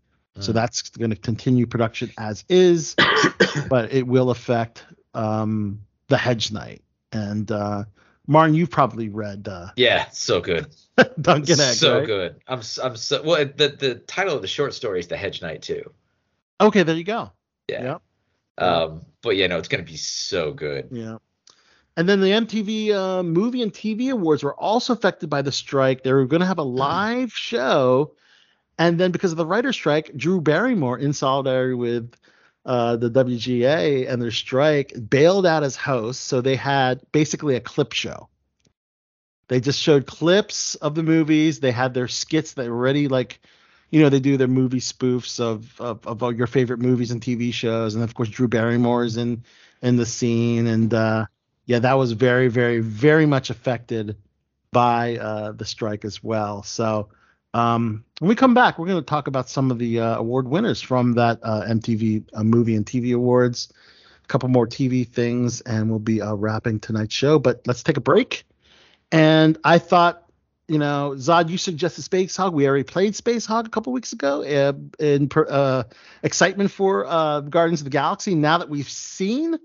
[0.40, 0.54] So Mm.
[0.54, 2.94] that's going to continue production as is,
[3.68, 6.82] but it will affect um, the Hedge Knight.
[7.12, 7.84] And uh,
[8.28, 10.68] Martin, you've probably read uh, Yeah, so good.
[11.20, 12.06] Dunk and Egg, so right?
[12.06, 12.36] good.
[12.46, 13.44] I'm I'm so well.
[13.44, 15.90] The the title of the short story is The Hedge Knight too.
[16.60, 17.32] Okay, there you go.
[17.68, 17.82] Yeah.
[17.82, 18.02] Yep.
[18.58, 20.88] Um, but yeah, no, it's gonna be so good.
[20.92, 21.18] Yeah.
[21.96, 26.04] And then the MTV uh, Movie and TV Awards were also affected by the strike.
[26.04, 28.14] They were going to have a live show,
[28.78, 32.14] and then because of the writer's strike, Drew Barrymore, in solidarity with
[32.68, 36.20] uh, the WGA and their strike, bailed out as host.
[36.20, 38.28] So they had basically a clip show.
[39.48, 41.60] They just showed clips of the movies.
[41.60, 43.40] They had their skits that were already like,
[43.88, 47.22] you know, they do their movie spoofs of, of of all your favorite movies and
[47.22, 49.44] TV shows, and of course Drew Barrymore is in
[49.80, 51.24] in the scene, and uh,
[51.64, 54.18] yeah, that was very, very, very much affected
[54.72, 56.62] by uh, the strike as well.
[56.64, 57.08] So
[57.54, 60.48] um, when we come back, we're going to talk about some of the uh, award
[60.48, 63.72] winners from that uh, MTV uh, Movie and TV Awards,
[64.24, 67.38] a couple more TV things, and we'll be uh, wrapping tonight's show.
[67.38, 68.44] But let's take a break.
[69.10, 70.24] And I thought,
[70.68, 72.52] you know, Zad, you suggested Spacehog.
[72.52, 75.84] We already played Spacehog a couple weeks ago uh, in uh,
[76.22, 78.34] excitement for uh, Guardians of the Galaxy.
[78.34, 79.58] Now that we've seen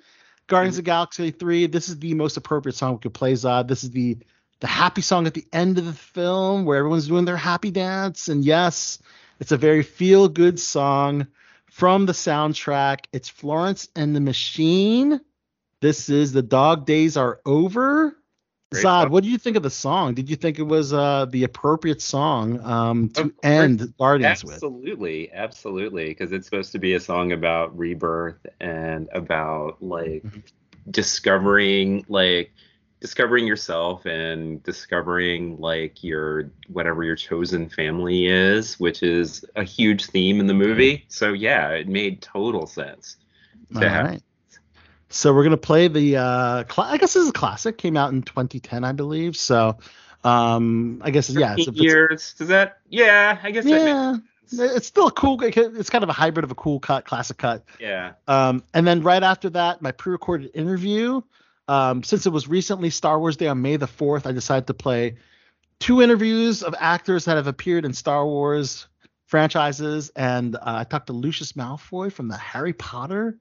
[0.47, 3.67] Guardians of the Galaxy 3, this is the most appropriate song we could play, Zad.
[3.67, 4.17] This is the
[4.63, 8.29] the happy song at the end of the film where everyone's doing their happy dance.
[8.29, 8.97] And yes,
[9.41, 11.27] it's a very feel good song
[11.69, 12.99] from the soundtrack.
[13.11, 15.19] It's Florence and the Machine.
[15.81, 18.15] This is The Dog Days Are Over.
[18.71, 19.11] Great Zad, song.
[19.11, 20.13] what do you think of the song?
[20.13, 23.33] Did you think it was uh, the appropriate song um, to course.
[23.43, 24.53] end Guardians with?
[24.53, 30.41] Absolutely, absolutely, because it's supposed to be a song about rebirth and about like Mhm.
[30.89, 32.53] discovering like
[33.03, 40.05] discovering yourself and discovering like your whatever your chosen family is, which is a huge
[40.05, 41.03] theme in the movie.
[41.09, 43.17] So yeah, it made total sense.
[43.75, 44.23] All have- right.
[45.09, 46.15] So we're gonna play the.
[46.15, 47.77] Uh, cla- I guess this is a classic.
[47.77, 49.35] Came out in 2010, I believe.
[49.35, 49.77] So,
[50.23, 51.55] um, I guess yeah.
[51.57, 52.33] It's, 15 years.
[52.35, 52.77] Does that?
[52.87, 53.65] Yeah, I guess.
[53.65, 54.15] Yeah.
[54.49, 55.37] It's still a cool.
[55.43, 57.65] It's kind of a hybrid of a cool cut, classic cut.
[57.81, 58.13] yeah.
[58.29, 61.21] Um, and then right after that, my pre-recorded interview.
[61.67, 64.73] Um, since it was recently Star Wars Day on May the 4th, I decided to
[64.73, 65.15] play
[65.79, 68.87] two interviews of actors that have appeared in Star Wars
[69.25, 73.37] franchises, and uh, I talked to Lucius Malfoy from the Harry Potter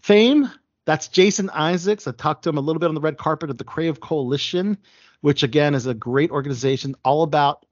[0.00, 0.50] fame.
[0.84, 2.06] That's Jason Isaacs.
[2.06, 4.78] I talked to him a little bit on the red carpet at the Creative Coalition,
[5.20, 7.66] which again is a great organization all about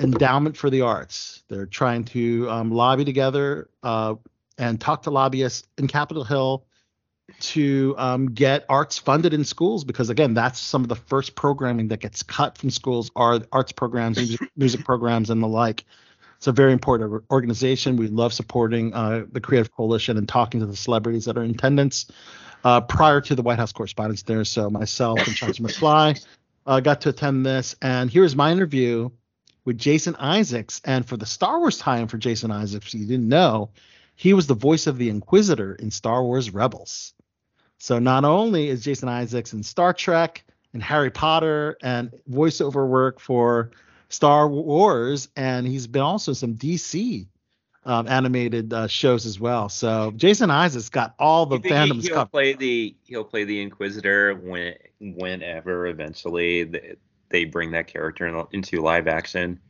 [0.00, 1.44] endowment for the arts.
[1.48, 4.16] They're trying to um, lobby together uh,
[4.58, 6.66] and talk to lobbyists in Capitol Hill
[7.40, 11.88] to um, get arts funded in schools because again that's some of the first programming
[11.88, 15.84] that gets cut from schools are arts programs music, music programs and the like
[16.36, 20.66] it's a very important organization we love supporting uh, the creative coalition and talking to
[20.66, 22.10] the celebrities that are in attendance
[22.64, 26.22] uh, prior to the white house correspondence there so myself and Charles mcfly
[26.66, 29.10] uh, got to attend this, and here's my interview
[29.64, 30.80] with Jason Isaacs.
[30.84, 33.70] And for the Star Wars time for Jason Isaacs, if you didn't know,
[34.16, 37.13] he was the voice of the Inquisitor in Star Wars Rebels.
[37.84, 40.42] So not only is Jason Isaacs in Star Trek
[40.72, 43.72] and Harry Potter and voiceover work for
[44.08, 47.26] Star Wars, and he's been also in some DC
[47.84, 49.68] um, animated uh, shows as well.
[49.68, 52.30] So Jason Isaacs got all the think he- fandoms he'll covered.
[52.30, 56.96] play the he'll play the Inquisitor when whenever eventually th-
[57.28, 59.60] they bring that character into live action.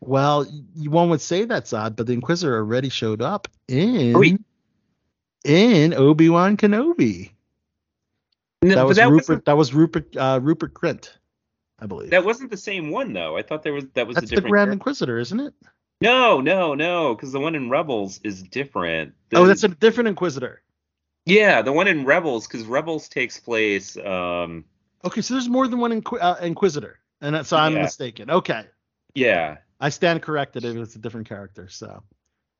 [0.00, 0.44] Well,
[0.76, 4.36] one would say that's odd, but the Inquisitor already showed up in Oh, he-
[5.46, 7.30] in Obi Wan Kenobi.
[8.62, 9.44] No, That was that Rupert.
[9.44, 10.16] That was Rupert.
[10.16, 11.10] Uh, Rupert Grint,
[11.80, 12.10] I believe.
[12.10, 13.36] that wasn't the same one though.
[13.36, 14.52] I thought there was that was that's a the different.
[14.52, 14.72] Grand character.
[14.72, 15.54] Inquisitor, isn't it?
[16.00, 19.14] No, no, no, because the one in Rebels is different.
[19.30, 20.62] The- oh, that's a different Inquisitor.
[21.26, 23.96] yeah, the one in Rebels because Rebels takes place.
[23.96, 24.64] Um,
[25.04, 27.82] Okay, so there's more than one Inqui- uh, Inquisitor, and so I'm Yeah.
[27.82, 28.30] mistaken.
[28.30, 28.64] Okay,
[29.16, 30.64] yeah, I stand corrected.
[30.64, 31.68] It was a different character.
[31.68, 32.04] So,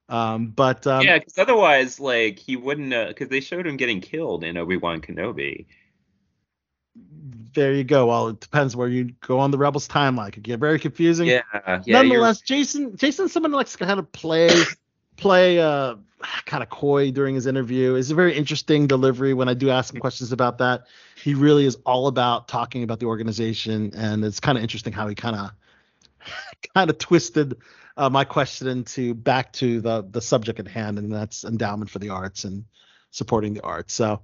[0.08, 2.90] um, but um, yeah, because otherwise, like he wouldn't.
[3.08, 5.66] Because they showed him getting killed in Obi Wan Kenobi.
[6.94, 8.06] There you go.
[8.06, 10.28] Well, it depends where you go on the Rebels timeline.
[10.28, 11.26] It could get very confusing.
[11.28, 11.82] Yeah, yeah.
[11.84, 14.50] you're- nonetheless, Jason Jason's someone likes to kind of play
[15.16, 15.96] play uh
[16.46, 17.94] kind of coy during his interview.
[17.94, 20.86] It's a very interesting delivery when I do ask him questions about that.
[21.22, 25.08] He really is all about talking about the organization, and it's kind of interesting how
[25.08, 25.50] he kind of
[26.74, 27.56] kind of twisted
[27.96, 31.98] uh, my question into back to the the subject at hand, and that's endowment for
[31.98, 32.64] the arts and
[33.10, 33.92] supporting the arts.
[33.92, 34.20] So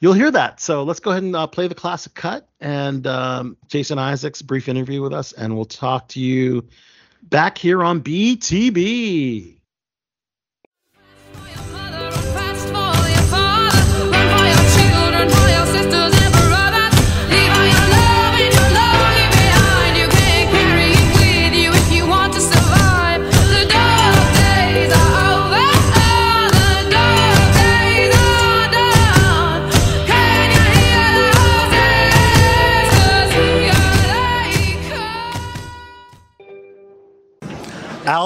[0.00, 0.60] you'll hear that.
[0.60, 4.68] So let's go ahead and uh, play the classic cut and um, Jason Isaacs brief
[4.68, 6.66] interview with us, and we'll talk to you
[7.22, 9.57] back here on BTB.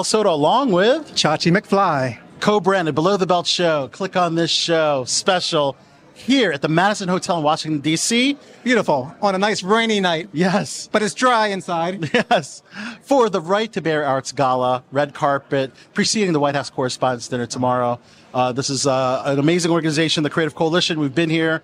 [0.02, 2.18] Al Sotto along with Chachi McFly.
[2.40, 3.88] co-branded Below the Belt Show.
[3.92, 5.76] Click on this show special
[6.14, 8.36] here at the Madison Hotel in Washington D.C.
[8.64, 9.14] Beautiful.
[9.22, 12.10] On a nice rainy night, Yes, but it's dry inside.
[12.32, 12.64] yes,
[13.02, 17.46] for the Right to Bear Arts Gala, red carpet preceding the White House Correspondents' Dinner
[17.46, 18.00] tomorrow.
[18.34, 20.98] Uh, this is uh, an amazing organization, the Creative Coalition.
[20.98, 21.62] We've been here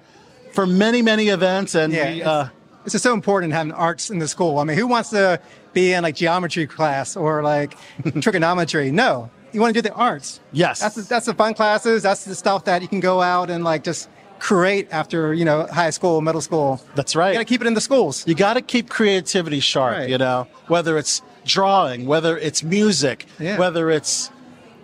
[0.52, 2.46] for many, many events, and Yeah, we, uh,
[2.84, 4.60] it's just so important having arts in the school.
[4.60, 5.40] I mean, who wants to
[5.72, 7.76] be in like geometry class or like
[8.20, 8.90] trigonometry?
[8.90, 10.40] No, you want to do the arts.
[10.52, 12.02] yes, That's the, that's the fun classes.
[12.02, 14.08] That's the stuff that you can go out and like just
[14.38, 16.80] create after you know high school, middle school.
[16.94, 17.28] that's right.
[17.30, 18.24] You got to keep it in the schools.
[18.26, 20.08] You got to keep creativity sharp, Right.
[20.08, 23.58] you know, whether it's drawing, whether it's music, Yeah.
[23.58, 24.30] whether it's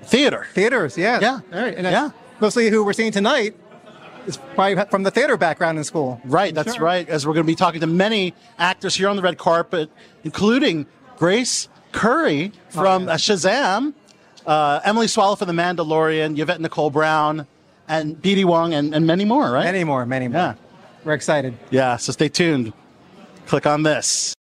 [0.02, 0.46] theater.
[0.54, 1.40] Theaters, yeah, Yeah.
[1.52, 2.10] all right, and Yeah.
[2.40, 3.54] mostly who we're seeing tonight
[4.26, 6.20] is probably from the theater background in school.
[6.24, 6.84] Right, that's Sure.
[6.84, 7.08] right.
[7.08, 9.90] As we're going to be talking to many actors here on the red carpet,
[10.24, 10.86] including
[11.16, 13.12] Grace Currey from Oh, yeah.
[13.12, 13.94] uh, Shazam,
[14.46, 17.46] uh, Emily Swallow from The Mandalorian, Yvette Nicole Brown,
[17.88, 19.64] and BD Wong, and, and many more, right?
[19.64, 20.40] Many more, many more.
[20.40, 20.54] Yeah.
[21.04, 21.54] We're excited.
[21.70, 22.72] Yeah, so stay tuned.
[23.46, 24.34] Click on this.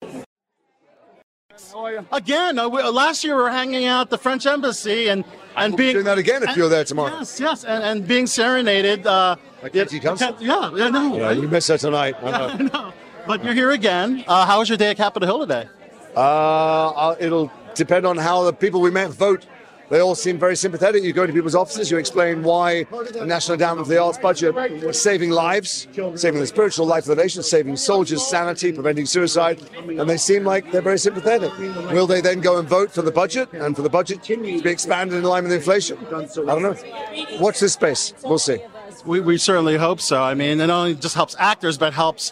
[2.12, 5.26] Again, uh, we, uh, last year we were hanging out at the French embassy and
[5.56, 7.18] and being doing that again if and- you're there tomorrow.
[7.18, 9.06] Yes, yes, and, and being serenaded.
[9.06, 10.36] Uh, By Katie Thompson?
[10.40, 12.16] Yeah, yeah, no, Yeah, you missed that tonight.
[12.24, 12.48] I know.
[12.48, 12.94] I know.
[13.26, 14.24] But you're here again.
[14.28, 15.70] Uh, how was your day at Capitol Hill today?
[16.16, 19.46] Uh, uh, it'll depend on how the people we met vote.
[19.90, 21.04] They all seem very sympathetic.
[21.04, 24.56] You go to people's offices, you explain why the National Endowment for the Arts budget
[24.56, 29.62] is saving lives, saving the spiritual life of the nation, saving soldiers' sanity, preventing suicide,
[29.78, 31.56] and they seem like they're very sympathetic.
[31.92, 34.70] Will they then go and vote for the budget and for the budget to be
[34.70, 35.98] expanded in line with inflation?
[36.08, 36.76] I don't know.
[37.40, 38.14] Watch this space.
[38.24, 38.64] We'll see.
[39.06, 40.22] We, we certainly hope so.
[40.24, 42.32] I mean, it not only just helps actors, but helps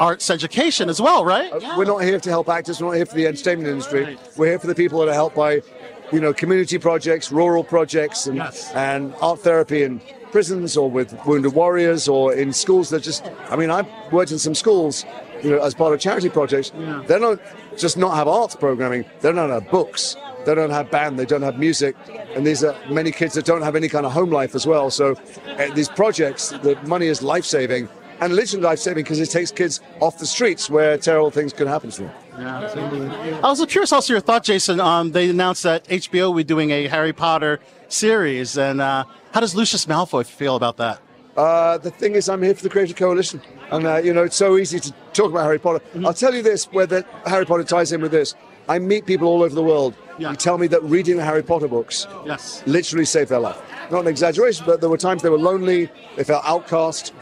[0.00, 1.52] arts education as well, right?
[1.52, 2.80] Uh, We're not here to help actors.
[2.80, 4.18] We're not here for the entertainment industry.
[4.36, 5.62] We're here for the people that are helped by,
[6.10, 8.72] you know, community projects, rural projects, and Yes.
[8.74, 10.00] and art therapy in
[10.32, 13.24] prisons or with wounded warriors or in schools that just.
[13.48, 15.04] I mean, I've worked in some schools,
[15.42, 16.72] you know, as part of charity projects.
[16.76, 17.02] yeah.
[17.06, 17.40] They don't
[17.76, 19.04] just not have arts programming.
[19.20, 20.16] They don't have books.
[20.48, 21.18] They don't have band.
[21.18, 21.94] They don't have music.
[22.34, 24.88] And these are many kids that don't have any kind of home life as well.
[24.88, 25.14] So
[25.46, 27.86] uh, these projects, the money is life saving.
[28.20, 31.68] And literally life saving because it takes kids off the streets where terrible things can
[31.68, 32.10] happen to them.
[32.38, 34.80] I was curious also your thought, Jason.
[34.80, 39.40] Um, they announced that HBO will be doing a Harry Potter series, and uh, how
[39.40, 41.00] does Lucius Malfoy feel about that?
[41.36, 44.36] Uh, the thing is, I'm here for the Creative Coalition, and uh, you know it's
[44.36, 45.84] so easy to talk about Harry Potter.
[46.04, 48.34] I'll tell you this: where the Harry Potter ties in with this.
[48.68, 50.30] I meet people all over the world Yeah.
[50.30, 52.62] who tell me that reading the Harry Potter books Yes.
[52.66, 53.58] literally saved their life.
[53.90, 57.12] Not an exaggeration, but there were times they were lonely, they felt outcast,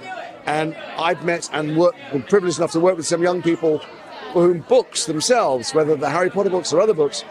[0.47, 3.81] and I've met and worked, been privileged enough to work with some young people
[4.33, 7.23] for whom books themselves, whether the Harry Potter books or other books,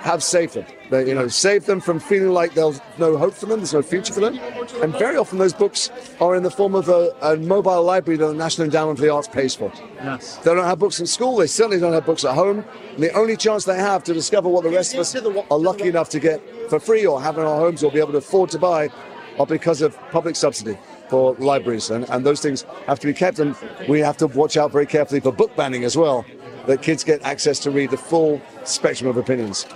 [0.00, 0.66] have saved them.
[0.92, 3.80] They, you know, save them from feeling like there's no hope for them, there's no
[3.80, 4.38] future for them.
[4.82, 5.90] And very often those books
[6.20, 9.10] are in the form of a, a mobile library that the National Endowment for the
[9.10, 9.72] Arts pays for.
[9.94, 10.36] Yes.
[10.36, 11.36] They don't have books in school.
[11.36, 12.62] They certainly don't have books at home.
[12.90, 15.88] And the only chance they have to discover what the rest of us are lucky
[15.88, 18.50] enough to get for free or have in our homes or be able to afford
[18.50, 18.90] to buy
[19.38, 20.76] are because of public subsidy
[21.08, 21.88] for libraries.
[21.88, 23.38] And, and those things have to be kept.
[23.38, 23.56] And
[23.88, 26.26] we have to watch out very carefully for book banning as well,
[26.66, 29.66] that kids get access to read the full spectrum of opinions.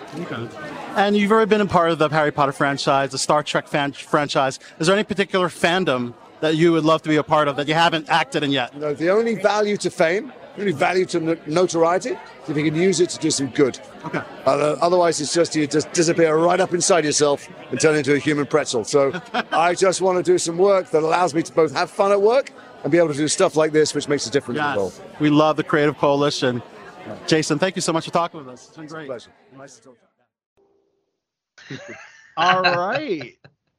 [0.97, 3.93] And you've already been a part of the Harry Potter franchise, the Star Trek fan-
[3.93, 4.59] franchise.
[4.79, 7.69] Is there any particular fandom that you would love to be a part of that
[7.69, 8.75] you haven't acted in yet?
[8.75, 12.75] No, the only value to fame, the only value to notoriety, is if you can
[12.75, 13.79] use it to do some good.
[14.07, 14.23] Okay.
[14.47, 18.19] Uh, otherwise, it's just you just disappear right up inside yourself and turn into a
[18.19, 18.83] human pretzel.
[18.83, 19.21] So
[19.53, 22.23] I just want to do some work that allows me to both have fun at
[22.23, 22.53] work
[22.85, 25.03] and be able to do stuff like this, which makes a difference in the world.
[25.21, 26.63] We love the Creative Coalition.
[27.27, 28.69] Jason, thank you so much for talking with us.
[28.69, 29.07] It's been great.
[29.09, 29.31] Pleasure.
[29.55, 30.06] Nice to talk.
[32.37, 33.35] All right,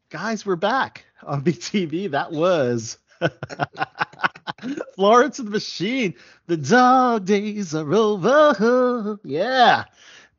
[0.10, 2.12] guys, we're back on BTB.
[2.12, 2.98] That was
[4.96, 6.16] Florence and the Machine.
[6.48, 9.20] The dog days are over.
[9.24, 9.86] Yeah.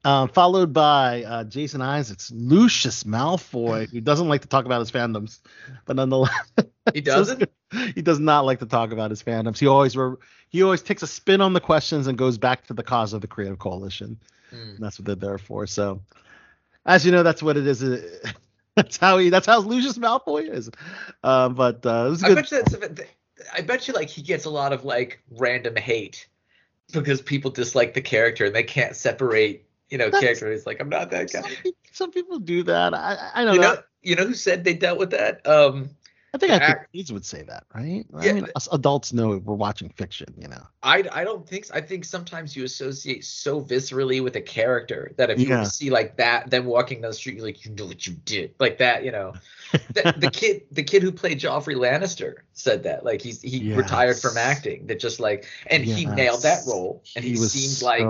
[0.05, 4.91] Um, followed by uh, Jason Isaacs, Lucius Malfoy, who doesn't like to talk about his
[4.93, 5.41] fandoms,
[5.87, 6.33] but nonetheless,
[6.95, 7.51] He doesn't.
[7.95, 9.59] he does not like to talk about his fandoms.
[9.59, 10.16] He always re-
[10.49, 13.20] he always takes a spin on the questions and goes back to the cause of
[13.20, 14.19] the Creative Coalition.
[14.51, 14.77] Mm.
[14.77, 15.66] And that's what they're there for.
[15.66, 16.01] So,
[16.89, 17.81] as you know, that's what it is.
[18.74, 19.28] That's how he.
[19.28, 20.70] That's how Lucius Malfoy is.
[21.24, 22.77] Um, but uh, I bet you that's.
[23.52, 26.28] I bet you like he gets a lot of like random hate
[26.93, 29.66] because people dislike the character and they can't separate.
[29.90, 30.52] You know, That's- character.
[30.52, 31.40] It's like I'm not that guy.
[31.43, 32.94] Some, some people do that.
[32.94, 33.74] I, I don't You know.
[33.74, 35.44] know, you know who said they dealt with that?
[35.44, 35.90] Um,
[36.34, 38.05] I think I think kids would say that, right?
[38.20, 40.28] Yeah, I mean, us adults know we're watching fiction.
[40.36, 40.62] You know.
[40.82, 41.74] I, I don't think so.
[41.74, 45.62] I think sometimes you associate so viscerally with a character that if you Yeah.
[45.64, 48.55] see like that, them walking down the street, you're like, you know what you did,
[48.59, 49.34] like that, you know.
[49.73, 54.19] The, the kid, the kid who played Joffrey Lannister said that, like he's he retired
[54.19, 54.86] from acting.
[54.86, 58.09] That just like, and he nailed that role, and he, was seemed like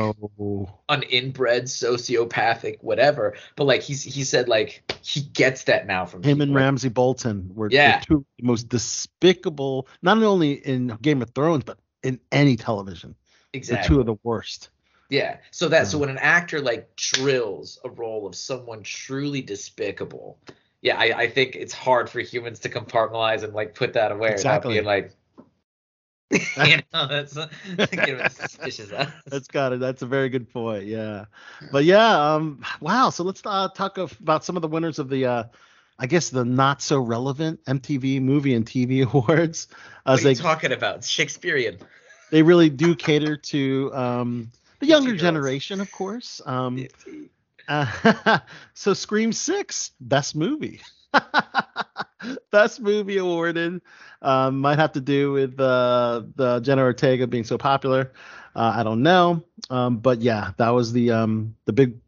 [0.89, 3.35] an inbred sociopathic, whatever.
[3.56, 6.55] But like he's he said like he gets that now from him and.
[6.55, 8.01] Ramsay Bolton were Yeah.
[8.01, 13.14] the two most despicable, not only in Game of Thrones, but in any television.
[13.52, 13.82] exactly.
[13.82, 14.70] The two of the worst.
[15.09, 15.39] Yeah.
[15.51, 16.01] So that so uh.
[16.01, 20.39] when an actor like drills a role of someone truly despicable,
[20.82, 24.30] yeah, I, I think it's hard for humans to compartmentalize and like put that away
[24.30, 24.80] Exactly.
[24.80, 25.12] without being like,
[26.66, 27.32] you know, that's
[28.36, 28.90] suspicious.
[29.26, 29.80] That's got it.
[29.80, 30.84] That's a very good point.
[30.84, 31.24] Yeah,
[31.72, 33.10] but yeah, um, wow.
[33.10, 35.44] So let's uh, talk of, about some of the winners of the, uh,
[35.98, 39.68] I guess the not so relevant MTV Movie and TV Awards,
[40.05, 41.02] What as are you they talking about?
[41.05, 41.78] Shakespearean.
[42.30, 46.40] they really do cater to um, the younger generation, of course.
[46.46, 46.86] Um,
[47.68, 48.38] uh,
[48.74, 50.80] so Scream Six, best movie.
[52.50, 53.80] best movie awarded.
[54.20, 58.12] Um, might have to do with uh, the Jenna Ortega being so popular.
[58.54, 59.44] Uh, I don't know.
[59.70, 61.98] Um, but yeah, that was the um, the big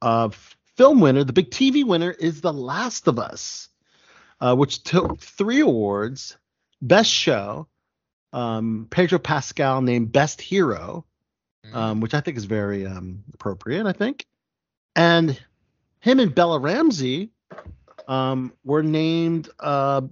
[0.00, 0.30] uh,
[0.76, 1.24] film winner.
[1.24, 3.68] The big TV winner is The Last of Us,
[4.40, 6.36] uh, which took three awards:
[6.80, 7.68] Best Show,
[8.32, 11.04] um, Pedro Pascal named Best Hero,
[11.72, 13.86] um, which I think is very um, appropriate.
[13.86, 14.26] I think,
[14.96, 15.38] and
[16.00, 17.30] him and Bella Ramsey
[18.06, 20.02] um, were named uh,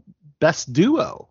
[0.40, 1.28] Best Duo.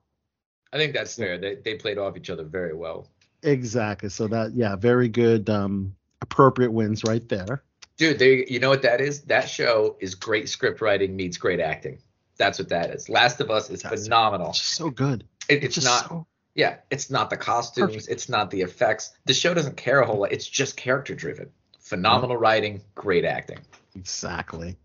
[0.74, 1.38] I think that's fair.
[1.38, 3.08] They they played off each other very well.
[3.44, 4.10] Exactly.
[4.10, 7.64] So that yeah, very good, um, appropriate wins right there.
[7.98, 9.22] Dude, they, you know what that is?
[9.22, 12.00] That show is great script writing meets great acting.
[12.38, 13.08] That's what that is.
[13.08, 14.50] Last of Us is phenomenal.
[14.50, 15.24] It's so good.
[15.48, 16.10] It, it's not.
[16.10, 18.08] so- Yeah, it's not the costumes.
[18.08, 19.12] It's not the effects.
[19.26, 20.34] The show doesn't care a whole lot.
[20.34, 21.50] It's just character driven.
[21.86, 23.60] Phenomenal writing, great acting.
[23.96, 24.76] Exactly.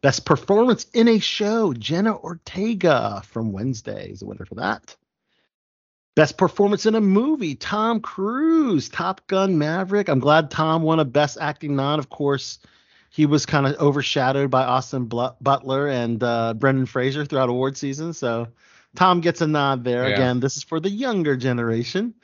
[0.00, 4.96] Best performance in a show, Jenna Ortega from Wednesday is the winner for that.
[6.16, 10.08] Best performance in a movie, Tom Cruise, Top Gun Maverick.
[10.08, 12.00] I'm glad Tom won a Best Acting nod.
[12.00, 12.58] Of course,
[13.10, 18.12] he was kind of overshadowed by Austin Butler and uh, Brendan Fraser throughout award season.
[18.12, 18.48] So
[18.96, 20.08] Tom gets a nod there.
[20.08, 20.14] Yeah.
[20.14, 22.14] Again, this is for the younger generation.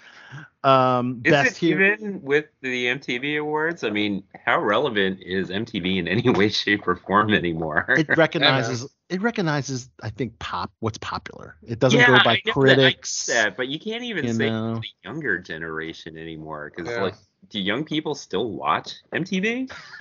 [0.65, 1.93] Um, Is best it hero.
[1.93, 3.85] even with the MTV Awards?
[3.85, 7.85] I mean, how relevant is MTV in any way, shape, or form anymore?
[7.91, 8.89] It recognizes.
[9.11, 9.91] It recognizes.
[10.03, 10.73] I think pop.
[10.81, 11.57] What's popular.
[11.63, 13.27] It doesn't yeah, go by I know that- I critics.
[13.27, 14.77] that, but you can't even you say know.
[14.77, 17.03] the younger generation anymore because, Yeah.
[17.03, 17.15] like,
[17.51, 19.71] do young people still watch MTV?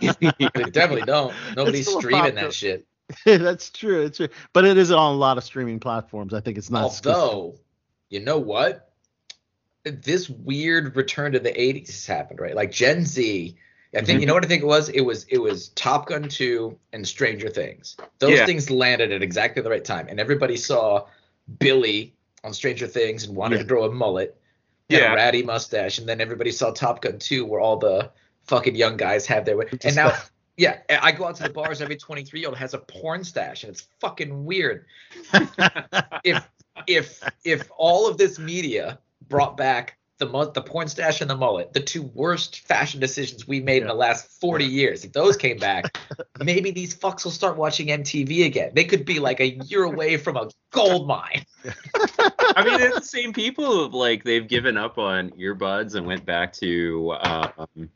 [0.00, 1.34] They definitely don't.
[1.56, 2.86] Nobody's streaming popular- that shit.
[3.24, 4.02] That's true.
[4.02, 4.28] It's true.
[4.52, 6.34] But it is on a lot of streaming platforms.
[6.34, 6.84] I think it's not.
[6.84, 7.56] Although,
[8.10, 8.92] you know what?
[9.84, 12.54] This weird return to the 80s has happened, right?
[12.54, 13.56] Like Gen Z.
[13.94, 14.20] I think Mm-hmm.
[14.20, 14.90] you know what I think it was?
[14.90, 17.96] It was it was Top Gun 2 and Stranger Things.
[18.18, 18.44] Those Yeah.
[18.44, 20.08] things landed at exactly the right time.
[20.08, 21.06] And everybody saw
[21.58, 22.14] Billy
[22.44, 23.62] on Stranger Things and wanted Yeah.
[23.62, 24.38] to grow a mullet
[24.90, 25.12] Yeah.
[25.12, 25.98] a ratty mustache.
[25.98, 28.10] And then everybody saw Top Gun 2 where all the
[28.44, 29.66] fucking young guys have their way.
[29.82, 30.12] and now
[30.58, 31.80] yeah, I go out to the bars.
[31.80, 34.86] Every 23 year old has a porn stash, and it's fucking weird.
[36.24, 36.48] if
[36.88, 38.98] if if all of this media
[39.28, 43.46] brought back the mu- the porn stash and the mullet, the two worst fashion decisions
[43.46, 45.96] we made in the last 40 years, if those came back,
[46.42, 48.72] maybe these fucks will start watching MTV again.
[48.74, 51.46] They could be like a year away from a gold mine.
[52.56, 56.52] I mean, it's the same people like they've given up on earbuds and went back
[56.54, 57.88] to um,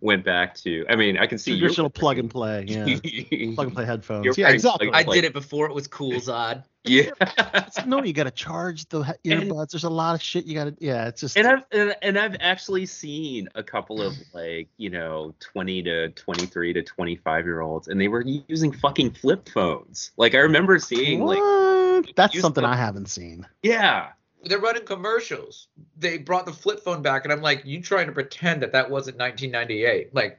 [0.00, 0.84] went back to.
[0.88, 2.64] I mean, I can see you're Traditional plug and play.
[2.68, 2.84] Yeah.
[3.54, 4.24] plug and play headphones.
[4.24, 4.90] You're yeah, exactly.
[4.92, 6.64] I did it before it was cool, Zad.
[6.84, 7.10] yeah.
[7.86, 9.70] no, you got to charge the he- And- earbuds.
[9.70, 10.76] There's a lot of shit you got to.
[10.78, 11.36] Yeah, it's just.
[11.36, 16.08] And I've and, and I've actually seen a couple of like you know 20 to
[16.10, 20.10] 23 to 25 year olds, and they were using fucking flip phones.
[20.16, 22.06] Like I remember seeing like what?
[22.16, 23.46] That's something the- I haven't seen.
[23.62, 24.08] yeah.
[24.44, 25.68] They're running commercials.
[25.96, 28.90] They brought the flip phone back, and I'm like, you trying to pretend that that
[28.90, 30.14] wasn't 1998?
[30.14, 30.38] Like,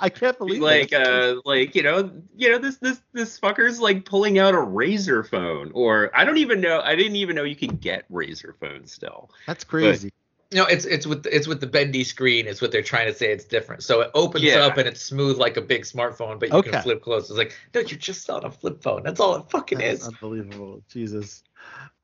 [0.00, 0.94] I can't believe like it.
[0.94, 5.24] uh like you know you know this this this fucker's like pulling out a razor
[5.24, 8.92] phone or i don't even know i didn't even know you could get razor phones
[8.92, 10.12] still That's crazy.
[10.52, 12.46] No, it's it's with it's with the bendy screen.
[12.46, 13.32] It's what they're trying to say.
[13.32, 13.82] It's different.
[13.82, 14.58] So it opens Yeah.
[14.58, 16.70] up and it's smooth like a big smartphone, but you Okay.
[16.70, 17.28] can flip close.
[17.28, 19.02] It's like, no, you're just on a flip phone.
[19.02, 20.06] That's all it fucking That's is.
[20.06, 20.84] unbelievable.
[20.88, 21.42] Jesus.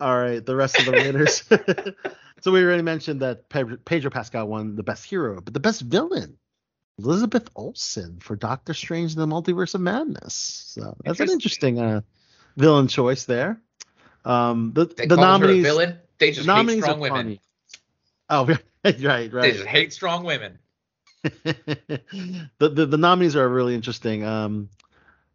[0.00, 1.44] All right, the rest of the winners.
[2.40, 6.36] so we already mentioned that Pedro, Pascal won the best hero, but the best villain,
[6.98, 10.34] Elizabeth Olsen for Doctor Strange: The Multiverse of Madness.
[10.34, 12.00] So that's an interesting uh,
[12.56, 13.60] villain choice there.
[14.24, 15.98] Um, the They the called her a nominees, villain.
[16.18, 17.26] They the just hate strong women.
[17.26, 17.40] funny.
[18.28, 18.44] Oh,
[18.84, 19.32] right, right, right.
[19.32, 20.58] They just hate strong women.
[21.22, 22.02] the,
[22.58, 24.24] the the nominees are really interesting.
[24.24, 24.68] Um,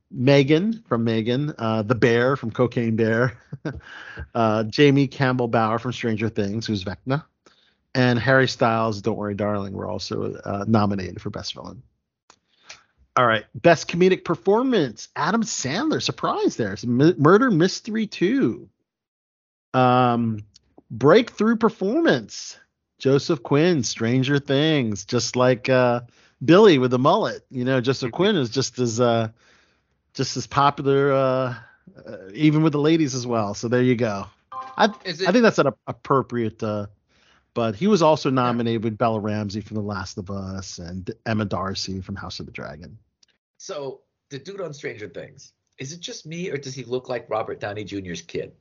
[0.09, 3.37] Megan from Megan, uh, the Bear from Cocaine Bear,
[4.35, 7.25] uh, Jamie Campbell Bower from Stranger Things, who's Vecna,
[7.93, 11.81] and Harry Styles, Don't Worry, Darling, were also uh, nominated for Best Villain.
[13.17, 18.69] All right, Best Comedic Performance, Adam Sandler, surprise there, it's M- Murder Mystery 2.
[19.73, 20.45] Um,
[20.89, 22.57] Breakthrough Performance,
[22.99, 26.01] Joseph Quinn, Stranger Things, just like uh,
[26.43, 27.45] Billy with the mullet.
[27.49, 29.29] You know, Joseph Quinn is just as uh,
[30.17, 31.55] just as popular, uh,
[32.05, 33.53] uh, even with the ladies as well.
[33.53, 34.25] So there you go.
[34.51, 36.61] I Is I think that's an appropriate.
[36.61, 36.87] Uh,
[37.53, 41.45] but he was also nominated with Bella Ramsey from The Last of Us and Emma
[41.45, 42.97] Darcy from House of the Dragon.
[43.57, 47.29] So the dude on Stranger Things, is it just me or does he look like
[47.29, 48.51] Robert Downey Jr.'s kid?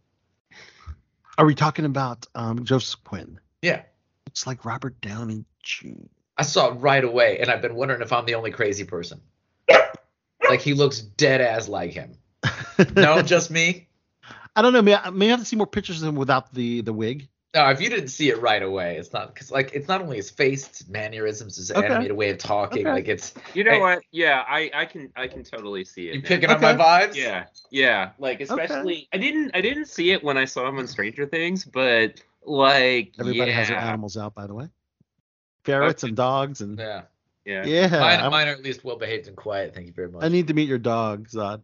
[1.38, 3.40] Are we talking about um, Joseph Quinn?
[3.62, 3.82] Yeah.
[4.26, 6.06] Looks like Robert Downey Jr.
[6.38, 9.20] I saw it right away, and I've been wondering if I'm the only crazy person.
[10.48, 12.16] Like he looks dead ass like him.
[12.94, 13.88] No, just me.
[14.54, 14.82] I don't know.
[14.82, 17.28] May I, may I have to see more pictures of him without the the wig?
[17.54, 20.16] No, if you didn't see it right away, it's not because like it's not only
[20.18, 21.86] his face, it's mannerisms, his Okay.
[21.86, 22.82] animated way of talking.
[22.86, 22.92] Okay.
[22.92, 23.80] Like it's you know Hey.
[23.80, 26.28] what yeah i i can i can totally see it you now.
[26.28, 26.82] picking up my Okay.
[26.82, 27.14] vibes.
[27.14, 30.86] yeah yeah like especially i didn't i didn't see it when i saw him on
[30.86, 34.68] stranger things but like Everybody yeah, has their animals out, by the way.
[35.64, 37.02] Ferrets and dogs and Yeah.
[37.46, 37.88] Yeah yeah.
[37.88, 39.74] Mine, I- mine are at least well behaved and quiet.
[39.74, 40.22] Thank you very much.
[40.24, 41.62] I need to meet your dog, Zad.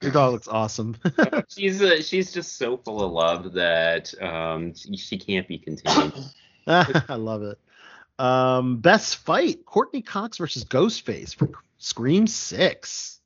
[0.00, 0.96] Your dog looks awesome.
[1.48, 6.14] she's uh, she's just so full of love that um she, she can't be contained
[6.66, 7.58] I love it.
[8.18, 13.20] Um, best fight: Courteney Cox versus Ghostface for Scream Six.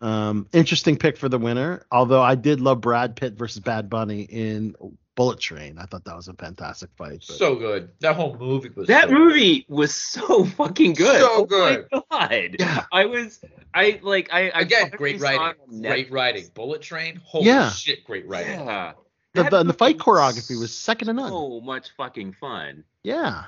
[0.00, 1.84] Um, interesting pick for the winner.
[1.90, 4.74] Although I did love Brad Pitt versus Bad Bunny in
[5.14, 5.78] Bullet Train.
[5.78, 7.22] I thought that was a fantastic fight.
[7.28, 7.90] but- so good.
[8.00, 11.86] That whole movie was that so movie was so fucking good So oh good.
[11.92, 12.84] my god Yeah.
[12.92, 13.40] i was
[13.74, 15.54] i like i, I Again, great writing.
[15.82, 16.46] Great writing.
[16.54, 17.20] Bullet Train.
[17.24, 17.70] Holy Yeah.
[17.70, 18.60] shit, great writing.
[18.60, 18.92] yeah
[19.34, 21.28] the, the, and the fight choreography was second to none.
[21.30, 23.44] so much fucking fun Yeah.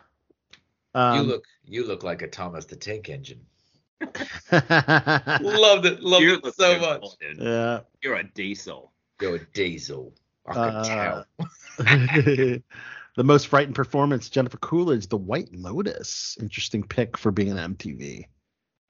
[0.95, 3.41] Um, you look you look like a Thomas the Tank Engine.
[4.53, 6.03] Loved it.
[6.03, 7.01] Loved You it so much.
[7.01, 7.37] Colton.
[7.41, 7.81] yeah.
[8.03, 8.93] You're a diesel.
[9.21, 10.13] You're a Diesel.
[10.47, 11.27] I could Uh, tell.
[13.17, 16.37] the most frightened performance, Jennifer Coolidge, The White Lotus.
[16.41, 18.27] Interesting pick for being an MTV.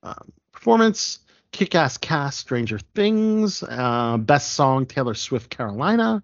[0.03, 1.21] Um, performance,
[1.53, 3.63] Kick Ass Cast, Stranger Things.
[3.63, 6.23] Uh, best song, Taylor Swift, Carolina.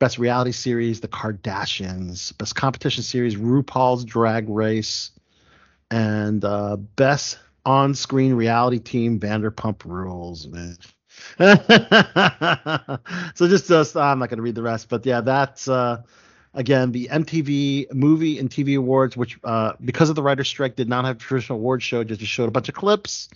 [0.00, 2.36] Best reality series, The Kardashians.
[2.36, 5.10] Best competition series, RuPaul's Drag Race.
[5.90, 10.76] And uh, best on screen reality team, Vanderpump Rules, man.
[13.34, 16.02] so just, just I'm not going to read the rest, but yeah, that's uh,
[16.54, 20.88] again the MTV Movie and TV Awards, which uh, because of the writer's strike did
[20.88, 23.28] not have a traditional award show, just showed a bunch of clips,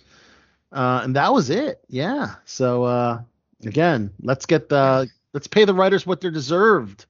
[0.71, 1.81] uh, and that was it.
[1.89, 2.35] Yeah.
[2.45, 3.21] So uh,
[3.65, 7.05] again, let's get the let's pay the writers what they're deserved.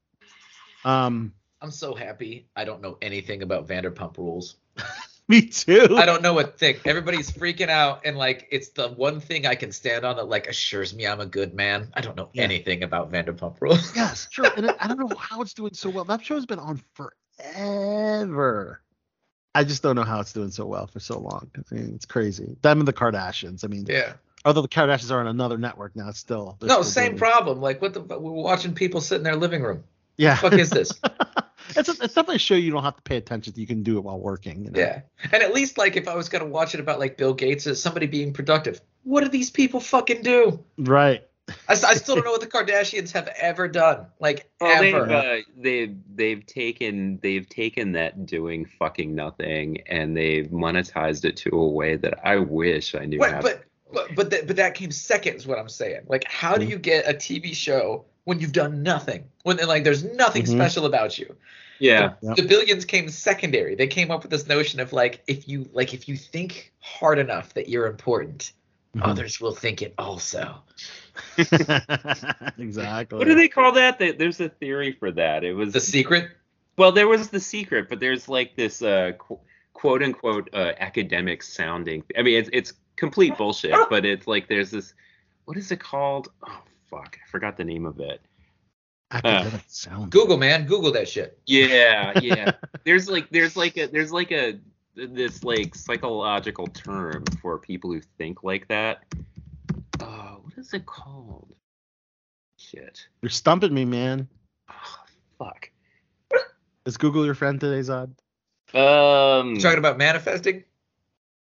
[0.85, 2.47] Um, I'm so happy.
[2.55, 4.55] I don't know anything about Vanderpump Rules.
[5.33, 5.95] me too.
[5.97, 6.81] I don't know what thick.
[6.85, 10.47] Everybody's freaking out, and like it's the one thing I can stand on that like
[10.47, 11.89] assures me I'm a good man.
[11.93, 12.43] I don't know Yeah.
[12.43, 13.95] anything about Vanderpump Rules.
[13.95, 14.47] Yes, true.
[14.57, 16.03] And I don't know how it's doing so well.
[16.03, 18.81] That show's been on forever.
[19.55, 21.49] I just don't know how it's doing so well for so long.
[21.55, 22.55] I mean, it's crazy.
[22.61, 23.63] Them and the Kardashians.
[23.65, 24.13] I mean, yeah.
[24.45, 27.59] although the Kardashians are on another network now, it's still No, still same doing- problem.
[27.61, 28.01] Like what the?
[28.01, 29.83] We're watching people sit in their living room.
[30.17, 30.35] Yeah.
[30.35, 30.91] The fuck is this?
[31.77, 33.59] it's a, it's definitely a show you don't have to pay attention to.
[33.61, 34.65] You can do it while working.
[34.65, 34.79] You know?
[34.79, 35.01] Yeah.
[35.31, 37.81] And at least like if I was gonna watch it about like Bill Gates as
[37.81, 40.63] somebody being productive, what do these people fucking do?
[40.77, 41.23] Right.
[41.67, 44.05] I, I still don't know what the Kardashians have ever done.
[44.19, 45.11] Like Well, they've, ever.
[45.11, 51.49] uh, they've they've taken they've taken that doing fucking nothing and they've monetized it to
[51.55, 53.41] a way that I wish I knew Wait, how.
[53.41, 56.01] but but but that, but that came second is what I'm saying.
[56.07, 56.61] Like how Mm-hmm.
[56.65, 59.23] do you get a TV show when you've done nothing?
[59.43, 60.53] When like there's nothing Mhm.
[60.55, 61.35] special about you.
[61.79, 62.35] yeah, Yep.
[62.35, 63.73] The billions came secondary.
[63.73, 67.17] They came up with this notion of like if you like if you think hard
[67.19, 68.51] enough that you're important,
[68.95, 69.01] Mhm.
[69.03, 70.61] others will think it also.
[72.57, 73.17] exactly.
[73.17, 73.97] what do they call that?
[73.99, 75.43] They, there's a theory for that.
[75.43, 76.29] It was The secret.
[76.77, 79.39] well, there was the secret, but there's like this uh, qu-
[79.73, 82.03] quote unquote uh, academic sounding.
[82.17, 84.93] I mean, it's it's complete bullshit, but it's like there's this.
[85.45, 86.29] What is it called?
[86.47, 88.21] Oh fuck, I forgot the name of it.
[89.11, 90.11] Academic sound.
[90.11, 91.39] Google man, Google that shit.
[91.45, 92.51] Yeah, yeah.
[92.83, 94.59] there's like there's like a there's like a
[94.95, 99.03] this like psychological term for people who think like that.
[99.99, 101.55] Uh, what is it called?
[102.57, 103.07] Shit.
[103.21, 104.27] You're stumping me, man.
[104.69, 105.05] Oh,
[105.39, 105.71] fuck.
[106.85, 108.13] Is Google your friend today, Zad?
[108.73, 109.51] Um.
[109.53, 110.63] You're talking about manifesting?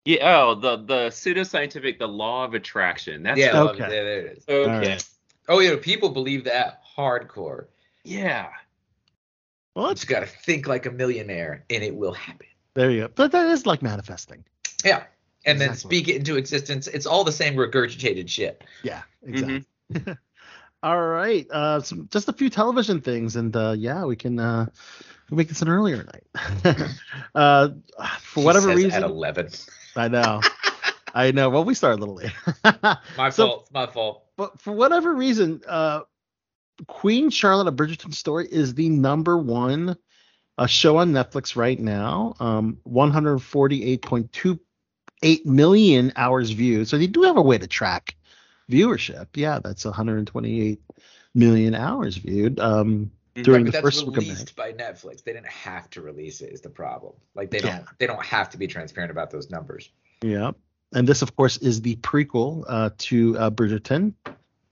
[0.06, 0.42] Yeah.
[0.42, 3.24] Oh, the the pseudoscientific, the law of attraction.
[3.24, 3.90] That's yeah, okay.
[3.90, 4.44] there, there it is.
[4.48, 4.72] okay.
[4.72, 5.06] Alright.
[5.52, 7.66] Oh yeah, people believe that hardcore.
[8.06, 8.48] Yeah.
[9.76, 12.48] Well, You it's, just gotta think like a millionaire, and it will happen.
[12.74, 13.10] there you go.
[13.14, 14.44] But that is like manifesting.
[14.86, 15.04] Yeah,
[15.46, 16.88] and then speak it into existence.
[16.88, 18.64] It's all the same regurgitated shit.
[18.84, 19.66] Yeah, exactly.
[20.84, 21.46] All right.
[21.52, 24.66] Uh, some, just a few television things, and uh, yeah, we can uh,
[25.30, 26.66] we make this an earlier night.
[27.36, 27.70] uh,
[28.22, 29.50] for He whatever says reason, at eleven.
[29.96, 30.42] I know,
[31.14, 31.50] I know.
[31.52, 32.32] Well, we start a little late.
[33.18, 33.70] My So- fault.
[33.72, 34.24] My fault.
[34.42, 36.02] But for whatever reason, uh,
[36.88, 39.96] Queen Charlotte: A Bridgerton Story is the number one
[40.58, 42.34] uh, show on Netflix right now.
[42.40, 46.88] Um, 148.28 million hours viewed.
[46.88, 48.16] So they do have a way to track
[48.68, 49.28] viewership.
[49.36, 50.82] Yeah, that's 128
[51.36, 52.60] million hours viewed.
[52.60, 54.30] Um, during Right, the first week of May.
[54.30, 55.24] released by Netflix.
[55.24, 56.52] They didn't have to release it.
[56.52, 57.14] Is the problem?
[57.36, 57.86] Like they don't.
[58.00, 59.92] They don't have to be transparent about those numbers.
[60.24, 60.54] Yeah,
[60.94, 64.14] and this, of course, is the prequel uh, to uh, Bridgerton.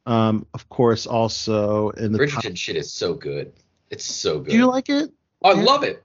[0.05, 3.53] Um, of course, also in the top- Bridgerton shit is so good.
[3.89, 4.51] It's so good.
[4.51, 5.11] Do you like it?
[5.43, 5.61] I Yeah.
[5.63, 6.03] love it.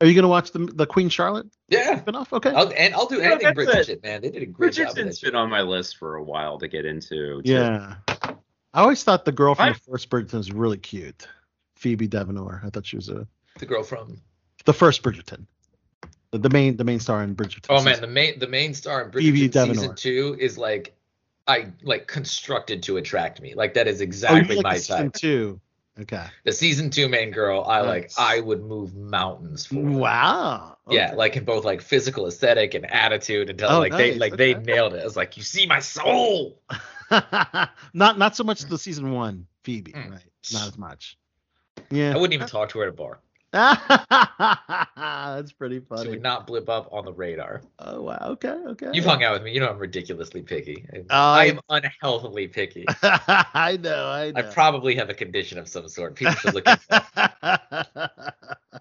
[0.00, 2.00] Are you gonna watch the the Queen Charlotte Yeah.
[2.00, 2.32] spinoff?
[2.32, 2.50] Okay.
[2.50, 3.58] I'll, and I'll do Yeah, anything that's
[3.88, 4.20] Bridgerton, man.
[4.22, 4.88] They did a great job.
[4.88, 5.32] With Bridgerton's that shit.
[5.32, 7.40] been on my list for a while to get into.
[7.40, 7.42] too.
[7.44, 7.96] Yeah.
[8.08, 11.28] I always thought the girl from I- the first Bridgerton was really cute.
[11.76, 12.64] Phoebe Dynevor.
[12.64, 13.26] I thought she was a
[13.58, 14.20] The girl from.
[14.64, 15.46] the first Bridgerton.
[16.32, 17.66] The, main the main star in Bridgerton.
[17.68, 18.00] Oh man, season.
[18.00, 20.94] the main the main star in Bridgerton season two is like,
[21.46, 23.54] I like constructed to attract me.
[23.54, 25.12] Like that is oh, exactly like my type.
[25.12, 25.60] two.
[26.00, 26.24] Okay.
[26.44, 28.12] The season two main girl, I like.
[28.16, 29.76] I would move mountains for.
[29.76, 30.78] Wow.
[30.88, 34.36] Yeah, like in both like physical aesthetic and attitude until Oh, like they nice, like
[34.36, 35.00] they nailed it.
[35.00, 36.58] I was like, you see my soul.
[37.92, 40.12] not not so much the season one Phoebe, Mm.
[40.12, 40.20] right?
[40.52, 41.18] Not as much.
[41.90, 42.12] Yeah.
[42.12, 43.18] I wouldn't even talk to her at a bar.
[44.96, 46.04] That's pretty funny.
[46.04, 47.60] She would not blip up on the radar.
[47.78, 48.18] Oh wow.
[48.30, 48.48] Okay.
[48.48, 48.90] Okay.
[48.94, 49.52] You've hung out with me.
[49.52, 50.86] You know I'm ridiculously picky.
[50.94, 52.86] Oh, I I- am unhealthily picky.
[53.02, 54.06] I know.
[54.08, 54.38] I know.
[54.38, 56.14] I probably have a condition of some sort.
[56.14, 58.58] People should look at that.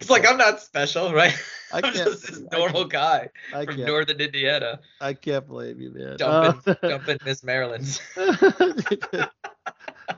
[0.00, 1.34] It's like I'm not special, right?
[1.72, 1.94] I I'm can't.
[1.96, 3.76] just this normal guy I from.
[3.84, 6.16] Northern Indiana I can't blame you, man.
[6.16, 8.00] dumping, Uh, dumping Miss Maryland's.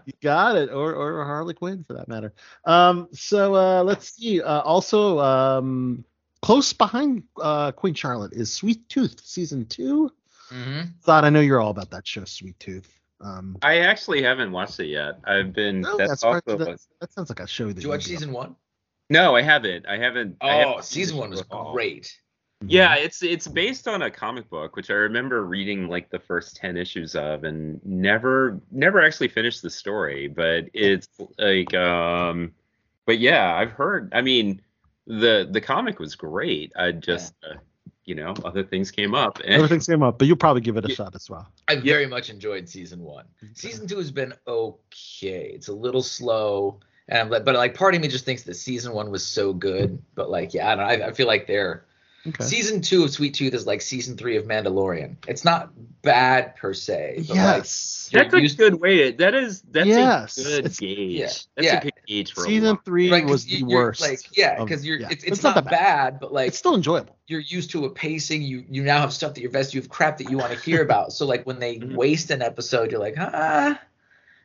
[0.06, 2.32] you got it, or or Harley Quinn for that matter.
[2.64, 4.40] Um, so uh, let's see.
[4.42, 6.04] Uh, also, um,
[6.40, 10.10] close behind uh, Queen Charlotte is Sweet Tooth season two.
[10.50, 13.00] hmm Thought I know you're all about that show, Sweet Tooth.
[13.20, 15.20] Um, I actually haven't watched it yet.
[15.24, 15.82] I've been.
[15.82, 16.56] no, that's that's also.
[16.56, 18.56] that, that sounds like a show that Did you watch you'd season one?
[19.12, 19.86] No, I haven't.
[19.86, 20.36] I haven't.
[20.40, 21.72] I haven't Oh, season one was before.
[21.72, 22.16] great.
[22.64, 26.56] Yeah, it's it's based on a comic book, which I remember reading like the first
[26.56, 30.28] ten issues of, and never never actually finished the story.
[30.28, 31.08] But it's
[31.38, 32.52] like, um,
[33.04, 34.12] but yeah, I've heard.
[34.14, 34.62] I mean,
[35.06, 36.72] the the comic was great.
[36.76, 37.56] I just, uh,
[38.04, 40.84] you know, other things came up, and Everything came up, but you'll probably give it
[40.84, 40.94] a Yeah.
[40.94, 41.48] shot as well.
[41.66, 43.26] I very much enjoyed season one.
[43.54, 45.50] Season two has been okay.
[45.52, 46.78] It's a little slow,
[47.12, 50.02] and I'm but like part of me just thinks that season one was so good.
[50.14, 50.98] But like, yeah, I don't.
[50.98, 51.04] know.
[51.04, 51.84] I, I feel like they're
[52.24, 52.44] Okay.
[52.44, 55.16] season two of Sweet Tooth is like season three of Mandalorian.
[55.26, 55.70] It's not
[56.02, 57.24] bad per se.
[57.26, 58.10] But yes.
[58.14, 59.10] Like, that's a used- good way.
[59.10, 61.18] To, that is that's Yes, a good it's- gauge.
[61.18, 61.26] yeah,
[61.56, 61.78] That's yeah.
[61.78, 64.00] a good gauge for Season long- three right, 'cause was you- the you're, worst.
[64.02, 65.08] Like, yeah, because you're yeah.
[65.10, 67.16] it's, it's, It's not not, that bad, but like it's still enjoyable.
[67.26, 68.42] you're used to a pacing.
[68.42, 69.74] You you now have stuff that you're vested.
[69.74, 71.12] You have crap that you want to hear about.
[71.12, 71.96] So like when they Mhm.
[71.96, 73.80] waste an episode, you're like, ah.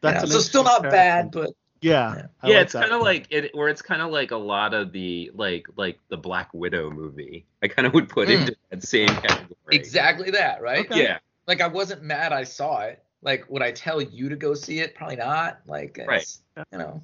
[0.01, 2.27] That's Yeah, an so still not interesting bad, but Yeah.
[2.41, 4.73] I yeah, like it's kind of like it, where it's kind of like a lot
[4.73, 7.45] of the like like the Black Widow movie.
[7.61, 8.39] I kind of would put Mm.
[8.41, 9.55] into that same category.
[9.71, 10.85] exactly that, right?
[10.89, 11.03] Okay.
[11.03, 13.03] Yeah, Like I wasn't mad I saw it.
[13.21, 14.95] Like would I tell you to go see it?
[14.95, 15.59] Probably not.
[15.67, 16.25] Like Right.
[16.71, 17.01] you know.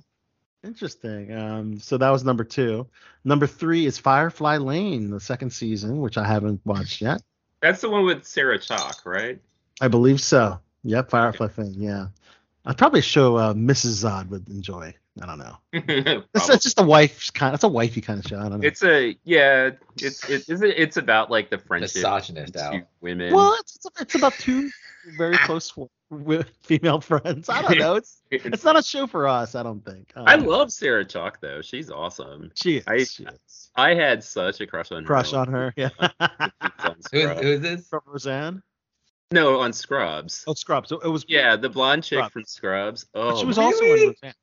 [0.64, 1.34] Interesting.
[1.36, 2.88] Um, so that was number two.
[3.26, 7.22] Number three is Firefly Lane, the second season, which I haven't watched yet.
[7.62, 9.40] that's the one with Sarah Chalke, right?
[9.82, 10.60] I believe so.
[10.84, 11.74] Yep, Firefly thing.
[11.78, 12.08] Yeah.
[12.66, 13.92] I'd probably show uh, Mrs.
[13.92, 14.94] Zad would enjoy.
[15.22, 15.58] I don't know.
[16.34, 17.54] It's, it's just a wife kind.
[17.54, 18.40] It's a wifey kind of show.
[18.40, 18.68] I don't know.
[18.68, 19.72] It's a yeah.
[20.02, 22.82] It's it is it's about like the friendship Misogynist out.
[23.02, 23.34] women.
[23.34, 24.70] well, it's, it's, it's about two
[25.18, 25.74] very close
[26.10, 27.50] with female friends.
[27.50, 27.96] I don't know.
[27.96, 29.56] It's it's not a show for us.
[29.56, 30.12] I don't think.
[30.16, 31.62] Um, I love Sarah Chalke though.
[31.62, 32.52] She's awesome.
[32.56, 32.84] She is.
[32.88, 33.70] I- she is.
[33.76, 35.08] I had such a crush on her.
[35.08, 35.74] Crush on her.
[35.76, 35.90] Yeah.
[36.20, 37.88] on Who's, who's this?
[37.88, 38.62] From Roseanne.
[39.34, 40.44] No, on Scrubs.
[40.48, 40.90] Oh, Scrubs.
[40.90, 41.26] So it was.
[41.28, 42.32] Yeah, the blonde chick Scrubs.
[42.34, 43.06] from Scrubs.
[43.14, 44.08] But Oh, she was my- also in really?
[44.08, 44.34] Roseanne.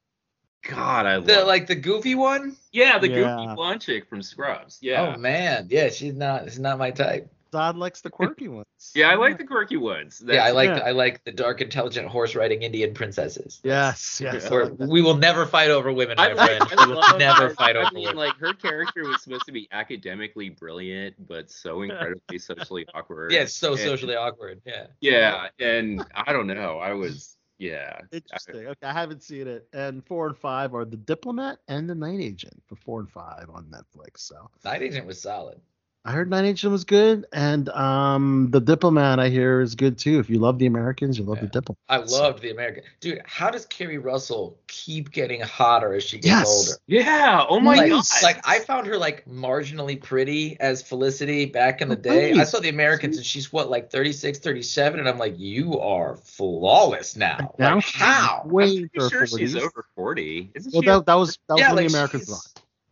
[0.69, 1.27] God, I love.
[1.27, 2.57] The like the goofy one?
[2.73, 3.15] yeah, the Yeah.
[3.15, 4.79] goofy blonde chick from Scrubs.
[4.83, 5.15] Yeah.
[5.15, 6.45] Oh man, yeah, she's not.
[6.45, 7.33] She's not my type.
[7.53, 8.67] Zad likes the quirky ones.
[8.95, 10.23] yeah, I like the quirky ones.
[10.25, 10.79] yeah, I like yeah.
[10.79, 13.61] I like the dark, intelligent horse riding Indian princesses.
[13.65, 14.21] Yes.
[14.23, 14.47] Yes.
[14.47, 16.65] I Or like we will never fight over women, my I, like, friend.
[16.81, 18.17] I We will never her- fight I over mean, women.
[18.19, 23.33] like her character was supposed to be academically brilliant, but so incredibly socially awkward.
[23.33, 24.61] yeah, it's so And- socially awkward.
[24.65, 24.87] Yeah.
[25.01, 26.79] Yeah, and I don't know.
[26.79, 28.01] I was yeah.
[28.11, 28.69] Interesting.
[28.69, 29.69] Okay, I haven't seen it.
[29.75, 33.51] And four and five are the diplomat and the night agent for four and five
[33.53, 34.21] on Netflix.
[34.21, 35.61] So Night Agent was solid.
[36.03, 40.19] I heard night agent was good, and um, the diplomat I hear is good too.
[40.19, 41.51] If you love the Americans, you love the Yeah.
[41.61, 41.79] diplomat.
[41.91, 43.21] I loved the American dude.
[43.27, 46.47] How does Keri Russell keep getting hotter as she gets Yes.
[46.49, 46.81] older?
[46.87, 47.45] Yeah.
[47.47, 48.05] Oh my like, god.
[48.23, 52.33] like I found her like marginally pretty as Felicity back in the day.
[52.33, 52.41] Right.
[52.41, 56.17] I saw the Americans and she's what like 36, 37 and I'm like you are
[56.17, 57.55] flawless now.
[57.59, 58.43] Now Like, she's how?
[58.47, 60.51] Way I'm pretty her sure she's over forty.
[60.55, 60.87] Isn't Well, she?
[60.87, 62.41] that, that was that was Yeah, when like the Americans she's, were on.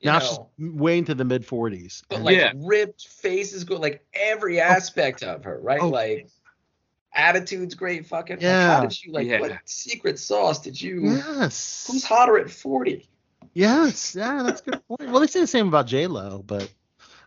[0.01, 2.03] You Now know, she's way into the mid forties.
[2.09, 2.53] but like Yeah.
[2.57, 4.65] ripped faces go like every oh.
[4.65, 5.81] aspect of her, right?
[5.81, 5.89] Oh.
[5.89, 6.29] Like
[7.15, 8.77] attitude's great fucking like, Yeah.
[8.77, 9.41] how did you like Yeah.
[9.41, 11.87] what secret sauce did you yes.
[11.91, 13.09] who's hotter at 40?
[13.55, 14.15] Yes.
[14.15, 15.11] Yeah, that's a good point.
[15.11, 16.70] Well, they say the same about J Lo, but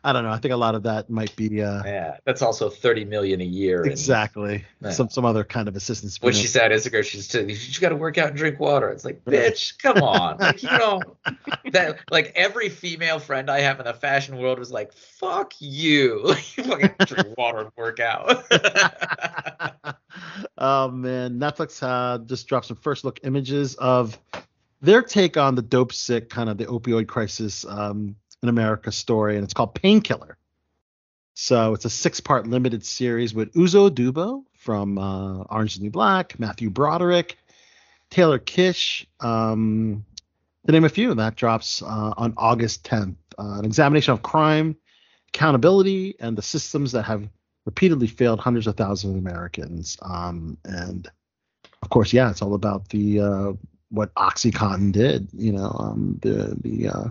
[0.03, 0.31] I don't know.
[0.31, 3.43] I think a lot of that might be uh, Yeah, that's also 30 million a
[3.45, 3.83] year.
[3.83, 4.89] and- exactly Yeah.
[4.91, 6.19] some some other kind of assistance.
[6.21, 8.89] What she said is, she's t- you got to work out and drink water.
[8.89, 11.01] It's like, bitch, come on, like you know
[11.71, 11.99] that.
[12.09, 16.63] Like every female friend I have in the fashion world was like, fuck you, you
[16.63, 18.43] fucking drink water and work out.
[20.57, 24.17] oh man, Netflix uh, just dropped some first look images of
[24.81, 29.35] their take on the dope sick kind of the opioid crisis um, in America story,
[29.35, 30.37] and it's called Painkiller.
[31.33, 35.91] So it's a six-part limited series with Uzo Aduba from uh, Orange is the New
[35.91, 37.37] Black, Matthew Broderick,
[38.09, 40.05] Taylor Kitsch, um,
[40.65, 41.13] to name a few.
[41.15, 43.15] That drops uh, on August 10th.
[43.39, 44.75] Uh, an examination of crime,
[45.29, 47.27] accountability, and the systems that have
[47.65, 49.97] repeatedly failed hundreds of thousands of Americans.
[50.01, 51.09] Um, and
[51.81, 53.53] of course, yeah, it's all about the uh,
[53.89, 55.29] what OxyContin did.
[55.33, 57.07] You know, um, the the uh,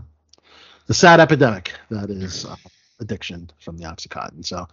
[0.91, 2.57] the sad epidemic that is uh,
[2.99, 4.45] addiction from the OxyContin.
[4.45, 4.67] So.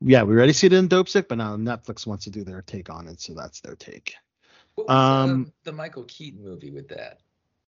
[0.00, 2.62] Yeah, we already see it in Dope Sick, but now Netflix wants to do their
[2.62, 4.14] take on it, so that's their take.
[4.76, 7.18] What was Um, um, the Michael Keaton movie with that?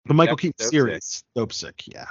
[0.07, 0.70] The Michael Yep, Keaton Dope Sick.
[0.73, 2.07] series, Dope Sick, yeah.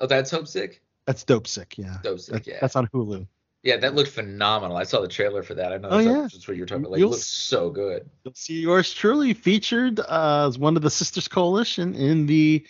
[0.00, 0.80] Oh, that's Hope Sick.
[1.04, 1.76] That's Dope Sick.
[1.76, 1.98] Yeah.
[2.02, 2.58] Dope Sick, That- yeah.
[2.62, 3.26] That's on Hulu.
[3.62, 4.78] Yeah, that looked phenomenal.
[4.78, 5.74] I saw the trailer for that.
[5.74, 6.22] I know Oh, that's, yeah.
[6.22, 6.92] that's what you're talking about.
[6.92, 8.08] Like, it You'll looks so good.
[8.24, 12.64] You'll see yours truly featured uh, as one of the Sisters Coalition in the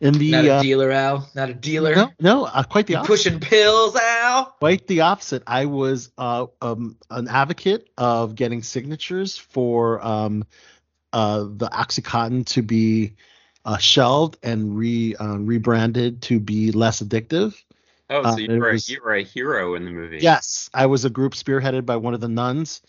[0.00, 1.28] in the Not a uh, dealer, Al.
[1.34, 1.94] Not a dealer.
[1.94, 3.38] no no uh, quite the You opposite.
[3.38, 4.46] pushing pills, Al.
[4.58, 5.42] Quite the opposite.
[5.46, 10.44] I was uh, um, an advocate of getting signatures for um,
[11.12, 13.14] uh, the OxyContin to be
[13.64, 17.54] uh, shelved and re uh, rebranded to be less addictive.
[18.08, 20.18] Oh, Uh, so you it were, was- a, you were a hero in the movie.
[20.20, 22.80] Yes, I was a group spearheaded by one of the nuns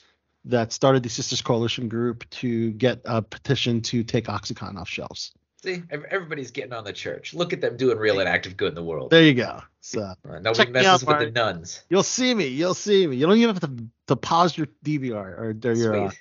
[0.45, 5.31] that started the Sisters Coalition group to get a petition to take OxyContin off shelves.
[5.63, 7.35] See, everybody's getting on the church.
[7.35, 9.11] Look at them doing real and active good in the world.
[9.11, 9.61] There you go.
[9.81, 11.83] So Uh, Nobody check me messes out, with the nuns.
[11.89, 12.47] you'll see me.
[12.47, 13.15] You'll see me.
[13.17, 16.11] You don't even have to, to pause your DVR or, or your, uh,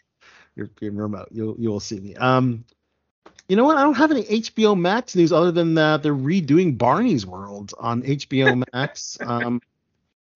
[0.56, 1.28] your your remote.
[1.30, 2.14] You'll you'll see me.
[2.16, 2.64] Um,
[3.48, 3.78] you know what?
[3.78, 8.02] I don't have any HBO Max news other than that they're redoing Barney's World on
[8.02, 9.16] HBO Max.
[9.22, 9.60] um,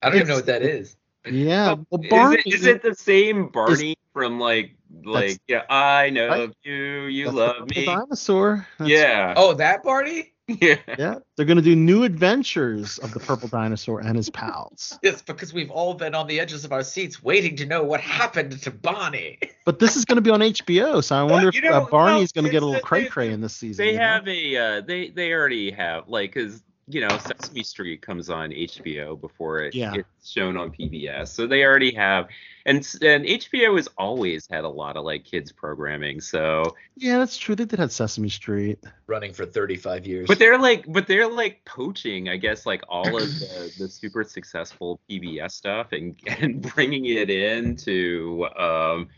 [0.03, 0.97] I don't even know what that is.
[1.31, 6.29] yeah, well, Is it, is it the same Barney from like like yeah I know
[6.29, 6.51] Right?
[6.63, 8.67] you you that's the love purple me dinosaur.
[8.79, 10.31] That's- yeah Oh, that Barney?
[10.49, 11.15] yeah yeah.
[11.37, 14.99] They're gonna do new adventures of the purple dinosaur and his pals.
[15.03, 18.01] Yes, because we've all been on the edges of our seats waiting to know what
[18.01, 19.39] happened to Bonnie.
[19.65, 22.33] But this is gonna be on HBO, so I wonder if You know, uh, Barney's
[22.37, 23.83] well, gonna get a little cray cray in this season.
[23.87, 24.05] they you know?
[24.05, 28.51] have a uh, they they already have like because you know Sesame Street comes on
[28.51, 29.95] HBO before it Yeah.
[29.95, 32.29] gets shown on PBS so they already have
[32.67, 37.37] and and HBO has always had a lot of like kids programming so Yeah, that's
[37.37, 37.55] true.
[37.55, 38.79] They did have Sesame Street.
[39.07, 40.29] Running for 35 years.
[40.29, 44.23] But they're like, but they're like poaching, I guess, like all of the, the super
[44.25, 49.09] successful PBS stuff and and bringing it into, um,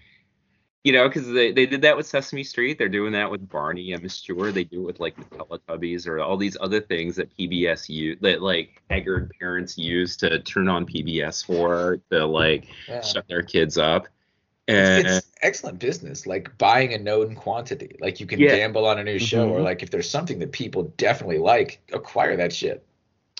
[0.86, 2.78] you know, because they, they did that with Sesame Street.
[2.78, 3.92] They're doing that with Barney.
[3.92, 7.36] I'm sure they do it with like the Teletubbies or all these other things that
[7.36, 13.00] PBS use that like haggard parents use to turn on PBS for to like Yeah.
[13.00, 14.06] shut their kids up.
[14.68, 17.96] And It's, it's excellent business, like buying a known quantity.
[17.98, 18.54] Like you can Yeah.
[18.54, 19.64] gamble on a new show, or Mhm.
[19.64, 22.86] like if there's something that people definitely like, acquire that shit.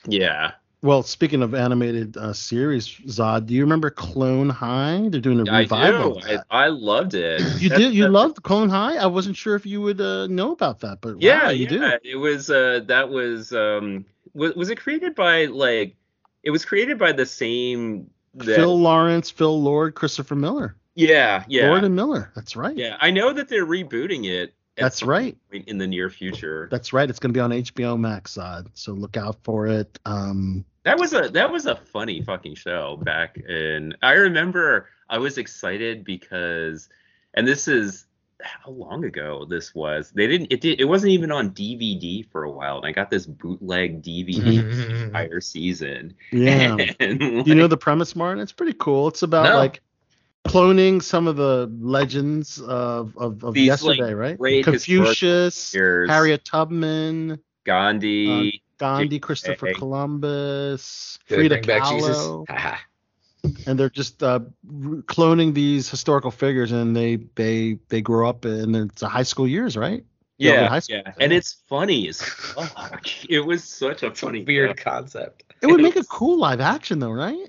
[0.08, 0.50] yeah,
[0.82, 5.08] Well, speaking of animated uh, series, Zad, do you remember Clone High?
[5.08, 6.20] They're doing a I revival.
[6.20, 6.42] do.
[6.50, 6.64] I.
[6.66, 7.40] I loved it.
[7.60, 7.94] You did.
[7.94, 8.96] You loved Clone High.
[8.96, 11.96] I wasn't sure if you would uh, know about that, but yeah, wow, you yeah.
[12.04, 14.04] It was uh that was um
[14.34, 15.96] was, was it created by like
[16.42, 21.68] it was created by the same that, Phil Lawrence, Phil Lord, Christopher Miller, yeah yeah
[21.68, 22.30] Lord and Miller.
[22.34, 22.76] That's right.
[22.76, 24.52] yeah I know that they're rebooting it.
[24.78, 25.36] At That's right.
[25.52, 26.68] In the near future.
[26.70, 27.08] That's right.
[27.08, 28.66] It's going to be on HBO Max, Zad.
[28.74, 29.98] So look out for it.
[30.04, 33.94] Um, That was a that was a funny fucking show back in.
[34.02, 36.88] I remember I was excited because,
[37.34, 38.06] and this is
[38.42, 40.10] how long ago this was.
[40.10, 43.08] They didn't it did it wasn't even on DVD for a while, and I got
[43.08, 46.14] this bootleg DVD entire season.
[46.32, 46.76] yeah.
[47.00, 48.42] And, Do you know the premise, Martin?
[48.42, 49.08] It's pretty cool.
[49.08, 49.56] It's about No.
[49.56, 49.80] like
[50.48, 54.38] cloning some of the legends of of, of These, like, yesterday, right?
[54.38, 55.72] great Confucius.
[55.74, 58.62] Harriet Tubman, Gandhi.
[58.78, 62.18] Gandhi, J- Christopher J- Columbus, Did they Frida bring back Jesus?
[62.18, 62.78] Kahlo,
[63.66, 68.76] and they're just uh, cloning these historical figures, and they they they grow up, and
[68.76, 70.04] it's a high school years, right?
[70.38, 72.20] Yeah, yeah, with high school, yeah, and it's funny as
[72.54, 73.08] fuck.
[73.30, 74.84] It was such a It's a funny weird show.
[74.84, 75.44] concept.
[75.62, 77.48] It would make a cool live action, though, right?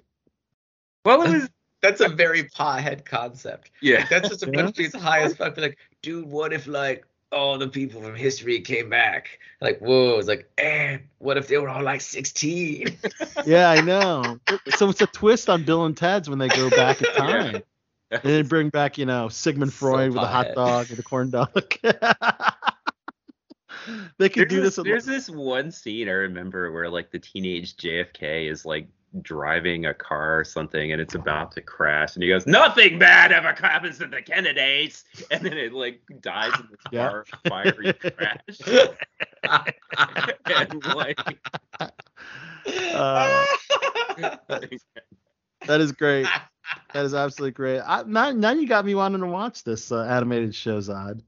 [1.04, 1.50] Well, it was
[1.82, 3.72] That's a very pothead concept.
[3.82, 4.00] yeah.
[4.00, 4.52] Like, that's just a Yeah.
[4.64, 5.56] bunch of these high as fuck.
[5.56, 9.40] Be like, dude, what if like all the people from history came back?
[9.62, 12.98] Like, whoa, it's like, and what if they were all like 16?
[13.46, 14.40] Yeah, I know.
[14.70, 17.18] so it's a twist on Bill and Ted's when they go back in Yeah.
[17.18, 17.62] time.
[18.10, 21.04] And they bring back, you know, Sigmund So Freud with a hot dog with a
[21.04, 21.52] corn dog.
[24.18, 24.84] they could There's, do this, this.
[24.86, 28.88] there's this one scene I remember where like the teenage JFK is like
[29.22, 33.32] driving a car or something and it's about to crash and he goes, Nothing bad
[33.32, 37.10] ever happens to the Kennedys and then it like dies in the Yeah.
[37.10, 38.60] car fiery crash.
[40.50, 41.18] and like
[42.94, 43.44] Uh,
[45.66, 46.28] that is great.
[46.94, 47.80] That is absolutely great.
[47.82, 51.22] I, now, now you got me wanting to watch this uh, animated show, Zad.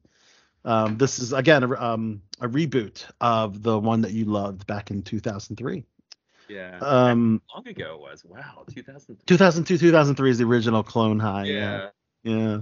[0.65, 4.91] Um, this is again a, um, a reboot of the one that you loved back
[4.91, 5.85] in 2003.
[6.49, 6.79] Yeah.
[6.81, 8.25] Um, How long ago it was.
[8.25, 9.17] Wow, 2000.
[9.25, 11.45] 2002, 2003 is the original Clone High.
[11.45, 11.89] Yeah.
[12.23, 12.61] Yeah.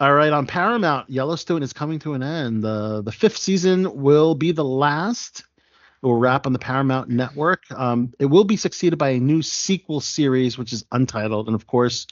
[0.00, 0.32] All right.
[0.32, 2.64] On Paramount, Yellowstone is coming to an end.
[2.64, 5.40] Uh, the fifth season will be the last.
[5.40, 7.62] It will wrap on the Paramount Network.
[7.74, 11.48] Um, it will be succeeded by a new sequel series, which is untitled.
[11.48, 12.06] And of course,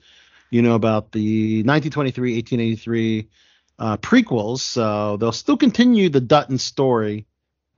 [0.51, 3.29] you know about the 1923, 1883
[3.79, 4.61] uh, prequels.
[4.61, 7.27] So they'll still continue the Dutton story.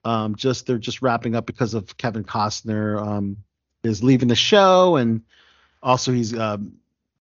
[0.08, 3.36] Um, just they're just wrapping up because of Kevin Costner um,
[3.82, 5.22] is leaving the show, and
[5.82, 6.72] also he's um,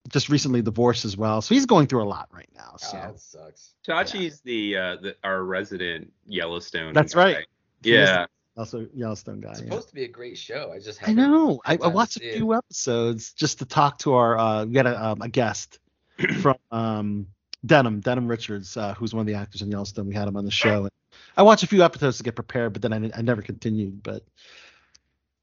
[0.10, 1.42] just recently divorced as well.
[1.42, 2.76] So he's going through a lot right now.
[2.78, 3.74] So Oh, that sucks.
[3.88, 6.94] Chachi's the uh the our resident Yellowstone.
[6.94, 7.24] That's guy.
[7.24, 7.48] right.
[7.84, 8.26] Yeah.
[8.56, 9.52] also Yellowstone guy.
[9.52, 9.66] It's yeah.
[9.66, 10.72] supposed to be a great show.
[10.74, 11.60] I just I haven't know.
[11.66, 12.38] I, I watched a see it.
[12.38, 14.38] few episodes just to talk to our.
[14.38, 15.80] Uh, we had a, um, a guest
[16.42, 17.28] from um,
[17.68, 20.08] Denim, Denim Richards, uh, who's one of the actors in Yellowstone.
[20.08, 20.90] We had him on the show.
[21.36, 24.02] I watched a few episodes to get prepared, but then I, I never continued.
[24.02, 24.24] But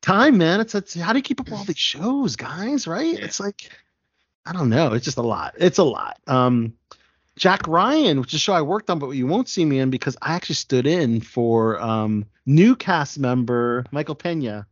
[0.03, 2.87] time, man, it's, it's how do you keep up with all these shows, guys?
[2.87, 3.19] Right?
[3.19, 3.25] Yeah.
[3.25, 3.71] It's like
[4.47, 4.93] I don't know.
[4.93, 5.55] It's just a lot.
[5.59, 6.19] It's a lot.
[6.27, 6.75] Um,
[7.37, 9.91] Jack Ryan, which is a show I worked on, but you won't see me in
[9.91, 14.67] because I actually stood in for um, new cast member Michael Pena,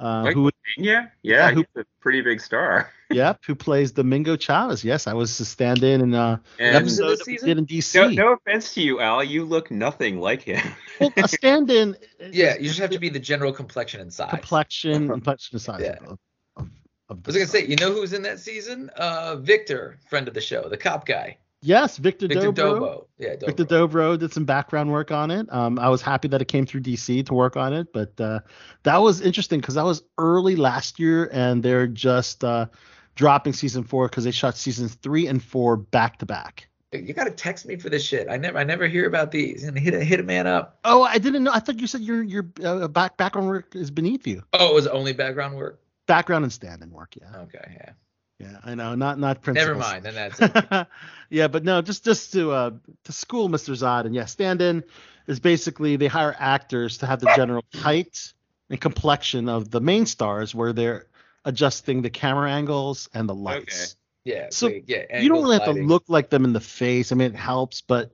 [0.00, 0.86] uh, Michael who Pena?
[0.86, 2.90] Yeah, Yeah, who- he's a pretty big star.
[3.10, 4.82] yep, who plays Domingo Chavez.
[4.84, 7.32] Yes, I was to stand in in uh, an And Who's episode this that we
[7.34, 7.48] season?
[7.48, 7.94] did in DC.
[7.94, 10.60] no, no offense to you, Al, you look nothing like him.
[11.00, 11.96] Well, a stand-in.
[12.32, 14.30] Yeah, you just have to be the general complexion and size.
[14.30, 15.96] complexion, complexion size Yeah.
[16.06, 16.18] of,
[16.56, 16.68] of,
[17.08, 18.90] of I was gonna say, you know who's in that season?
[18.96, 22.80] Uh, Victor, friend of the show, the cop guy, yes, Victor, Victor Dobro.
[22.80, 23.06] Dobo.
[23.18, 23.46] Yeah, Dobro.
[23.46, 25.52] Victor Dobro did some background work on it.
[25.52, 28.40] Um, I was happy that it came through DC to work on it, but uh,
[28.82, 32.66] that was interesting because that was early last year, and they're just uh,
[33.14, 36.68] dropping season four because they shot seasons three and four back to back.
[36.92, 38.28] You gotta text me for this shit.
[38.28, 39.62] I never, I never hear about these.
[39.62, 40.80] And hit a hit a man up.
[40.84, 41.52] Oh, I didn't know.
[41.52, 44.42] I thought you said your your uh, back background work is beneath you.
[44.52, 45.80] Oh, it was only background work.
[46.06, 47.42] Background and stand-in work, yeah.
[47.42, 47.92] Okay, yeah.
[48.40, 48.94] Yeah, I know.
[48.94, 49.68] Not not principles.
[49.68, 50.04] Never mind.
[50.04, 50.86] Then that's it.
[51.30, 52.70] yeah, but no, just just to uh
[53.04, 53.74] to school Mr.
[53.74, 54.82] Zad and yeah, stand-in
[55.26, 58.32] is basically they hire actors to have the general height
[58.70, 61.06] and complexion of the main stars where they're
[61.44, 63.96] adjusting the camera angles and the lights.
[64.24, 64.48] Yeah.
[64.50, 65.20] So, wait, yeah.
[65.20, 67.12] You don't angles, really have to look like them in the face.
[67.12, 68.12] I mean, it helps, but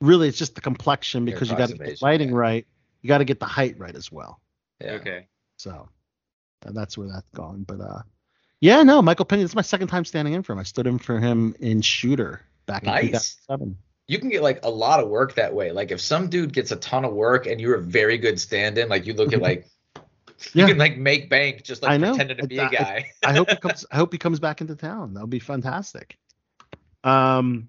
[0.00, 2.36] really it's just the complexion because you got to get the lighting yeah.
[2.36, 2.66] right.
[3.02, 4.40] You got to get the height right as well.
[4.80, 4.92] Yeah.
[4.92, 5.26] Okay.
[5.58, 5.88] So
[6.64, 7.62] and that's where that's going.
[7.64, 8.02] But uh
[8.60, 10.58] yeah, no, Michael Pena, it's my second time standing in for him.
[10.58, 13.36] I stood in for him in Shooter back in Nice.
[13.48, 13.76] 2007.
[14.08, 15.72] You can get like a lot of work that way.
[15.72, 18.88] Like if some dude gets a ton of work and you're a very good stand-in,
[18.88, 19.66] like you look at like
[20.52, 20.68] you Yeah.
[20.68, 22.10] can like make bank just like I know.
[22.10, 23.10] pretending to be I- a guy.
[23.24, 25.14] I hope he comes I hope he comes back into town.
[25.14, 26.16] That would be fantastic.
[27.04, 27.68] Um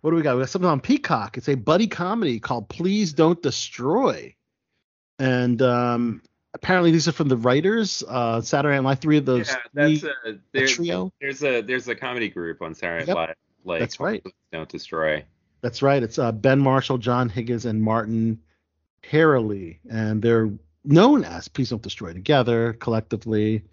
[0.00, 0.36] what do we got?
[0.36, 1.36] We got something on Peacock.
[1.36, 4.34] It's a buddy comedy called Please Don't Destroy.
[5.18, 6.22] And um
[6.58, 8.02] apparently these are from the writers.
[8.06, 11.12] Uh Saturday Night Live, three of those yeah, that's three- a, a there's, trio.
[11.20, 13.16] there's a there's a comedy group on Saturday Night Yep.
[13.16, 13.36] Live.
[13.64, 14.24] Like That's right.
[14.52, 15.24] Don't destroy.
[15.60, 16.02] That's right.
[16.02, 18.38] It's uh, Ben Marshall, John Higgins, and Martin
[19.10, 20.50] Herlihy, and they're
[20.84, 23.64] known as Please Don't Destroy Together collectively.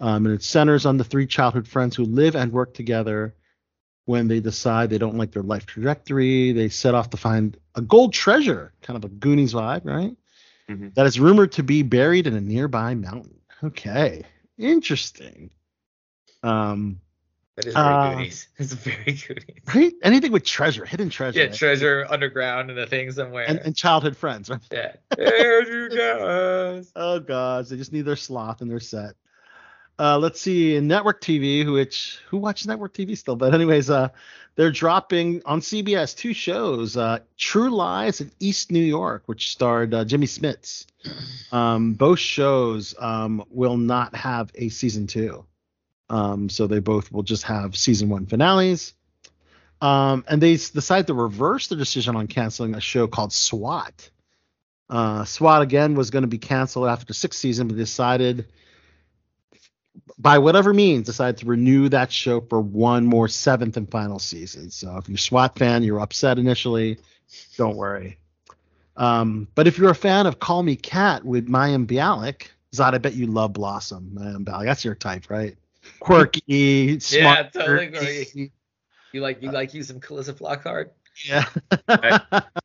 [0.00, 3.34] Um, and it centers on the three childhood friends who live and work together.
[4.06, 7.80] When they decide they don't like their life trajectory, they set off to find a
[7.80, 10.14] gold treasure, kind of a Goonies vibe, right?
[10.70, 10.94] Mhm.
[10.94, 13.40] That is rumored to be buried in a nearby mountain.
[13.62, 14.22] Okay,
[14.58, 15.50] interesting.
[16.42, 17.00] Um,
[17.56, 18.48] That is very Uh, Goonies.
[18.58, 19.44] It's very Goonies.
[19.74, 19.92] right?
[20.02, 23.44] Anything with treasure, hidden treasure, Yeah, treasure underground in a thing somewhere.
[23.48, 24.60] and, and childhood friends, right?
[24.72, 24.96] yeah.
[25.16, 26.90] There you guys.
[26.96, 29.14] Oh gosh, they just need their sloth and their set.
[29.98, 33.36] Uh, let's see, network TV, which who watches network TV still?
[33.36, 34.08] But anyways, uh,
[34.56, 39.94] they're dropping on CBS two shows, uh, True Lies and East New York, which starred
[39.94, 40.86] uh, Jimmy Smits.
[41.52, 45.44] Um, both shows um, will not have a season two,
[46.10, 48.94] um, so they both will just have season one finales.
[49.80, 54.10] Um, and they decided to reverse their decision on canceling a show called SWAT.
[54.88, 58.46] Uh, SWAT again was going to be canceled after the sixth season, but they decided
[60.18, 64.70] by whatever means decided to renew that show for one more seventh and final season.
[64.70, 66.98] So if you're a SWAT fan, you're upset initially.
[67.56, 68.18] Don't worry.
[68.96, 72.98] Um, but if you're a fan of Call Me Kat with Mayim Bialik, Zad, I
[72.98, 74.10] bet you love Blossom.
[74.14, 75.56] Mayim Bialik, that's your type, right?
[76.00, 77.54] Quirky, smart.
[77.54, 78.52] yeah, totally agree.
[79.12, 80.90] You like you like you some Calista Flockhart?
[81.24, 81.44] Yeah.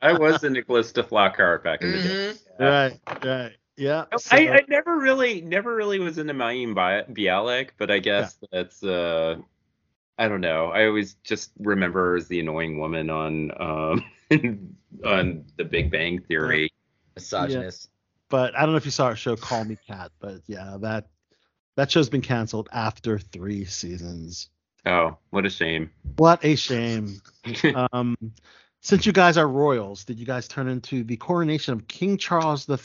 [0.02, 2.34] I was the Nicholas Flockhart back in the day.
[2.60, 2.60] Mhm.
[2.60, 3.54] right, right.
[3.80, 4.06] Yeah.
[4.12, 8.38] I, so- I never really never really was into Mayim Bi- Bialik, but I guess
[8.52, 9.38] that's uh
[10.18, 10.68] I don't know.
[10.68, 14.04] I always just remember as the annoying woman on um
[15.06, 16.70] on The Big Bang Theory.
[17.16, 17.90] Misogynist.
[18.30, 21.08] but I don't know if you saw our show Call Me Kat, but yeah, that
[21.78, 24.50] that show's been canceled after three seasons.
[24.86, 25.92] Oh, what a shame.
[26.18, 27.22] What a shame.
[27.94, 28.18] um,
[28.82, 32.68] since you guys are royals, did you guys turn into the coronation of King Charles
[32.70, 32.78] III?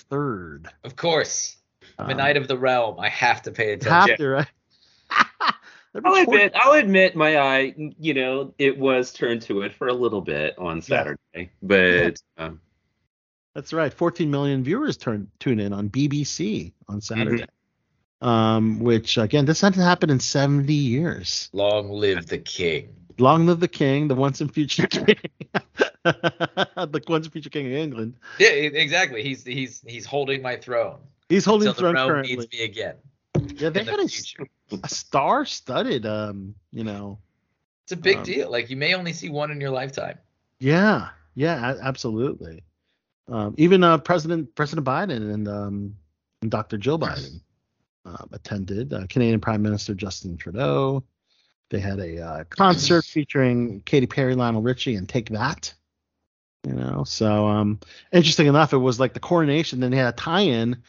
[0.83, 1.57] Of course.
[1.99, 2.99] I'm a Um, knight of the realm.
[2.99, 4.09] I have to pay attention.
[4.09, 4.47] have to, right?
[6.05, 9.93] I'll admit, I'll admit my eye, you know, it was turned to it for a
[9.95, 12.61] little bit on Saturday, but um,
[13.55, 13.95] That's right.
[13.95, 17.45] 14 million viewers turn tune in on BBC on Saturday.
[18.21, 21.49] um, which again, this hasn't happened in 70 years.
[21.53, 22.89] Long live the king.
[23.19, 25.17] Long live the king, the once and future king,
[26.05, 28.15] the once and future king of England.
[28.39, 29.23] Yeah, exactly.
[29.23, 30.99] He's he's he's holding my throne.
[31.29, 32.37] He's holding until the throne currently.
[32.37, 32.97] needs me again.
[33.57, 37.19] Yeah, they in the a, a star-studded, um, you know.
[37.85, 38.51] It's a big Um, deal.
[38.51, 40.19] Like you may only see one in your lifetime.
[40.59, 42.63] Yeah, yeah, absolutely.
[43.29, 45.97] Um, even uh, President President Biden and, um,
[46.43, 46.79] and Dr.
[46.79, 47.41] Jill Biden
[48.05, 48.93] um, attended.
[48.93, 51.03] Uh, Canadian Prime Minister Justin Trudeau.
[51.71, 55.75] They had a uh, concert featuring Katy Perry, Lionel Richie, and Take That.
[56.67, 57.81] You know, so um,
[58.13, 59.81] interesting enough, it was like the coronation.
[59.81, 60.83] Then they had a tie-in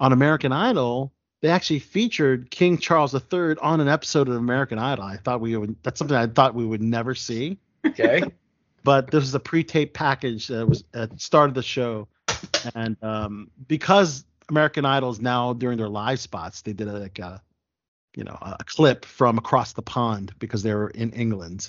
[0.00, 1.12] on American Idol.
[1.40, 5.04] They actually featured King Charles III on an episode of American Idol.
[5.04, 5.76] I thought we would.
[5.82, 8.22] That's something I thought we would never see Okay.
[8.84, 12.08] but this is a pre-taped package that was at the start of the show
[12.74, 17.18] and um, because american idol is now during their live spots they did a, like
[17.18, 17.42] a
[18.16, 21.68] you know a clip from across the pond because they were in england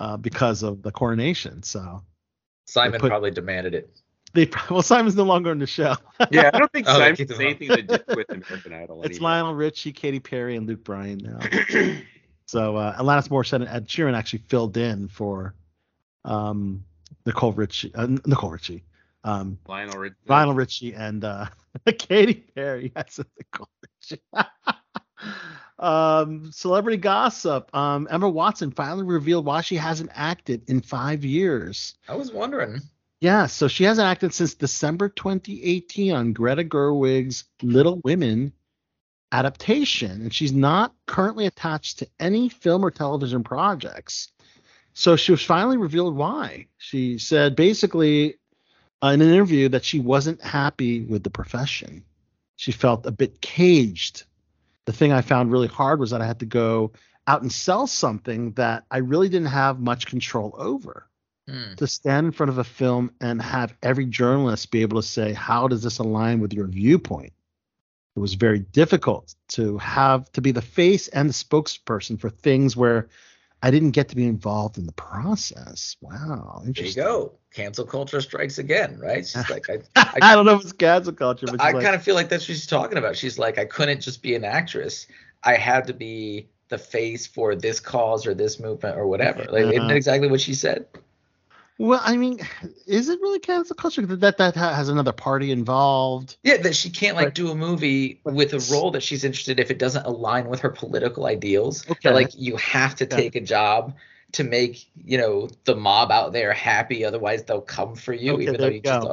[0.00, 2.02] uh, because of the coronation so
[2.66, 3.88] Simon put- probably demanded it.
[4.34, 5.94] they well simon's no longer in the show
[6.30, 8.72] Yeah, I don't think Oh, they Simon keep has them anything to do with American
[8.72, 9.30] Idol it's anymore.
[9.30, 11.38] lionel richie katy perry and luke bryan now
[12.46, 15.54] so uh, alanis morissette and ed sheeran actually filled in for
[16.24, 16.84] um,
[17.24, 18.82] nicole richie uh, nicole richie
[19.24, 20.14] um, Lionel Richie.
[20.28, 21.46] Lionel Richie and uh,
[21.98, 22.92] Katy Perry.
[22.94, 24.20] That's what they call it.
[25.78, 27.74] Um, celebrity gossip.
[27.74, 31.94] Um, Emma Watson finally revealed why she hasn't acted in five years.
[32.08, 32.80] I was wondering.
[33.20, 38.52] Yeah, so she hasn't acted since December 2018 on Greta Gerwig's Little Women
[39.32, 44.32] adaptation, and she's not currently attached to any film or television projects.
[44.92, 46.68] So she was finally revealed why.
[46.78, 48.36] She said basically
[49.02, 52.04] uh, in an interview that she wasn't happy with the profession.
[52.56, 54.24] She felt a bit caged.
[54.86, 56.92] The thing I found really hard was that I had to go
[57.26, 61.08] out and sell something that I really didn't have much control over
[61.48, 61.74] Hmm.
[61.76, 65.32] to stand in front of a film and have every journalist be able to say,
[65.32, 67.32] how does this align with your viewpoint?
[68.16, 72.76] It was very difficult to have to be the face and the spokesperson for things
[72.76, 73.08] where
[73.62, 75.96] I didn't get to be involved in the process.
[76.00, 77.32] Wow, There you go.
[77.52, 79.26] Cancel culture strikes again, right?
[79.26, 81.94] She's like, I, I, I, don't know if it's cancel culture, but I like, kind
[81.94, 83.16] of feel like that's what she's talking about.
[83.16, 85.06] She's like, I couldn't just be an actress.
[85.42, 89.44] I had to be the face for this cause or this movement or whatever.
[89.44, 89.82] Like, isn't Yeah.
[89.82, 89.94] Uh-huh.
[89.94, 90.86] exactly what she said?
[91.78, 92.40] Well, I mean,
[92.86, 96.36] is it really cancel culture that that, has another party involved?
[96.42, 99.60] Yeah, that she can't like But- do a movie with a role that she's interested
[99.60, 101.84] if it doesn't align with her political ideals.
[101.88, 101.98] Okay.
[102.04, 103.16] That like you have to Okay.
[103.16, 103.94] take a job
[104.32, 108.42] to make you know the mob out there happy, otherwise they'll come for you, Okay,
[108.44, 109.06] even though you just.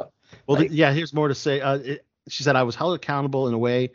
[0.46, 1.60] Well, Like- yeah, here's more to say.
[1.60, 3.90] Uh, it, she said I was held accountable in a way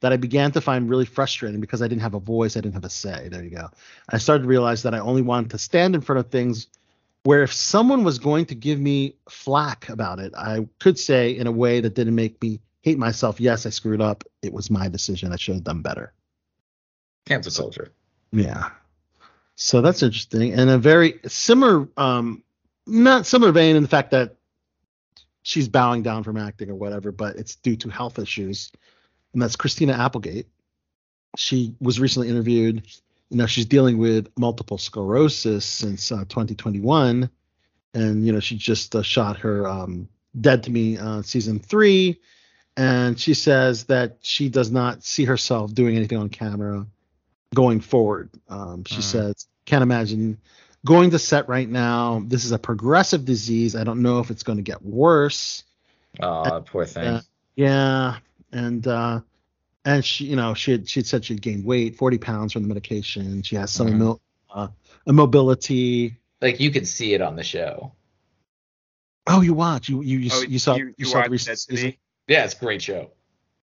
[0.00, 2.74] that I began to find really frustrating because I didn't have a voice, I didn't
[2.74, 3.28] have a say.
[3.28, 3.68] There you go.
[4.08, 6.66] I started to realize that I only wanted to stand in front of things
[7.24, 11.46] where if someone was going to give me flack about it, I could say in
[11.46, 13.40] a way that didn't make me hate myself.
[13.40, 14.24] Yes, I screwed up.
[14.42, 15.32] It was my decision.
[15.32, 16.12] I should have done better.
[17.26, 17.92] cancel culture.
[18.30, 18.70] Yeah.
[19.56, 20.52] So that's interesting.
[20.52, 22.42] And a very similar, um,
[22.86, 24.36] not similar vein in the fact that
[25.42, 28.70] she's bowing down from acting or whatever, but it's due to health issues.
[29.32, 30.48] And that's Christina Applegate.
[31.36, 32.86] She was recently interviewed.
[33.34, 37.28] You know, she's dealing with multiple sclerosis since uh, 2021.
[37.92, 40.08] And, you know, she just uh, shot her um,
[40.40, 42.20] Dead to Me uh, season three.
[42.76, 46.86] And she says that she does not see herself doing anything on camera
[47.52, 48.30] going forward.
[48.48, 49.02] Um, she Mm.
[49.02, 50.38] says, can't imagine
[50.86, 52.22] going to set right now.
[52.24, 53.74] This is a progressive disease.
[53.74, 55.64] I don't know if it's going to get worse.
[56.20, 57.14] Oh, poor thing.
[57.14, 57.22] Uh,
[57.56, 58.18] yeah,
[58.52, 59.22] and uh,
[59.84, 62.62] and she, you know, she had she had said she'd gained weight, 40 pounds from
[62.62, 63.42] the medication.
[63.42, 63.92] She has some Mhm.
[63.92, 64.20] immo-
[64.50, 64.68] uh,
[65.06, 66.16] immobility.
[66.40, 67.92] like you could see it on the show.
[69.26, 69.88] Oh, you watch?
[69.88, 71.76] You you you, Oh, you saw you, you saw the watched recent that season?
[71.86, 71.98] today?
[72.28, 73.10] Yeah, it's a great show.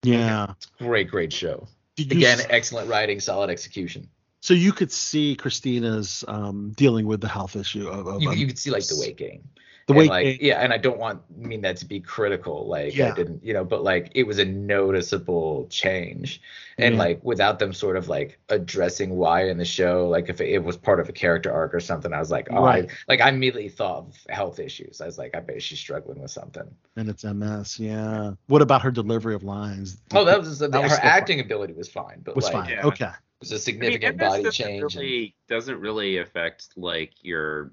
[0.03, 0.47] Yeah.
[0.57, 1.67] it's Great, great show.
[1.95, 4.09] Did Again, s- excellent writing, solid execution.
[4.41, 8.37] so you could see Christina's um, dealing with the health issue of, of You, um,
[8.37, 9.43] you could see like the weight gain.
[9.87, 10.37] The way like gain.
[10.41, 13.11] yeah and i don't want mean that to be critical like Yeah.
[13.11, 16.41] i didn't you know but like it was a noticeable change
[16.77, 16.99] and Yeah.
[16.99, 20.63] like without them sort of like addressing why in the show like if it, it
[20.63, 22.85] was part of a character arc or something i was like oh Right.
[22.89, 26.21] I, like i immediately thought of health issues i was like i bet she's struggling
[26.21, 28.33] with something And it's MS, yeah.
[28.47, 29.97] What about her delivery of lines?
[30.13, 31.11] oh that was, That her was still fine.
[31.11, 32.69] acting ability was fine but was like fine.
[32.69, 32.85] Yeah.
[32.85, 33.05] Okay.
[33.05, 37.11] it was a I mean, significant MS body doesn't change and- doesn't really affect like
[37.21, 37.71] your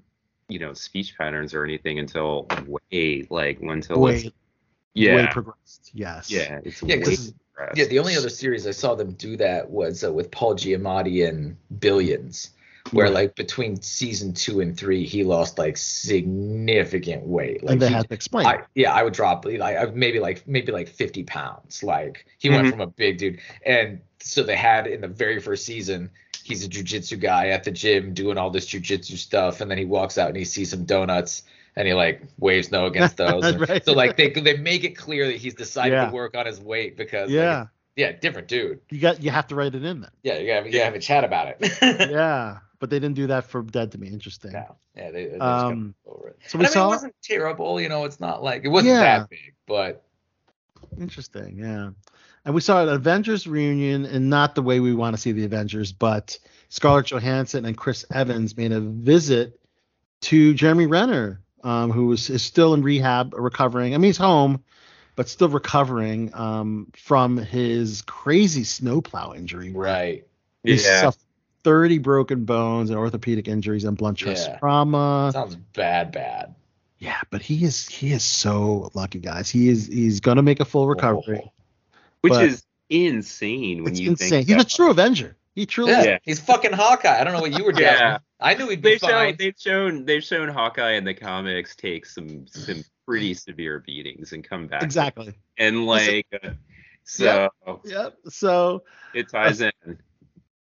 [0.51, 4.33] you know speech patterns or anything until way like until it's Way,
[4.93, 5.91] yeah way progressed.
[5.93, 6.29] Yes.
[6.29, 7.77] yeah it's Yeah, way 'cause impressed.
[7.77, 11.27] Yeah, the only other series I saw them do that was uh, with Paul Giamatti
[11.27, 12.51] in Billions,
[12.91, 13.13] where Right.
[13.13, 17.63] like between season two and three, he lost like significant weight.
[17.63, 18.47] Like and they he- had to explain.
[18.47, 21.83] I, yeah, I would drop like maybe like maybe like 50 pounds.
[21.83, 22.71] Like he went Mhm.
[22.71, 26.09] from a big dude, and so they had in the very first season,
[26.43, 29.85] he's a jujitsu guy at the gym doing all this jujitsu stuff, and then he
[29.85, 31.43] walks out and he sees some donuts.
[31.73, 33.55] And he like waves no against those.
[33.55, 33.83] Right.
[33.85, 36.07] So like they they make it clear that he's decided Yeah.
[36.07, 38.81] to work on his weight because like, yeah, yeah, different dude.
[38.89, 40.11] you got you have to write it in then.
[40.21, 41.77] Yeah, you gotta, you gotta have a chat about it.
[42.11, 44.09] yeah, but they didn't do that for Dead to Me.
[44.09, 44.51] Interesting.
[44.51, 46.39] No, yeah, they, they Um, got over it.
[46.45, 48.03] so And we I mean, saw- it wasn't terrible, you know.
[48.03, 49.19] It's not like it wasn't Yeah.
[49.19, 50.03] that big, but
[50.99, 51.91] Interesting, yeah.
[52.45, 55.45] And we saw an Avengers reunion, and not the way we want to see the
[55.45, 56.37] Avengers, but
[56.69, 59.59] Scarlett Johansson and Chris Evans made a visit
[60.21, 63.93] to Jeremy Renner, um, who was is still in rehab, recovering.
[63.93, 64.63] I mean, he's home,
[65.15, 69.71] but still recovering um, from his crazy snowplow injury.
[69.71, 70.25] right.
[70.63, 71.01] He Yeah.
[71.01, 71.21] suffered
[71.63, 74.57] 30 broken bones and orthopedic injuries and blunt stress Yeah.
[74.59, 75.29] trauma.
[75.33, 76.55] Sounds bad, bad.
[76.97, 79.49] Yeah, but he is he is so lucky, guys.
[79.49, 81.51] He is he's gonna make a full recovery.
[82.21, 84.29] Which but- is insane when it's you insane.
[84.29, 85.35] think He's a that- true Avenger.
[85.53, 86.05] He truly Yeah, is.
[86.05, 86.17] Yeah.
[86.23, 87.19] he's fucking Hawkeye.
[87.19, 87.83] I don't know what you were doing.
[87.85, 88.19] Yeah.
[88.39, 92.05] I knew he'd be They've shown, they've shown they've shown Hawkeye in the comics take
[92.05, 95.33] some some pretty severe beatings and come back Exactly.
[95.57, 96.51] and like uh,
[97.03, 97.49] so
[97.85, 98.15] Yep.
[98.29, 98.83] So
[99.13, 99.71] it ties in.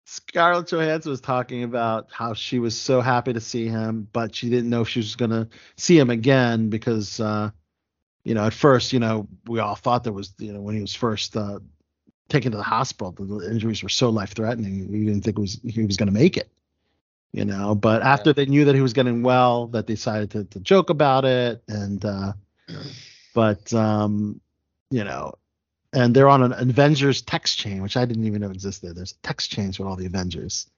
[0.07, 4.49] Scarlett Johansson was talking about how she was so happy to see him, but she
[4.49, 7.51] didn't know if she was gonna see him again because uh
[8.29, 10.83] you know, at first, you know, we all thought there was, you know, when he
[10.83, 11.61] was first uh
[12.29, 14.93] taken to the hospital, the injuries were so life threatening.
[14.93, 16.51] We didn't think it was he was gonna make it.
[17.33, 20.45] You know, but after they knew that he was getting well, that they decided to,
[20.45, 22.35] to joke about it and uh
[23.35, 24.43] but um
[24.91, 25.33] you know
[25.95, 28.95] and they're on an Avengers text chain, which I didn't even know existed.
[28.95, 30.69] There's a text chains with all the Avengers,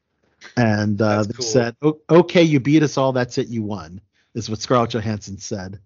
[0.57, 1.45] and uh, they cool.
[1.45, 3.11] said, "O- "Okay, you beat us all.
[3.13, 3.49] That's it.
[3.49, 4.01] You won."
[4.35, 5.81] Is what Scarlett Johansson said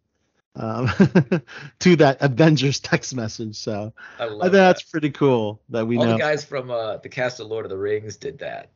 [0.56, 0.88] um,
[1.80, 3.56] to that Avengers text message.
[3.56, 4.52] So I think that.
[4.52, 6.12] that's pretty cool that we all know.
[6.12, 8.70] the guys from uh, the cast of Lord of the Rings did that,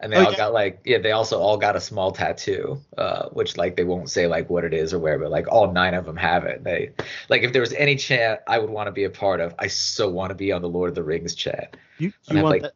[0.00, 0.36] and they Oh, all yeah.
[0.36, 4.10] got like yeah, they also all got a small tattoo, uh, which like they won't
[4.10, 6.64] say like what it is or where, but like all nine of them have it.
[6.64, 6.92] They
[7.28, 9.68] like if there was any chat I would want to be a part of, I
[9.68, 11.76] so want to be on the Lord of the Rings chat.
[11.98, 12.72] you you want like- that?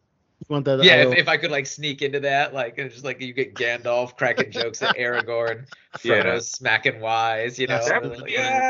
[0.48, 0.82] You want that?
[0.82, 3.56] Yeah, if, if I could like sneak into that, like it's just like you get
[3.56, 5.66] Gandalf cracking jokes at Aragorn,
[5.96, 6.38] Frodo Yeah.
[6.40, 7.78] smacking wise, you know.
[7.86, 8.60] That's and like, yeah.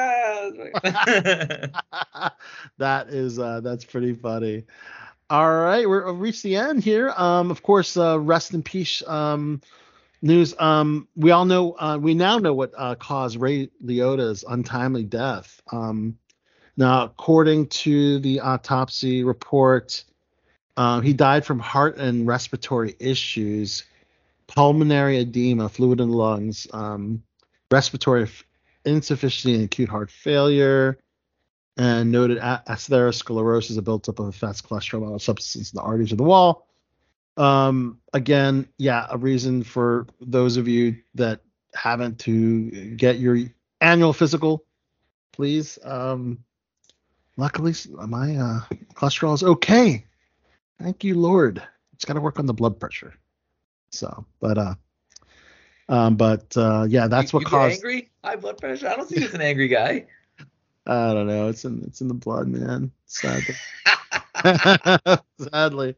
[2.78, 4.65] that is uh that's pretty funny
[5.31, 9.03] all right we're we've reached the end here um of course uh rest in peace
[9.07, 9.61] um
[10.20, 15.05] news um we all know uh we now know what uh caused ray liotta's untimely
[15.05, 16.16] death um
[16.77, 20.05] now according to the autopsy report
[20.77, 23.85] um he died from heart and respiratory issues
[24.47, 27.23] pulmonary edema fluid in the lungs um
[27.70, 28.28] respiratory
[28.85, 30.99] insufficiency and acute heart failure
[31.77, 36.19] and noted a- atherosclerosis, a buildup of fats, cholesterol, and substances in the arteries of
[36.19, 36.69] the wall.
[37.36, 41.40] Um, again, yeah, a reason for those of you that
[41.74, 43.39] haven't to get your
[43.81, 44.65] annual physical,
[45.32, 45.78] please.
[45.82, 46.44] Um,
[47.39, 47.74] luckily,
[48.07, 48.61] my uh,
[48.94, 50.05] cholesterol is okay.
[50.81, 51.62] Thank you, Lord.
[51.94, 53.15] It's got to work on the blood pressure.
[53.90, 54.74] So, but uh,
[55.89, 57.74] um, but uh, yeah, that's you, what you caused.
[57.74, 58.11] angry?
[58.24, 58.89] High blood pressure.
[58.89, 60.07] I don't see you as an angry guy.
[60.86, 61.49] I don't know.
[61.49, 62.90] It's in it's in the blood, man.
[63.07, 63.55] Sadly.
[65.39, 65.97] Sadly.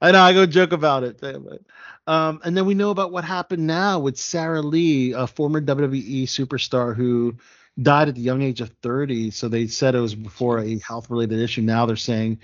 [0.00, 1.20] I know I go joke about it.
[1.20, 1.64] damn it.
[2.06, 6.24] Um, and then we know about what happened now with Sara Lee, a former WWE
[6.24, 7.36] superstar who
[7.82, 9.30] died at the young age of 30.
[9.30, 11.62] So they said it was before a health related issue.
[11.62, 12.38] Now they're saying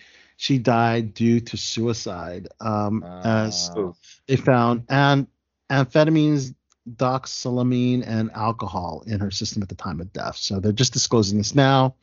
[0.45, 2.49] she died due to suicide.
[2.61, 3.97] Um, as Oh.
[4.27, 5.27] they found and
[5.71, 6.55] amphetamines,
[6.87, 10.37] doxylamine, and alcohol in her system at the time of death.
[10.37, 11.95] So they're just disclosing this now.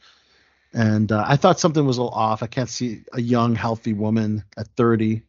[0.73, 2.41] And uh, I thought something was a little off.
[2.41, 5.21] I can't see a young, healthy woman at 30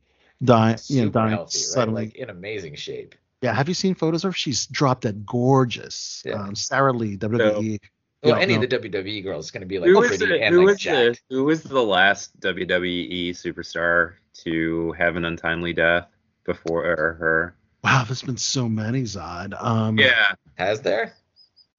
[0.43, 1.53] dying, you know, dying healthy, right?
[1.53, 2.05] suddenly.
[2.07, 3.15] Like in amazing shape.
[3.43, 4.37] yeah, have you seen photos of her?
[4.39, 6.23] She's dropped dead gorgeous.
[6.25, 6.35] Yeah.
[6.45, 7.79] Um, Sara Lee, WWE.
[8.23, 8.63] Well, Yeah, any no.
[8.63, 10.61] of the WWE girls is going to be like who was pretty the, and who
[10.61, 16.07] like was the who was the last WWE superstar to have an untimely death
[16.45, 17.57] before her?
[17.83, 19.55] Wow, there's been so many, Zad.
[19.59, 21.15] Um, Yeah, Has there?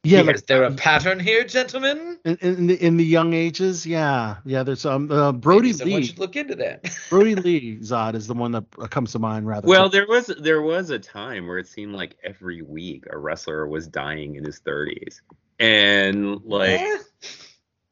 [0.04, 2.20] yeah, Is like, there a pattern here, gentlemen?
[2.26, 4.64] in, in, the, in the young ages, yeah, yeah.
[4.64, 6.06] There's um uh, Brodie Maybe someone Lee.
[6.08, 6.94] should look into that.
[7.10, 9.66] Brodie Lee Zad is the one that uh, comes to mind rather.
[9.66, 9.92] Well, quick.
[9.94, 13.88] there was there was a time where it seemed like every week a wrestler was
[13.88, 15.22] dying in his 30s,
[15.64, 16.98] and like Eh?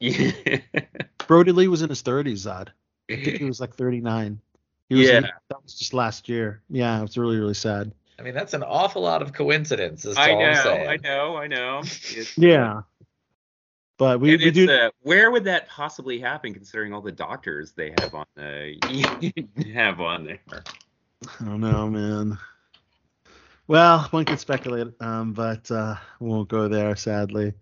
[0.00, 0.58] yeah,
[1.26, 2.72] Brodie Lee was in his 30s, Zad.
[3.10, 4.40] I think he was like 39.
[4.88, 5.20] He was, Yeah.
[5.20, 6.60] that was just last year.
[6.68, 7.92] Yeah, it was really really sad.
[8.18, 10.04] I mean, that's an awful lot of coincidence.
[10.04, 10.86] Is I all I'm know.
[10.86, 11.82] I know, I know.
[12.36, 12.82] Yeah,
[13.96, 14.70] but we, we do.
[14.70, 19.32] uh, where would that possibly happen, considering all the doctors they have on the
[19.72, 20.40] have on there?
[21.40, 22.38] I don't know, man.
[23.68, 27.54] Well, one can speculate, um, but uh, we won't go there, sadly.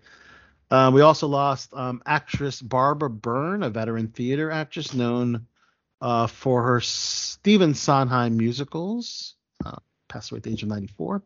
[0.71, 5.47] Uh, we also lost um, actress Barbara Byrne, a veteran theater actress known
[6.01, 9.35] uh, for her Stephen Sondheim musicals.
[9.65, 9.77] Uh,
[10.09, 11.23] passed away at the age of 94.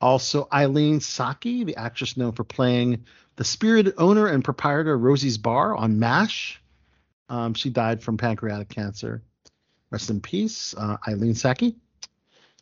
[0.00, 3.04] Also, Eileen Saki, the actress known for playing
[3.36, 6.62] the spirited owner and proprietor of Rosie's Bar on MASH.
[7.28, 9.22] Um, she died from pancreatic cancer.
[9.90, 11.76] Rest in peace, uh, Eileen Saki.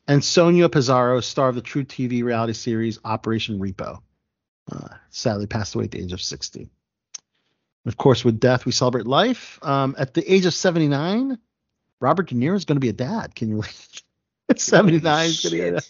[0.06, 4.00] And Sonia Pizarro, star of the truTV reality series Operation Repo.
[4.70, 6.68] Uh, sadly passed away at the age of 60.
[7.86, 9.58] Of course, with death, we celebrate life.
[9.62, 11.38] Um, at the age of 79,
[12.00, 13.34] Robert De Niro is going to be a dad.
[13.34, 13.88] Can you believe?
[14.48, 15.84] At 79, he's going to be a dad.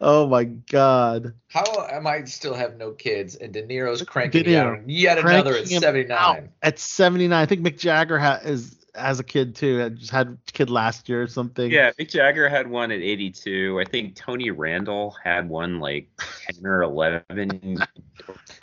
[0.00, 1.34] Oh my God.
[1.48, 5.18] How am I still have no kids and De Niro's cranking De Niro, out yet
[5.18, 6.50] another at 79?
[6.62, 9.82] At 79, I think Mick Jagger ha- is has a kid too.
[9.82, 11.70] I just had a kid last year or something.
[11.70, 13.80] Yeah, Mick Jagger had one at 82.
[13.80, 16.08] I think Tony Randall had one like
[16.52, 17.24] 10 or 11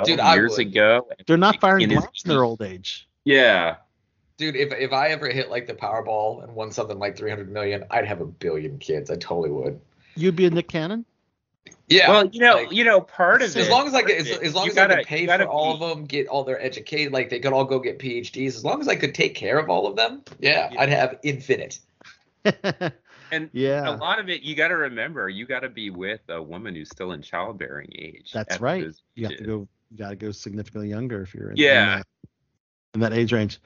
[0.05, 1.07] Dude, years ago.
[1.27, 3.07] They're not firing In his- in their old age.
[3.23, 3.77] Yeah.
[4.37, 7.83] Dude, if if I ever hit like the Powerball and won something like 300 million,
[7.91, 9.11] I'd have a billion kids.
[9.11, 9.79] I totally would.
[10.15, 11.05] You'd be a Nick Cannon?
[11.91, 12.09] Yeah.
[12.09, 13.69] Well, you know, like- you know, part of as it.
[13.69, 15.43] long as I get, as, it, as long as I gotta- could pay you gotta
[15.45, 17.99] for all be- of them, get all their educated, like they could all go get
[17.99, 18.47] PhDs.
[18.47, 20.81] As long as I could take care of all of them, yeah, Yeah.
[20.81, 21.79] I'd have infinite.
[23.33, 23.87] And yeah.
[23.89, 26.75] a lot of it, you got to remember, you got to be with a woman
[26.75, 28.31] who's still in childbearing age.
[28.33, 28.87] That's right.
[29.15, 29.67] You have to go.
[29.89, 31.93] You got to go significantly younger if you're in, Yeah.
[31.93, 32.05] in, that,
[32.95, 33.61] in that age range.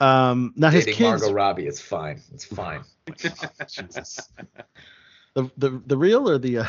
[0.00, 1.22] Um, now his Dating kids.
[1.22, 2.20] Margot Robbie, it's fine.
[2.34, 2.82] It's fine.
[3.16, 4.20] Jesus.
[5.32, 6.64] The, the the real or the uh,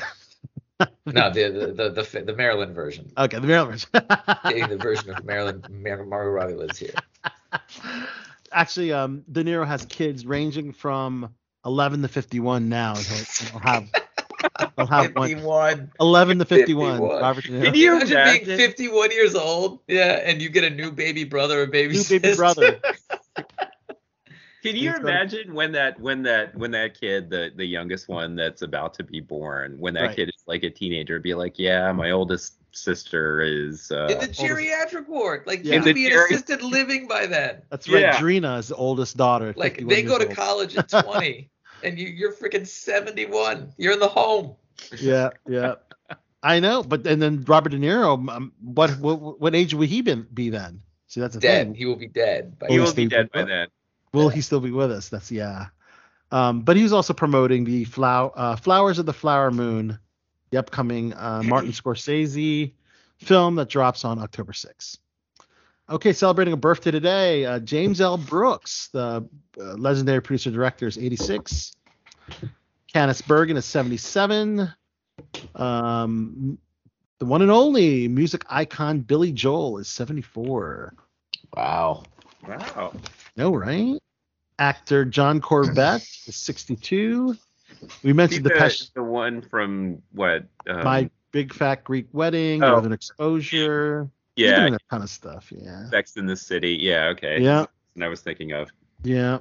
[1.05, 3.11] No, the the the the, Maryland version.
[3.17, 4.07] okay the Maryland version.
[4.47, 6.93] Dating the version of Maryland Mar- Margot Robbie lives here.
[8.51, 11.33] Actually, um, De Niro has kids ranging from
[11.65, 12.95] 11 to 51 now.
[12.95, 13.89] and He'll, he'll have
[14.77, 16.97] he'll have one 11 to 51.
[16.99, 17.21] 51.
[17.21, 17.63] Robert De Niro.
[17.65, 18.45] Can you Imagine imagine?
[18.47, 21.99] being 51 years old, yeah, and you get a new baby brother or baby New
[21.99, 22.19] sister.
[22.19, 22.79] baby brother.
[24.63, 28.07] Can you He's gonna- imagine when that when that when that kid the the youngest
[28.09, 30.15] one that's about to be born when that Right.
[30.15, 34.27] kid is like a teenager be like yeah my oldest sister is uh, in the
[34.27, 35.71] geriatric ward, like Yeah.
[35.73, 37.61] you In could the be in geri- assisted living by then.
[37.69, 38.01] That's right.
[38.01, 38.19] Yeah.
[38.19, 39.53] Drena is the oldest daughter.
[39.57, 40.35] Like they go to old.
[40.35, 41.49] college at 20,
[41.83, 43.73] and you, you're freaking 71.
[43.77, 44.55] You're in the home.
[44.99, 45.75] Yeah, yeah.
[46.43, 50.01] I know, but and then Robert De Niro, um, what what what age would he
[50.01, 50.81] be, be then?
[51.07, 51.67] See, that's the Dead.
[51.67, 51.75] thing.
[51.75, 52.59] He will be dead.
[52.59, 53.67] By he will be dead by then
[54.13, 55.09] Will he still be with us?
[55.09, 55.67] That's yeah.
[56.31, 59.97] Um, but he was also promoting the flower, uh, Flowers of the Flower Moon,
[60.49, 62.73] the upcoming uh, Martin Scorsese
[63.19, 64.97] film that drops on October 6th.
[65.89, 68.17] Okay, celebrating a birthday today, uh, James L.
[68.17, 69.27] Brooks, the
[69.59, 71.73] uh, legendary producer director, is 86.
[72.93, 74.69] Candice Bergen is 77.
[75.55, 76.57] Um,
[77.19, 80.93] the one and only music icon Billy Joel is 74.
[81.55, 82.03] Wow.
[82.45, 82.91] wow
[83.37, 83.97] No, right?
[84.59, 87.35] Actor John Corbett is 62.
[88.03, 88.91] We mentioned the, Pesh.
[88.93, 92.71] the one from what um, My Big Fat Greek Wedding, Oh.
[92.71, 94.09] Northern Exposure.
[94.35, 95.51] Yeah doing that kind of stuff.
[95.55, 95.89] Yeah.
[95.89, 97.65] Sex in the City yeah okay Yeah.
[97.95, 98.69] and I was thinking of
[99.03, 99.39] Yeah.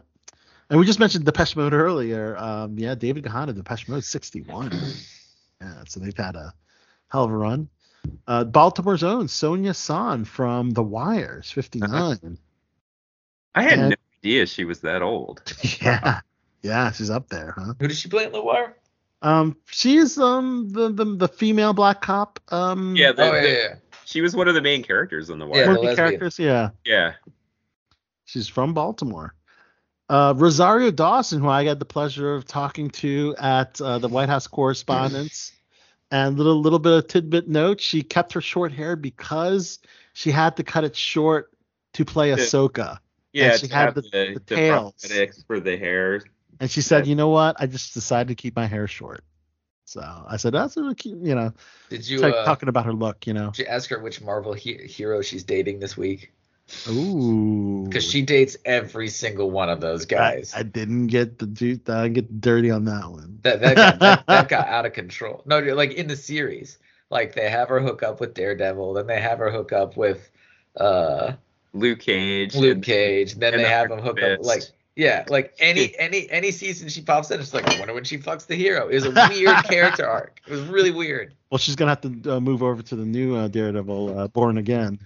[0.68, 2.36] And we just mentioned Depeche Mode earlier.
[2.38, 4.72] Um, yeah, David Gahan of Depeche Mode, 61.
[5.60, 6.52] yeah, so they've had a
[7.08, 7.68] hell of a run.
[8.26, 12.36] Uh, Baltimore's own Sonja Sohn from The Wires, 59.
[13.56, 15.42] I had And- no idea she was that old
[15.82, 16.20] yeah.
[16.62, 17.74] Yeah, she's up there, huh?
[17.80, 18.76] Who does she play in The Wire?
[19.22, 22.38] Um, she is um the, the the female black cop.
[22.48, 23.74] Um, yeah, the, Oh, yeah, the- yeah.
[24.04, 25.96] she was one of the main characters in the Yeah, wire one the of the
[25.96, 26.38] characters.
[26.38, 27.14] Yeah, yeah
[28.26, 29.34] she's from Baltimore.
[30.08, 34.28] Uh, Rosario Dawson, who I got the pleasure of talking to at uh, the White
[34.28, 35.52] House Correspondence,
[36.12, 39.78] and little little bit of tidbit note: she kept her short hair because
[40.12, 41.52] she had to cut it short
[41.94, 42.36] to play Yeah.
[42.36, 42.98] Ahsoka.
[43.36, 44.94] Yeah she had the- the, the the tails.
[44.94, 46.22] prosthetics for the hair
[46.60, 47.56] And she said, "You know what?
[47.60, 49.22] I just decided to keep my hair short."
[49.84, 51.52] So I said, "That's really cute," you know,
[51.90, 53.50] Did you like uh, talking about her look, you know.
[53.50, 56.32] did you ask her which Marvel he- hero she's dating this week?
[56.88, 57.84] Ooh.
[57.84, 60.52] Because she dates every single one of those guys.
[60.54, 63.38] I, I didn't get the du- I didn't get dirty on that one.
[63.42, 65.42] that that got, that, that got out of control.
[65.46, 66.78] No, like in the series,
[67.10, 70.30] like they have her hook up with Daredevil, then they have her hook up with
[70.76, 71.32] uh
[71.78, 74.62] Luke Cage Luke and- Cage, then and they the have him Iron hook up like
[74.96, 78.18] Yeah, like any any any season she pops in, it's like I wonder when she
[78.18, 78.88] fucks the hero.
[78.88, 80.40] It was a weird character arc.
[80.46, 81.34] It was really weird.
[81.50, 84.56] Well, she's gonna have to uh, move over to the new uh, Daredevil, uh, Born
[84.58, 84.98] Again,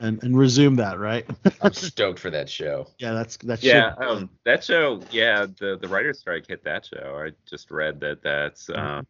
[0.00, 1.24] and and resume that, right?
[1.62, 2.88] I'm stoked for that show.
[2.98, 5.00] yeah, that's that's Yeah, um, that show.
[5.10, 7.20] Yeah, the the writer's strike hit that show.
[7.26, 9.06] I just read that that's um,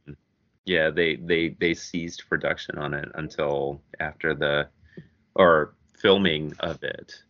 [0.67, 4.69] yeah they they they ceased production on it until after the
[5.35, 5.75] or
[6.07, 7.21] filming of it.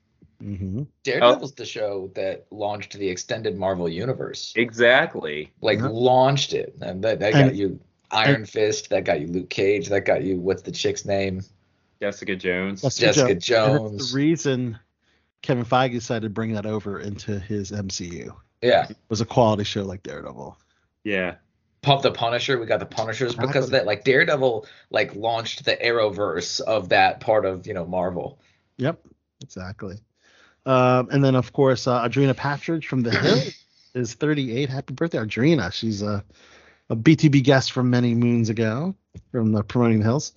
[0.40, 4.52] hmm Daredevil's the show that launched the extended Marvel universe.
[4.56, 5.50] Exactly.
[5.62, 5.88] Like Yeah.
[5.88, 6.74] launched it.
[6.82, 7.80] And that, that And- got you
[8.10, 11.42] Iron Fist, that got you Luke Cage, that got you what's the chick's name?
[12.02, 12.82] Jessica Jones.
[12.96, 13.92] Jessica And Jones.
[13.92, 14.78] that's the reason
[15.42, 18.30] Kevin Feige decided to bring that over into his MCU
[18.62, 18.86] Yeah.
[18.90, 20.56] It was a quality show like Daredevil.
[21.02, 21.36] Yeah.
[21.82, 22.58] Pump the Punisher.
[22.58, 23.86] We got the Punishers because of that.
[23.86, 28.38] Like Daredevil, like launched the Arrowverse of that part of you know Marvel.
[28.78, 29.00] Yep,
[29.42, 29.96] exactly.
[30.64, 33.38] Um, and then of course uh, Audrina Patridge from The Hill
[33.94, 34.68] is 38.
[34.68, 35.72] Happy birthday, Audrina.
[35.72, 36.24] She's a
[36.88, 38.94] a BTB guest from many moons ago
[39.32, 40.32] from the Promoting the Hills.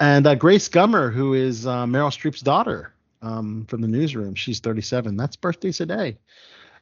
[0.00, 2.92] And uh, Grace Gummer, who is uh, Meryl Streep's daughter
[3.22, 4.34] um, from the newsroom.
[4.34, 5.16] She's 37.
[5.16, 6.18] That's birthday today.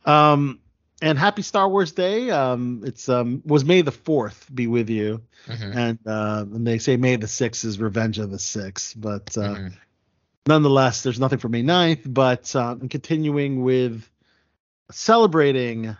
[0.06, 0.60] Um,
[1.02, 2.30] and happy Star Wars Day.
[2.30, 5.20] Um, it's um, was May the 4th be with you.
[5.46, 5.76] Mhm.
[5.76, 8.94] And uh, and they say May the 6th is Revenge of the 6th.
[8.96, 9.72] But uh, Mhm.
[10.46, 12.12] Nonetheless, there's nothing for May 9th.
[12.12, 14.08] But uh, I'm continuing with
[14.90, 15.96] celebrating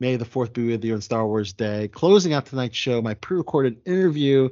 [0.00, 1.88] May the 4th be with you on Star Wars Day.
[1.88, 4.48] Closing out tonight's show, my pre recorded interview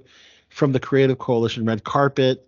[0.48, 2.46] from the Creative Coalition Red Carpet.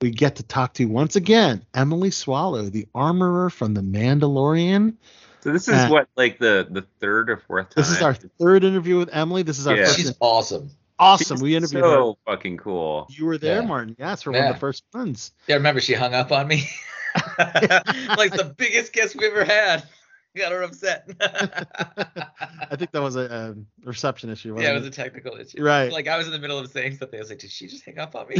[0.00, 4.96] We get to talk to once again Emily Swallow, the armorer from The Mandalorian.
[5.40, 7.82] So this is Uh, what like the the third or fourth time.
[7.82, 9.42] This is our third interview with Emily.
[9.42, 9.86] This is our Yeah.
[9.86, 9.96] first.
[9.96, 10.70] She's awesome.
[10.98, 11.36] Awesome.
[11.36, 11.90] She's we interviewed her.
[11.90, 13.06] so fucking cool.
[13.10, 13.66] You were there, Yeah.
[13.66, 13.96] Martin.
[13.98, 15.32] Yes, for one of the first ones.
[15.46, 16.68] Yeah, remember she hung up on me?
[17.38, 19.84] like the biggest guest we ever had.
[20.36, 21.06] Got her upset.
[21.20, 23.54] I think that was a,
[23.84, 24.54] a reception issue.
[24.58, 25.62] yeah, it Wasn't was a technical issue.
[25.62, 25.92] Right.
[25.92, 27.18] Like I was in the middle of saying something.
[27.18, 28.36] I was like, did she just hang up on me?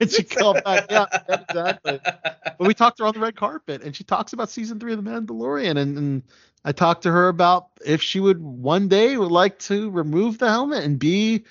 [0.00, 0.86] and she called back.
[0.90, 2.00] Yeah, yeah, exactly.
[2.02, 4.94] But we talked to her on the red carpet, and she talks about season three
[4.94, 6.22] of The Mandalorian, and, and
[6.64, 10.48] I talked to her about if she would one day would like to remove the
[10.48, 11.44] helmet and be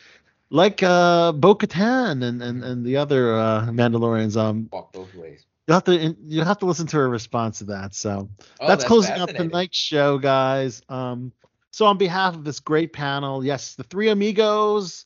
[0.53, 4.37] like uh, Bo-Katan and, and and the other uh, Mandalorians.
[4.37, 5.45] Um, Walk both ways.
[5.67, 7.95] you have to you have to listen to her response to that.
[7.95, 8.29] So
[8.61, 9.49] Oh, that's, closing out fascinating.
[9.49, 10.83] tonight's show, guys.
[10.87, 11.31] Um,
[11.71, 15.05] so on behalf of this great panel, yes, the three amigos.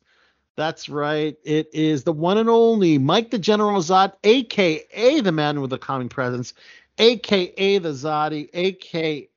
[0.57, 1.38] That's right.
[1.44, 5.78] It is the one and only Mike the General Zad, aka the man with the
[5.78, 6.56] calming presence,
[6.98, 9.30] aka the Zodi, aka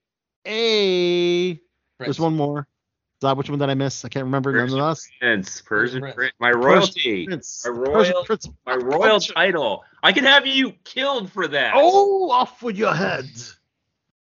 [0.44, 1.60] Prince.
[2.00, 2.66] there's one more.
[3.22, 4.04] Zad, which one did I miss?
[4.04, 4.52] I can't remember.
[4.52, 5.06] None of us.
[5.20, 6.14] Prince, Persian Prince.
[6.16, 7.62] Prince, my royalty, Prince.
[7.66, 8.48] my royal, Prince.
[8.64, 9.84] my royal title.
[10.02, 11.74] I can have you killed for that.
[11.76, 13.26] Oh, off with your head.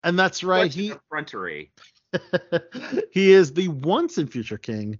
[0.02, 0.62] And that's right.
[0.64, 1.70] What's He effrontery?
[3.12, 4.98] he is the once and future king,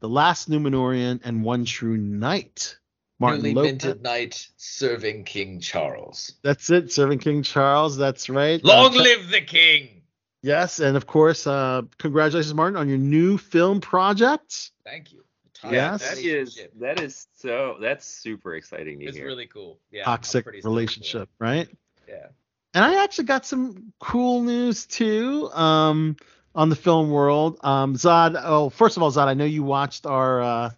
[0.00, 2.76] the last Numenorean, and one true knight.
[3.18, 3.70] Martin Newly Lopez.
[3.72, 6.32] minted knight serving King Charles.
[6.42, 7.96] That's it, serving King Charles.
[7.96, 8.62] That's right.
[8.64, 9.99] Long Uh, live the king!
[10.42, 14.70] Yes, and of course, uh, congratulations, Martin, on your new film project.
[14.84, 15.22] Thank you.
[15.70, 16.08] Yes.
[16.08, 19.26] That is that is so that's super exciting to It's hear.
[19.26, 19.78] really cool.
[19.90, 20.04] Yeah.
[20.04, 20.70] Toxic pretty stoked for it.
[20.72, 21.68] relationship, right?
[22.08, 22.28] Yeah.
[22.72, 26.16] And I actually got some cool news too um,
[26.54, 27.58] on the film world.
[27.62, 30.70] Um, Zad, oh, first of all, Zad, I know you watched our uh,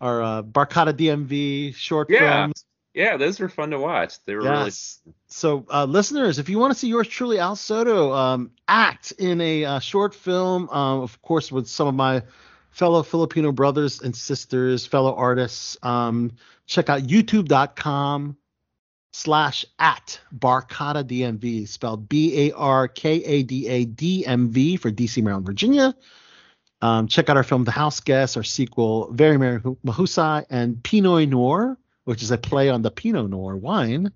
[0.00, 2.44] our uh, Barkada DMV short Yeah.
[2.44, 2.64] films.
[2.94, 4.24] Yeah, those were fun to watch.
[4.24, 5.00] They were really Yes.
[5.28, 9.40] So, uh, listeners, if you want to see yours truly, Al Sotto, um, act in
[9.40, 12.22] a uh, short film, um, of course, with some of my
[12.70, 16.32] fellow Filipino brothers and sisters, fellow artists, um,
[16.66, 18.36] check out youtube.com
[19.12, 24.76] slash at Barkada DMV, spelled B A R K A D A D M V
[24.76, 25.94] for DC, Maryland, Virginia.
[26.80, 31.28] Um, check out our film, The House Guest, our sequel, Very Merry Mahusai, and Pinoy
[31.28, 31.76] Noir,
[32.08, 34.10] which is a play on the Pinot Noir wine.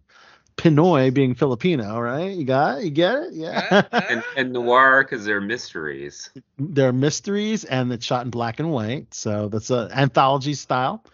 [0.56, 2.32] Pinoy being Filipino, right?
[2.32, 2.84] You got it?
[2.84, 3.34] You get it?
[3.34, 3.82] Yeah.
[3.92, 6.30] and, and noir because they're mysteries.
[6.58, 9.12] They're mysteries and it's shot in black and white.
[9.12, 11.04] So that's an anthology style.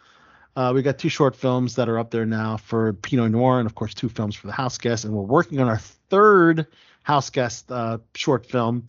[0.55, 3.67] Uh, we got two short films that are up there now for Pinoy Noir, and
[3.67, 5.05] of course, two films for the House Guest.
[5.05, 6.69] And we're working on our third
[7.03, 8.87] House Guest uh, short film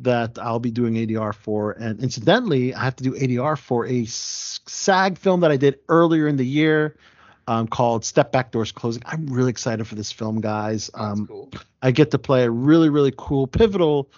[0.00, 1.72] that I'll be doing ADR for.
[1.72, 6.28] And incidentally, I have to do ADR for a SAG film that I did earlier
[6.28, 6.98] in the year
[7.48, 9.02] um, called Step Back Doors Closing.
[9.06, 10.90] I'm really excited for this film, guys.
[10.94, 11.50] Um, cool.
[11.82, 14.10] I get to play a really, really cool, pivotal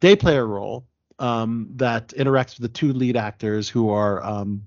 [0.00, 0.86] day player role
[1.18, 4.22] um, that interacts with the two lead actors who are.
[4.24, 4.64] Um,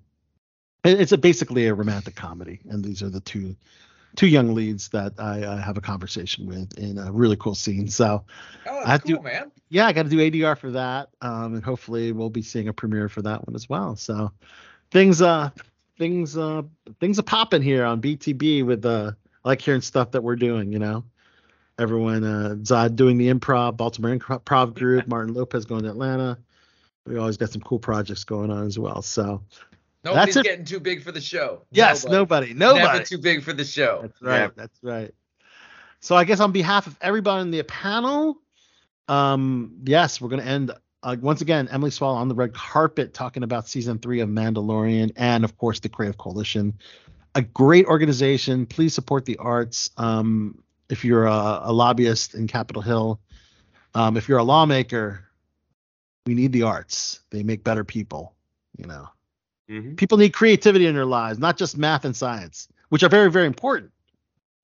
[0.83, 3.55] it's a, basically a romantic comedy, and these are the two
[4.15, 7.87] two young leads that I, I have a conversation with in a really cool scene.
[7.87, 8.25] So
[8.67, 9.51] Oh, I have that's to- cool, man.
[9.69, 12.73] yeah, I got to do ADR for that, um, and hopefully we'll be seeing a
[12.73, 13.95] premiere for that one as well.
[13.95, 14.31] So
[14.89, 15.51] things, uh,
[15.97, 16.63] things, uh,
[16.99, 19.11] things are popping here on BTB with uh,
[19.43, 20.71] I like hearing stuff that we're doing.
[20.71, 21.03] You know,
[21.79, 26.37] everyone, uh, Zad doing the improv, Baltimore Improv Group, Martin Lopez going to Atlanta.
[27.05, 29.01] We always got some cool projects going on as well.
[29.01, 29.43] So
[30.03, 30.43] Nobody's it.
[30.43, 31.63] getting too big for the show.
[31.71, 32.85] yes, nobody, nobody.
[32.85, 33.99] Never too big for the show.
[34.01, 34.55] That's right.
[34.55, 35.13] That's right.
[35.99, 38.37] So I guess on behalf of everybody in the panel,
[39.07, 40.71] um, yes, we're going to end
[41.03, 41.67] uh, once again.
[41.71, 45.79] Emily Swallow on the red carpet talking about season three of Mandalorian and of course
[45.79, 46.73] the Creative Coalition,
[47.35, 48.65] a great organization.
[48.65, 49.89] Please support the arts.
[49.97, 53.19] Um, if you're a, a lobbyist in Capitol Hill,
[53.95, 55.25] um, if you're a lawmaker,
[56.25, 57.21] we need the arts.
[57.29, 58.33] They make better people.
[58.77, 59.07] You know,
[59.69, 59.97] Mhm.
[59.97, 63.47] people need creativity in their lives, not just math and science, which are very very
[63.47, 63.91] important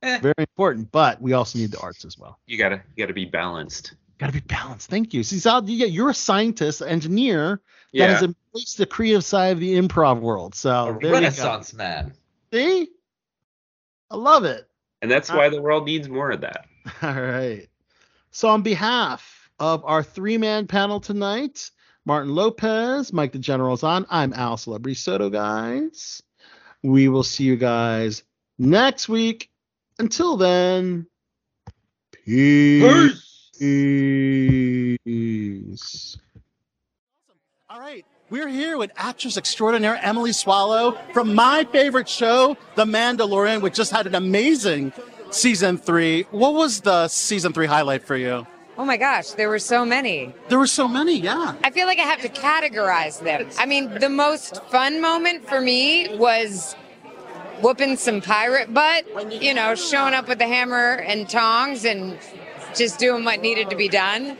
[0.03, 0.19] Eh.
[0.19, 0.91] very important.
[0.91, 2.39] But we also need the arts as well.
[2.45, 3.95] You gotta you gotta be balanced.
[4.19, 4.89] Got to be balanced.
[4.89, 5.21] Thank you.
[5.23, 7.61] See, Sal, yeah, you're a scientist, engineer
[7.93, 8.07] that Yeah.
[8.07, 10.55] has embraced the creative side of the improv world.
[10.55, 11.11] So A there you go.
[11.11, 12.13] renaissance man.
[12.51, 12.89] See,
[14.09, 14.67] I love it.
[15.01, 16.65] And that's uh, why the world needs more of that.
[17.03, 17.67] All right.
[18.31, 21.69] So on behalf of our three-man panel tonight,
[22.05, 24.05] Martin Lopez, Mike the General's on.
[24.09, 26.23] I'm Al Celebrity Sotto, guys.
[26.83, 28.23] We will see you guys
[28.57, 29.49] next week.
[29.99, 31.07] Until then,
[32.11, 32.83] peace.
[33.11, 33.26] Peace.
[33.59, 33.67] All
[37.79, 38.05] right.
[38.29, 43.91] We're here with actress extraordinaire Emily Swallow from my favorite show, The Mandalorian, which just
[43.91, 44.93] had an amazing
[45.31, 46.23] season three.
[46.29, 48.45] What was the season three highlight for you?
[48.77, 50.35] Oh my gosh, there were so many.
[50.49, 51.55] There were so many, yeah.
[51.63, 53.49] I feel like I have to categorize them.
[53.57, 56.75] I mean, the most fun moment for me was
[57.61, 62.19] whooping some pirate butt, you know, showing up with the hammer and tongs and
[62.77, 64.37] just doing what needed to be done.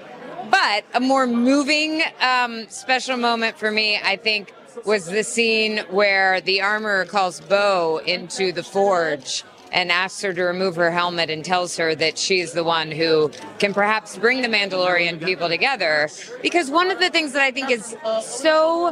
[0.49, 4.53] But a more moving um, special moment for me, I think,
[4.85, 10.43] was the scene where the armorer calls Bo into the forge and asks her to
[10.43, 14.47] remove her helmet and tells her that she's the one who can perhaps bring the
[14.47, 16.09] Mandalorian people together.
[16.41, 18.88] Because one of the things that I think is so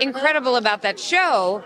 [0.00, 1.64] incredible about that show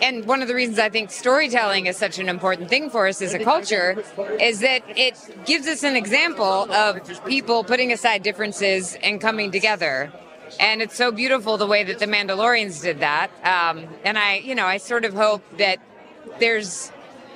[0.00, 3.22] and one of the reasons I think storytelling is such an important thing for us
[3.22, 4.02] as a culture
[4.40, 10.12] is that it gives us an example of people putting aside differences and coming together.
[10.60, 13.30] And it's so beautiful the way that the Mandalorians did that.
[13.44, 15.78] Um, and I, you know, I sort of hope that
[16.40, 16.90] there's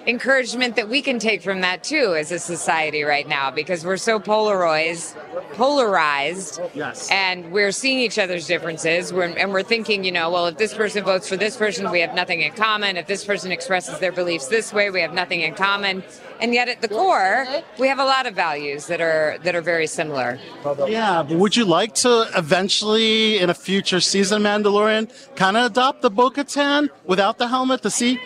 [0.07, 3.97] encouragement that we can take from that too as a society right now because we're
[3.97, 5.17] so polarized
[5.53, 7.09] polarized Yes.
[7.11, 9.13] and we're seeing each other's differences.
[9.13, 12.01] We're, and we're thinking you know well if this person votes for this person we
[12.01, 12.97] have nothing in common.
[12.97, 16.03] If this person expresses their beliefs this way we have nothing in common.
[16.41, 17.47] And yet at the core
[17.79, 20.39] we have a lot of values that are that are very similar.
[20.89, 26.03] Yeah, but would you like to eventually, in a future season, Mandalorian, kind of adopt
[26.03, 28.19] the Bo-Katan without the helmet to see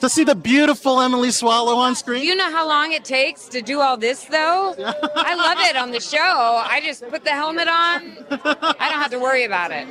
[0.00, 2.22] to see the beautiful Emily Swallow on screen?
[2.22, 4.74] you know how long it takes to do all this though
[5.16, 9.10] i love it on the show i just put the helmet on i don't have
[9.10, 9.86] to worry about it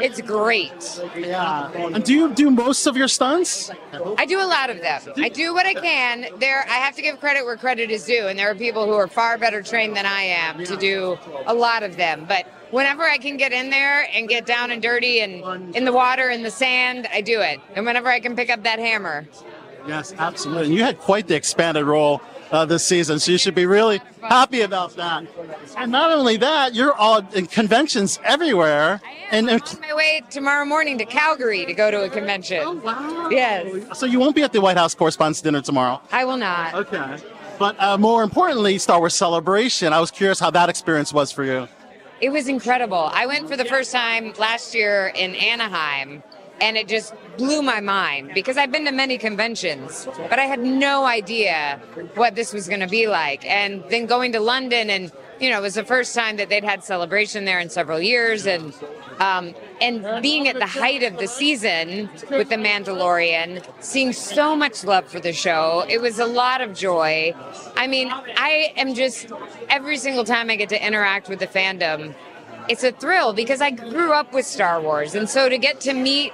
[0.00, 1.70] it's great Yeah.
[1.72, 3.70] And do you do most of your stunts?
[4.18, 5.00] I do a lot of them.
[5.16, 6.26] I do what I can.
[6.38, 8.92] There, I have to give credit where credit is due, and there are people who
[8.94, 12.24] are far better trained than I am to do a lot of them.
[12.28, 15.92] But whenever I can get in there and get down and dirty and in the
[15.92, 17.60] water, in the sand, I do it.
[17.76, 19.26] And whenever I can pick up that hammer,
[19.86, 20.66] Yes, absolutely.
[20.66, 22.20] And you had quite the expanded role
[22.50, 25.24] uh, this season, so you should be really happy about that.
[25.76, 29.00] And not only that, you're all in conventions everywhere.
[29.30, 32.62] And, and on my way tomorrow morning to Calgary to go to a convention.
[32.62, 33.28] Oh wow!
[33.30, 36.00] Yes, so you won't be at the White House Correspondents' Dinner tomorrow.
[36.12, 36.74] I will not.
[36.74, 37.16] Okay.
[37.58, 39.92] But uh, more importantly, Star Wars Celebration.
[39.92, 41.68] I was curious how that experience was for you.
[42.22, 43.10] It was incredible.
[43.12, 46.22] I went for the first time last year in Anaheim,
[46.60, 50.60] and it just blew my mind because I've been to many conventions, but I had
[50.60, 51.80] no idea
[52.14, 53.44] what this was going to be like.
[53.44, 55.10] And then going to London, and
[55.42, 58.46] you know, it was the first time that they'd had celebration there in several years,
[58.46, 58.72] and
[59.18, 64.84] um, and being at the height of the season with the Mandalorian, seeing so much
[64.84, 67.34] love for the show, it was a lot of joy.
[67.76, 69.32] I mean, I am just
[69.68, 72.14] every single time I get to interact with the fandom,
[72.68, 75.92] it's a thrill because I grew up with Star Wars, and so to get to
[75.92, 76.32] meet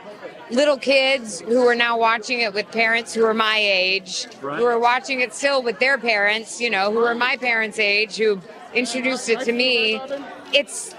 [0.51, 4.78] little kids who are now watching it with parents who are my age, who are
[4.78, 8.41] watching it still with their parents, you know, who are my parents' age, who
[8.74, 10.00] introduced it to me,
[10.52, 10.94] it's.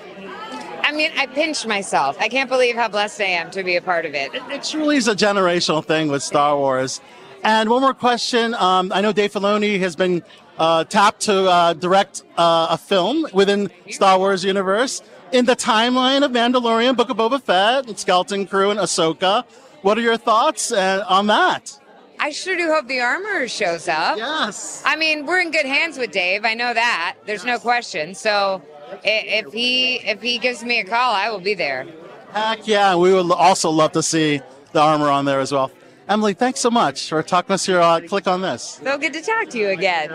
[0.82, 2.18] I mean, I pinch myself.
[2.20, 4.32] I can't believe how blessed I am to be a part of it.
[4.50, 7.00] It truly is a generational thing with Star Wars.
[7.44, 8.54] And one more question.
[8.56, 10.24] Um, I know Dave Filoni has been
[10.58, 16.24] uh, tapped to uh, direct uh, a film within Star Wars universe in the timeline
[16.24, 19.46] of Mandalorian, Book of Boba Fett, and Skeleton Crew, and Ahsoka.
[19.84, 21.80] What are your thoughts uh, on that?
[22.20, 24.18] I sure do hope the armor shows up.
[24.18, 24.82] Yes.
[24.86, 26.44] I mean, we're in good hands with Dave.
[26.46, 27.16] I know that.
[27.26, 28.14] There's no question.
[28.14, 31.88] So i- if he if he gives me a call, I will be there.
[32.34, 34.42] Heck yeah, we would also love to see
[34.74, 35.72] the armor on there as well.
[36.08, 37.80] Emily, thanks so much for talking us here.
[37.80, 38.80] Uh, click on this.
[38.84, 40.12] So good to talk to you again.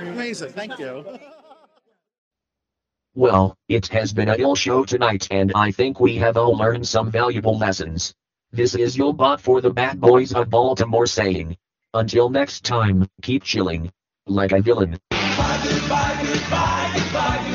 [0.00, 0.52] Amazing.
[0.52, 1.04] Thank you.
[3.14, 6.86] Well, it has been a ill show tonight and I think we have all learned
[6.86, 8.14] some valuable lessons.
[8.52, 11.56] This is your bot for the bad boys of Baltimore saying,
[11.94, 13.92] until next time, keep chilling.
[14.26, 14.98] Like a villain.
[15.10, 17.49] Bye, goodbye, goodbye,